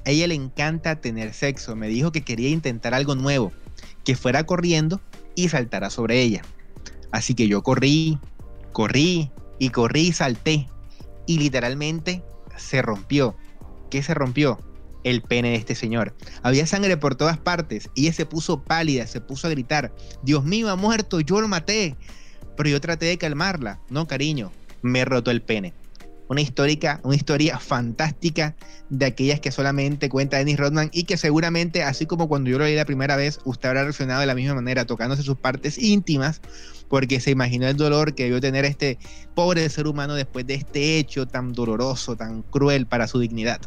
Ella 0.05 0.27
le 0.27 0.35
encanta 0.35 1.01
tener 1.01 1.35
sexo, 1.35 1.77
me 1.77 1.89
dijo 1.89 2.13
que 2.13 2.23
quería 2.23 2.49
intentar 2.49 2.95
algo 2.95 3.15
nuevo, 3.15 3.53
que 4.05 4.17
fuera 4.17 4.45
corriendo 4.45 5.01
y 5.35 5.49
saltara 5.49 5.91
sobre 5.91 6.23
ella. 6.23 6.43
Así 7.11 7.35
que 7.35 7.49
yo 7.49 7.63
corrí, 7.63 8.19
corrí 8.73 9.31
y 9.59 9.71
corrí 9.71 10.09
y 10.09 10.13
salté. 10.13 10.69
Y 11.27 11.39
literalmente 11.39 12.23
se 12.57 12.81
rompió. 12.81 13.37
¿Qué 13.91 14.03
se 14.03 14.15
rompió? 14.15 14.59
El 15.05 15.23
pene 15.23 15.51
de 15.51 15.57
este 15.57 15.75
señor. 15.75 16.15
Había 16.43 16.67
sangre 16.67 16.97
por 16.97 17.15
todas 17.15 17.39
partes. 17.39 17.91
Ella 17.95 18.13
se 18.13 18.27
puso 18.27 18.63
pálida, 18.63 19.07
se 19.07 19.21
puso 19.21 19.47
a 19.47 19.51
gritar. 19.51 19.95
Dios 20.23 20.45
mío, 20.45 20.71
ha 20.71 20.77
muerto, 20.77 21.21
yo 21.21 21.41
lo 21.41 21.49
maté 21.49 21.97
pero 22.59 22.71
yo 22.71 22.81
traté 22.81 23.07
de 23.07 23.19
calmarla. 23.19 23.79
No, 23.89 24.09
cariño, 24.09 24.51
me 24.83 25.05
roto 25.05 25.31
el 25.31 25.43
pene. 25.43 25.73
Una, 26.29 26.41
histórica, 26.41 27.01
una 27.05 27.15
historia 27.15 27.59
fantástica 27.61 28.57
de 28.91 29.07
aquellas 29.07 29.39
que 29.39 29.53
solamente 29.53 30.09
cuenta 30.09 30.39
Dennis 30.39 30.59
Rodman 30.59 30.91
y 30.93 31.05
que 31.05 31.17
seguramente, 31.17 31.85
así 31.85 32.05
como 32.05 32.29
cuando 32.29 32.51
yo 32.51 32.59
lo 32.59 32.65
leí 32.65 32.75
la 32.75 32.85
primera 32.85 33.15
vez, 33.15 33.39
usted 33.45 33.69
habrá 33.69 33.85
reaccionado 33.85 34.21
de 34.21 34.27
la 34.27 34.35
misma 34.35 34.57
manera, 34.57 34.85
tocándose 34.87 35.23
sus 35.23 35.39
partes 35.39 35.79
íntimas, 35.79 36.43
porque 36.89 37.21
se 37.21 37.31
imaginó 37.31 37.69
el 37.69 37.77
dolor 37.77 38.17
que 38.17 38.25
debió 38.25 38.41
tener 38.41 38.65
este 38.65 38.99
pobre 39.37 39.67
ser 39.69 39.87
humano 39.87 40.15
después 40.15 40.45
de 40.45 40.55
este 40.55 40.99
hecho 40.99 41.29
tan 41.29 41.53
doloroso, 41.53 42.17
tan 42.17 42.43
cruel 42.43 42.87
para 42.87 43.07
su 43.07 43.21
dignidad. 43.21 43.61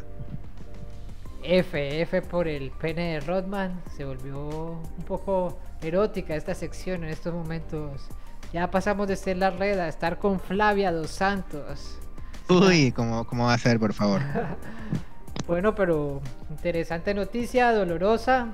F, 1.42 2.02
F 2.02 2.20
por 2.20 2.46
el 2.46 2.70
pene 2.72 3.14
de 3.14 3.20
Rodman, 3.20 3.80
se 3.96 4.04
volvió 4.04 4.82
un 4.98 5.04
poco 5.06 5.58
erótica 5.80 6.36
esta 6.36 6.54
sección 6.54 7.04
en 7.04 7.10
estos 7.10 7.32
momentos 7.32 8.02
ya 8.52 8.70
pasamos 8.70 9.08
de 9.08 9.16
ser 9.16 9.38
la 9.38 9.50
red 9.50 9.78
a 9.78 9.88
estar 9.88 10.18
con 10.18 10.38
Flavia 10.38 10.92
dos 10.92 11.10
Santos. 11.10 11.98
Uy, 12.48 12.92
¿cómo, 12.92 13.24
cómo 13.26 13.46
va 13.46 13.54
a 13.54 13.58
ser, 13.58 13.78
por 13.78 13.94
favor? 13.94 14.20
bueno, 15.46 15.74
pero 15.74 16.20
interesante 16.50 17.14
noticia, 17.14 17.72
dolorosa. 17.72 18.48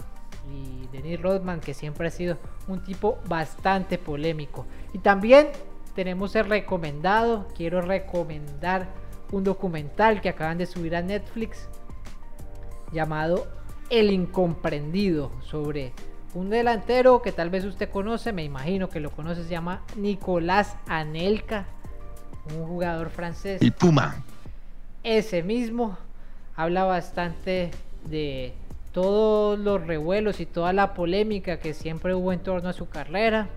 y 0.51 0.87
Denis 0.93 1.21
Rodman, 1.21 1.61
que 1.61 1.75
siempre 1.75 2.09
ha 2.09 2.11
sido 2.11 2.39
un 2.69 2.83
tipo 2.83 3.19
bastante 3.27 3.99
polémico. 3.99 4.67
Y 4.93 4.99
también 4.99 5.49
tenemos 5.95 6.37
el 6.37 6.49
recomendado, 6.49 7.49
quiero 7.57 7.81
recomendar 7.81 8.89
un 9.33 9.43
documental 9.45 10.21
que 10.21 10.29
acaban 10.29 10.59
de 10.59 10.67
subir 10.67 10.95
a 10.95 11.03
Netflix 11.03 11.69
llamado 12.93 13.49
El 13.91 14.13
Incomprendido 14.13 15.33
sobre 15.41 15.93
un 16.35 16.51
delantero 16.51 17.23
que 17.23 17.33
tal 17.33 17.51
vez 17.51 17.65
usted 17.65 17.91
conoce, 17.91 18.33
me 18.33 18.45
imagino 18.45 18.89
que 18.89 19.01
lo 19.01 19.11
conoce, 19.11 19.45
se 19.45 19.51
llama 19.51 19.83
Nicolás 19.97 20.77
Anelka, 20.87 21.67
un 22.57 22.67
jugador 22.67 23.11
francés. 23.11 23.63
El 23.63 23.73
Puma. 23.73 24.23
Ese 25.03 25.43
mismo 25.43 25.97
habla 26.55 26.85
bastante 26.85 27.71
de 28.05 28.53
todos 28.93 29.59
los 29.59 29.87
revuelos 29.87 30.41
y 30.41 30.47
toda 30.47 30.73
la 30.73 30.95
polémica 30.95 31.59
que 31.59 31.73
siempre 31.73 32.15
hubo 32.15 32.33
en 32.33 32.41
torno 32.41 32.69
a 32.69 32.73
su 32.73 32.89
carrera. 32.89 33.49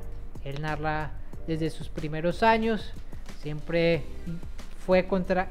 Él 0.44 0.62
narra 0.62 1.12
desde 1.48 1.70
sus 1.70 1.90
primeros 1.90 2.44
años, 2.44 2.94
siempre 3.42 4.04
fue 4.86 5.08
contra, 5.08 5.50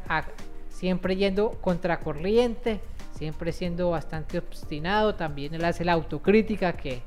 siempre 0.68 1.16
yendo 1.16 1.50
contracorriente, 1.60 2.80
siempre 3.16 3.52
siendo 3.52 3.90
bastante 3.90 4.38
obstinado. 4.38 5.14
También 5.14 5.54
él 5.54 5.64
hace 5.64 5.84
la 5.84 5.92
autocrítica 5.92 6.72
que 6.72 7.02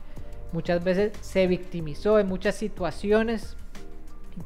muchas 0.54 0.84
veces 0.84 1.12
se 1.20 1.48
victimizó 1.48 2.20
en 2.20 2.28
muchas 2.28 2.56
situaciones 2.56 3.58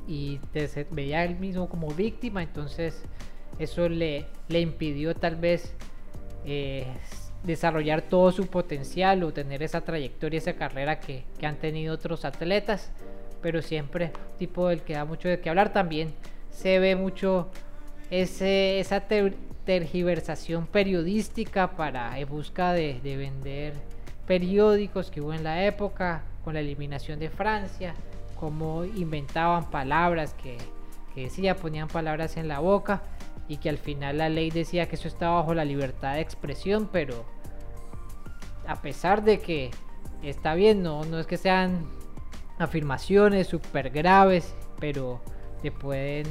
y 0.08 0.40
se 0.54 0.88
veía 0.90 1.24
él 1.24 1.38
mismo 1.38 1.70
como 1.70 1.90
víctima, 1.90 2.42
entonces 2.42 3.04
eso 3.60 3.88
le, 3.90 4.26
impidió 4.50 5.16
tal 5.16 5.36
vez 5.36 5.74
eh, 6.46 6.88
desarrollar 7.44 8.02
todo 8.04 8.32
su 8.32 8.48
potencial 8.48 9.24
o 9.24 9.34
tener 9.34 9.62
esa 9.64 9.82
trayectoria, 9.82 10.38
esa 10.38 10.54
carrera 10.54 11.00
que, 11.00 11.24
que 11.38 11.46
han 11.46 11.58
tenido 11.58 11.94
otros 11.94 12.26
atletas, 12.26 12.92
pero 13.42 13.62
siempre 13.62 14.12
tipo 14.40 14.68
del 14.70 14.82
que 14.82 14.94
da 14.94 15.06
mucho 15.06 15.28
de 15.28 15.40
qué 15.40 15.50
hablar. 15.50 15.72
También 15.72 16.14
se 16.50 16.80
ve 16.80 16.96
mucho 16.96 17.50
ese, 18.10 18.80
esa 18.80 19.04
tergiversación 19.66 20.68
periodística 20.68 21.76
para 21.76 22.18
en 22.20 22.28
busca 22.30 22.74
de, 22.74 23.00
de 23.02 23.18
vender 23.18 23.74
periódicos 24.28 25.10
que 25.10 25.22
hubo 25.22 25.34
en 25.34 25.44
la 25.44 25.64
época, 25.66 26.24
con 26.44 26.54
la 26.54 26.60
eliminación 26.60 27.20
de 27.20 27.30
Francia, 27.30 27.96
cómo 28.40 28.84
inventaban 28.84 29.72
palabras 29.72 30.36
que, 30.36 30.58
que 31.16 31.22
decía, 31.22 31.56
ponían 31.56 31.88
palabras 31.88 32.38
en 32.38 32.48
la 32.48 32.60
boca 32.60 33.02
y 33.48 33.58
que 33.58 33.70
al 33.70 33.78
final 33.78 34.20
la 34.20 34.30
ley 34.30 34.52
decía 34.52 34.88
que 34.88 34.96
eso 34.96 35.08
estaba 35.08 35.36
bajo 35.38 35.54
la 35.54 35.66
libertad 35.66 36.16
de 36.16 36.22
expresión, 36.22 36.90
pero 36.92 37.26
a 38.68 38.76
pesar 38.82 39.24
de 39.24 39.40
que 39.40 39.72
está 40.22 40.54
bien, 40.54 40.84
no, 40.84 41.06
no 41.06 41.20
es 41.20 41.26
que 41.26 41.38
sean 41.38 41.88
afirmaciones 42.60 43.48
súper 43.48 43.90
graves, 43.90 44.54
pero 44.80 45.22
te 45.62 45.72
pueden 45.72 46.26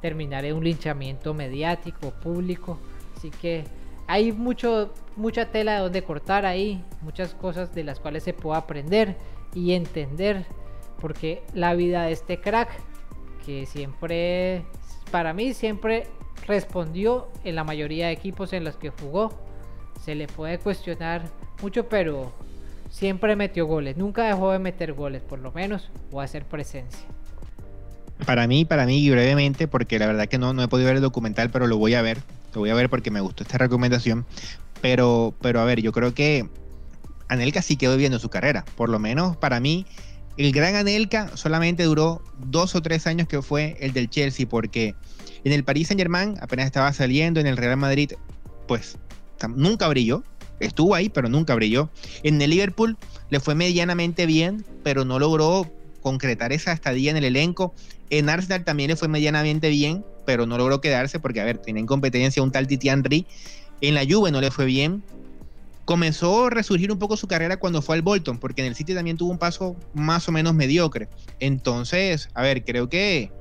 terminar 0.00 0.44
en 0.44 0.56
un 0.56 0.64
linchamiento 0.64 1.34
mediático, 1.34 2.10
público, 2.10 2.78
así 3.16 3.30
que 3.30 3.64
hay 4.06 4.32
mucho, 4.32 4.92
mucha 5.16 5.50
tela 5.50 5.74
de 5.74 5.80
donde 5.80 6.02
cortar 6.02 6.46
ahí, 6.46 6.84
muchas 7.00 7.34
cosas 7.34 7.74
de 7.74 7.84
las 7.84 8.00
cuales 8.00 8.22
se 8.22 8.32
puede 8.32 8.58
aprender 8.58 9.16
y 9.54 9.72
entender, 9.72 10.44
porque 11.00 11.42
la 11.54 11.74
vida 11.74 12.04
de 12.04 12.12
este 12.12 12.40
crack, 12.40 12.68
que 13.44 13.66
siempre, 13.66 14.64
para 15.10 15.32
mí, 15.32 15.54
siempre 15.54 16.06
respondió 16.46 17.28
en 17.44 17.54
la 17.54 17.64
mayoría 17.64 18.06
de 18.06 18.12
equipos 18.12 18.52
en 18.52 18.64
los 18.64 18.76
que 18.76 18.90
jugó, 18.90 19.32
se 20.02 20.14
le 20.14 20.26
puede 20.26 20.58
cuestionar 20.58 21.22
mucho, 21.62 21.88
pero 21.88 22.32
siempre 22.90 23.36
metió 23.36 23.66
goles, 23.66 23.96
nunca 23.96 24.24
dejó 24.24 24.52
de 24.52 24.58
meter 24.58 24.92
goles, 24.92 25.22
por 25.22 25.38
lo 25.38 25.52
menos, 25.52 25.90
o 26.12 26.20
hacer 26.20 26.44
presencia. 26.44 27.06
Para 28.26 28.46
mí, 28.46 28.64
para 28.64 28.86
mí, 28.86 29.10
brevemente, 29.10 29.66
porque 29.66 29.98
la 29.98 30.06
verdad 30.06 30.28
que 30.28 30.38
no, 30.38 30.52
no 30.52 30.62
he 30.62 30.68
podido 30.68 30.86
ver 30.86 30.96
el 30.96 31.02
documental, 31.02 31.50
pero 31.50 31.66
lo 31.66 31.78
voy 31.78 31.94
a 31.94 32.02
ver. 32.02 32.18
Lo 32.54 32.60
voy 32.60 32.70
a 32.70 32.74
ver 32.74 32.88
porque 32.88 33.10
me 33.10 33.20
gustó 33.20 33.42
esta 33.42 33.58
recomendación. 33.58 34.24
Pero, 34.80 35.34
pero 35.40 35.60
a 35.60 35.64
ver, 35.64 35.82
yo 35.82 35.92
creo 35.92 36.14
que 36.14 36.48
Anelka 37.28 37.62
sí 37.62 37.76
quedó 37.76 37.96
viendo 37.96 38.18
su 38.18 38.28
carrera. 38.28 38.64
Por 38.76 38.88
lo 38.88 38.98
menos 38.98 39.36
para 39.36 39.60
mí, 39.60 39.86
el 40.36 40.52
gran 40.52 40.74
Anelka 40.74 41.36
solamente 41.36 41.84
duró 41.84 42.22
dos 42.38 42.74
o 42.74 42.82
tres 42.82 43.06
años 43.06 43.28
que 43.28 43.42
fue 43.42 43.76
el 43.80 43.92
del 43.92 44.10
Chelsea, 44.10 44.48
porque 44.48 44.94
en 45.44 45.52
el 45.52 45.64
Paris 45.64 45.88
Saint 45.88 46.00
Germain 46.00 46.36
apenas 46.40 46.66
estaba 46.66 46.92
saliendo, 46.92 47.40
en 47.40 47.46
el 47.46 47.56
Real 47.56 47.76
Madrid, 47.76 48.12
pues 48.66 48.98
nunca 49.54 49.88
brilló. 49.88 50.24
Estuvo 50.60 50.94
ahí, 50.94 51.08
pero 51.08 51.28
nunca 51.28 51.54
brilló. 51.54 51.90
En 52.22 52.40
el 52.40 52.50
Liverpool 52.50 52.96
le 53.30 53.40
fue 53.40 53.54
medianamente 53.54 54.26
bien, 54.26 54.64
pero 54.82 55.04
no 55.04 55.18
logró 55.18 55.70
concretar 56.04 56.52
esa 56.52 56.70
estadía 56.70 57.10
en 57.10 57.16
el 57.16 57.24
elenco. 57.24 57.74
En 58.10 58.28
Arsenal 58.28 58.62
también 58.62 58.90
le 58.90 58.96
fue 58.96 59.08
medianamente 59.08 59.70
bien, 59.70 60.04
pero 60.26 60.44
no 60.44 60.58
logró 60.58 60.82
quedarse 60.82 61.18
porque, 61.18 61.40
a 61.40 61.44
ver, 61.44 61.58
tiene 61.58 61.80
en 61.80 61.86
competencia 61.86 62.42
un 62.42 62.52
tal 62.52 62.66
Titi 62.66 62.90
Henry. 62.90 63.26
En 63.80 63.94
la 63.94 64.04
Juve 64.08 64.30
no 64.30 64.42
le 64.42 64.50
fue 64.50 64.66
bien. 64.66 65.02
Comenzó 65.86 66.46
a 66.46 66.50
resurgir 66.50 66.92
un 66.92 66.98
poco 66.98 67.16
su 67.16 67.26
carrera 67.26 67.56
cuando 67.56 67.80
fue 67.80 67.96
al 67.96 68.02
Bolton, 68.02 68.38
porque 68.38 68.60
en 68.60 68.68
el 68.68 68.74
City 68.74 68.94
también 68.94 69.16
tuvo 69.16 69.32
un 69.32 69.38
paso 69.38 69.76
más 69.94 70.28
o 70.28 70.32
menos 70.32 70.54
mediocre. 70.54 71.08
Entonces, 71.40 72.28
a 72.34 72.42
ver, 72.42 72.64
creo 72.64 72.90
que 72.90 73.32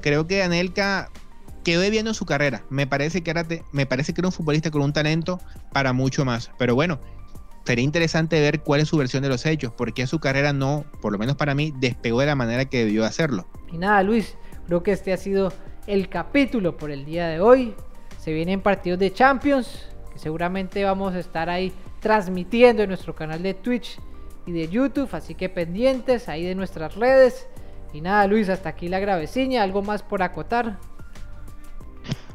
creo 0.00 0.26
que 0.26 0.42
Anelka 0.42 1.10
quedó 1.64 1.88
viendo 1.90 2.14
su 2.14 2.24
carrera. 2.24 2.64
Me 2.70 2.86
parece 2.86 3.22
que 3.22 3.30
era 3.30 3.46
me 3.72 3.84
parece 3.84 4.14
que 4.14 4.22
era 4.22 4.28
un 4.28 4.32
futbolista 4.32 4.70
con 4.70 4.80
un 4.80 4.94
talento 4.94 5.38
para 5.70 5.92
mucho 5.92 6.24
más. 6.24 6.50
Pero 6.58 6.74
bueno, 6.74 6.98
sería 7.64 7.84
interesante 7.84 8.40
ver 8.40 8.60
cuál 8.60 8.80
es 8.80 8.88
su 8.88 8.96
versión 8.96 9.22
de 9.22 9.28
los 9.28 9.46
hechos, 9.46 9.72
porque 9.76 10.06
su 10.06 10.18
carrera 10.18 10.52
no, 10.52 10.84
por 11.00 11.12
lo 11.12 11.18
menos 11.18 11.36
para 11.36 11.54
mí, 11.54 11.72
despegó 11.78 12.20
de 12.20 12.26
la 12.26 12.34
manera 12.34 12.64
que 12.64 12.84
debió 12.84 13.04
hacerlo. 13.04 13.46
Y 13.72 13.78
nada, 13.78 14.02
Luis, 14.02 14.36
creo 14.66 14.82
que 14.82 14.92
este 14.92 15.12
ha 15.12 15.16
sido 15.16 15.52
el 15.86 16.08
capítulo 16.08 16.76
por 16.76 16.90
el 16.90 17.04
día 17.04 17.28
de 17.28 17.40
hoy. 17.40 17.74
Se 18.18 18.32
vienen 18.32 18.60
partidos 18.60 18.98
de 18.98 19.12
Champions, 19.12 19.88
que 20.12 20.18
seguramente 20.18 20.84
vamos 20.84 21.14
a 21.14 21.18
estar 21.18 21.48
ahí 21.48 21.72
transmitiendo 22.00 22.82
en 22.82 22.88
nuestro 22.88 23.14
canal 23.14 23.42
de 23.42 23.54
Twitch 23.54 23.98
y 24.46 24.52
de 24.52 24.68
YouTube, 24.68 25.08
así 25.12 25.34
que 25.34 25.48
pendientes 25.48 26.28
ahí 26.28 26.44
de 26.44 26.54
nuestras 26.54 26.96
redes. 26.96 27.46
Y 27.92 28.00
nada, 28.00 28.26
Luis, 28.26 28.48
hasta 28.48 28.68
aquí 28.68 28.88
la 28.88 29.00
graveciña, 29.00 29.62
algo 29.62 29.82
más 29.82 30.02
por 30.02 30.22
acotar. 30.22 30.78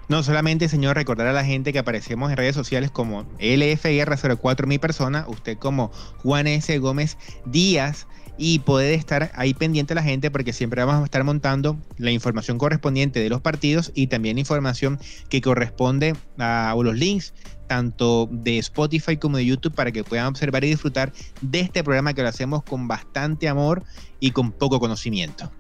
No 0.08 0.22
solamente, 0.22 0.70
señor, 0.70 0.95
recordar 0.95 1.28
a 1.28 1.34
la 1.34 1.43
gente 1.43 1.74
que 1.74 1.80
aparecemos 1.80 2.30
en 2.30 2.38
redes 2.38 2.56
sociales 2.56 2.91
como 2.91 3.26
LFR04 3.39 4.68
mi 4.68 4.78
persona, 4.78 5.26
usted 5.28 5.58
como 5.58 5.91
Juan 6.22 6.45
S. 6.45 6.78
Gómez 6.78 7.18
Díaz 7.45 8.06
y 8.38 8.60
poder 8.60 8.93
estar 8.93 9.32
ahí 9.36 9.53
pendiente 9.53 9.95
la 9.95 10.03
gente 10.03 10.30
porque 10.30 10.53
siempre 10.53 10.84
vamos 10.84 11.01
a 11.01 11.06
estar 11.06 11.24
montando 11.24 11.78
la 11.97 12.12
información 12.12 12.58
correspondiente 12.58 13.20
de 13.20 13.30
los 13.30 13.41
partidos 13.41 13.91
y 13.95 14.08
también 14.08 14.38
información 14.38 14.99
que 15.30 15.41
corresponde 15.41 16.16
a 16.38 16.76
los 16.78 16.95
links 16.95 17.34
tanto 17.68 18.28
de 18.32 18.60
Spotify 18.60 19.18
como 19.18 19.38
de 19.38 19.45
YouTube 19.45 19.74
para 19.74 19.91
que 19.91 20.03
puedan 20.03 20.28
observar 20.28 20.64
y 20.64 20.70
disfrutar 20.70 21.14
de 21.41 21.62
este 21.62 21.84
programa 21.84 22.14
que 22.14 22.22
lo 22.22 22.28
hacemos 22.28 22.64
con 22.64 22.88
bastante 22.88 23.47
amor 23.47 23.84
y 24.20 24.32
con 24.32 24.51
poco 24.51 24.80
conocimiento. 24.80 25.51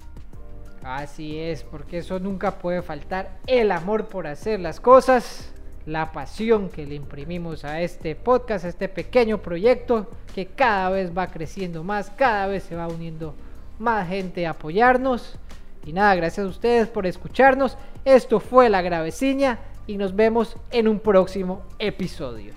Así 0.85 1.39
es, 1.39 1.63
porque 1.63 1.97
eso 1.97 2.19
nunca 2.19 2.59
puede 2.59 2.83
faltar, 2.83 3.39
el 3.47 3.71
amor 3.71 4.05
por 4.05 4.27
hacer 4.27 4.59
las 4.59 4.79
cosas, 4.79 5.51
la 5.87 6.11
pasión 6.11 6.69
que 6.69 6.85
le 6.85 6.93
imprimimos 6.93 7.65
a 7.65 7.81
este 7.81 8.15
podcast, 8.15 8.65
a 8.65 8.67
este 8.67 8.87
pequeño 8.87 9.39
proyecto 9.39 10.05
que 10.35 10.45
cada 10.45 10.91
vez 10.91 11.11
va 11.17 11.25
creciendo 11.25 11.83
más, 11.83 12.11
cada 12.11 12.45
vez 12.45 12.65
se 12.65 12.75
va 12.75 12.87
uniendo 12.87 13.33
más 13.79 14.07
gente 14.07 14.45
a 14.45 14.51
apoyarnos. 14.51 15.39
Y 15.87 15.91
nada, 15.91 16.13
gracias 16.13 16.45
a 16.45 16.49
ustedes 16.49 16.87
por 16.87 17.07
escucharnos. 17.07 17.79
Esto 18.05 18.39
fue 18.39 18.69
La 18.69 18.83
Graveciña 18.83 19.57
y 19.87 19.97
nos 19.97 20.15
vemos 20.15 20.55
en 20.69 20.87
un 20.87 20.99
próximo 20.99 21.63
episodio. 21.79 22.53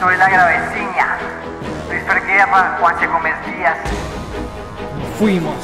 Soy 0.00 0.16
La 0.16 0.28
Graveciña. 0.28 1.16
Luis 1.88 2.02
Ferguera, 2.02 2.46
Juan 2.80 3.12
Gómez 3.12 3.34
Díaz 3.46 4.09
fuimos. 5.20 5.54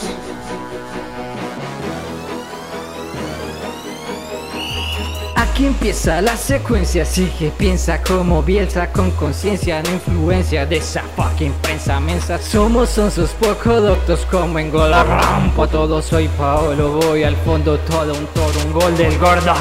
Aquí 5.34 5.64
empieza 5.64 6.20
la 6.20 6.36
secuencia, 6.36 7.06
sigue, 7.06 7.50
piensa 7.56 8.02
como 8.02 8.42
Bielsa 8.42 8.92
con 8.92 9.10
conciencia, 9.12 9.82
no 9.82 9.92
influencia 9.92 10.66
de 10.66 10.76
esa 10.76 11.00
fucking 11.16 11.54
prensa 11.62 11.98
mensa. 12.00 12.38
Somos 12.38 12.90
sus 12.90 13.30
poco 13.30 13.80
doctos 13.80 14.26
como 14.30 14.58
en 14.58 14.70
gol 14.70 14.92
rampo, 14.92 15.66
todo 15.66 16.02
soy 16.02 16.28
Paolo, 16.28 17.00
voy 17.00 17.24
al 17.24 17.36
fondo, 17.36 17.78
todo 17.78 18.12
un 18.12 18.26
toro, 18.26 18.60
un 18.62 18.72
gol 18.74 18.94
del 18.98 19.18
gordo. 19.18 19.54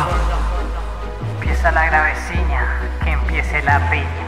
Empieza 1.40 1.72
la 1.72 1.86
graveciña, 1.86 2.82
que 3.02 3.12
empiece 3.12 3.64
la 3.64 3.90
piña. 3.90 4.25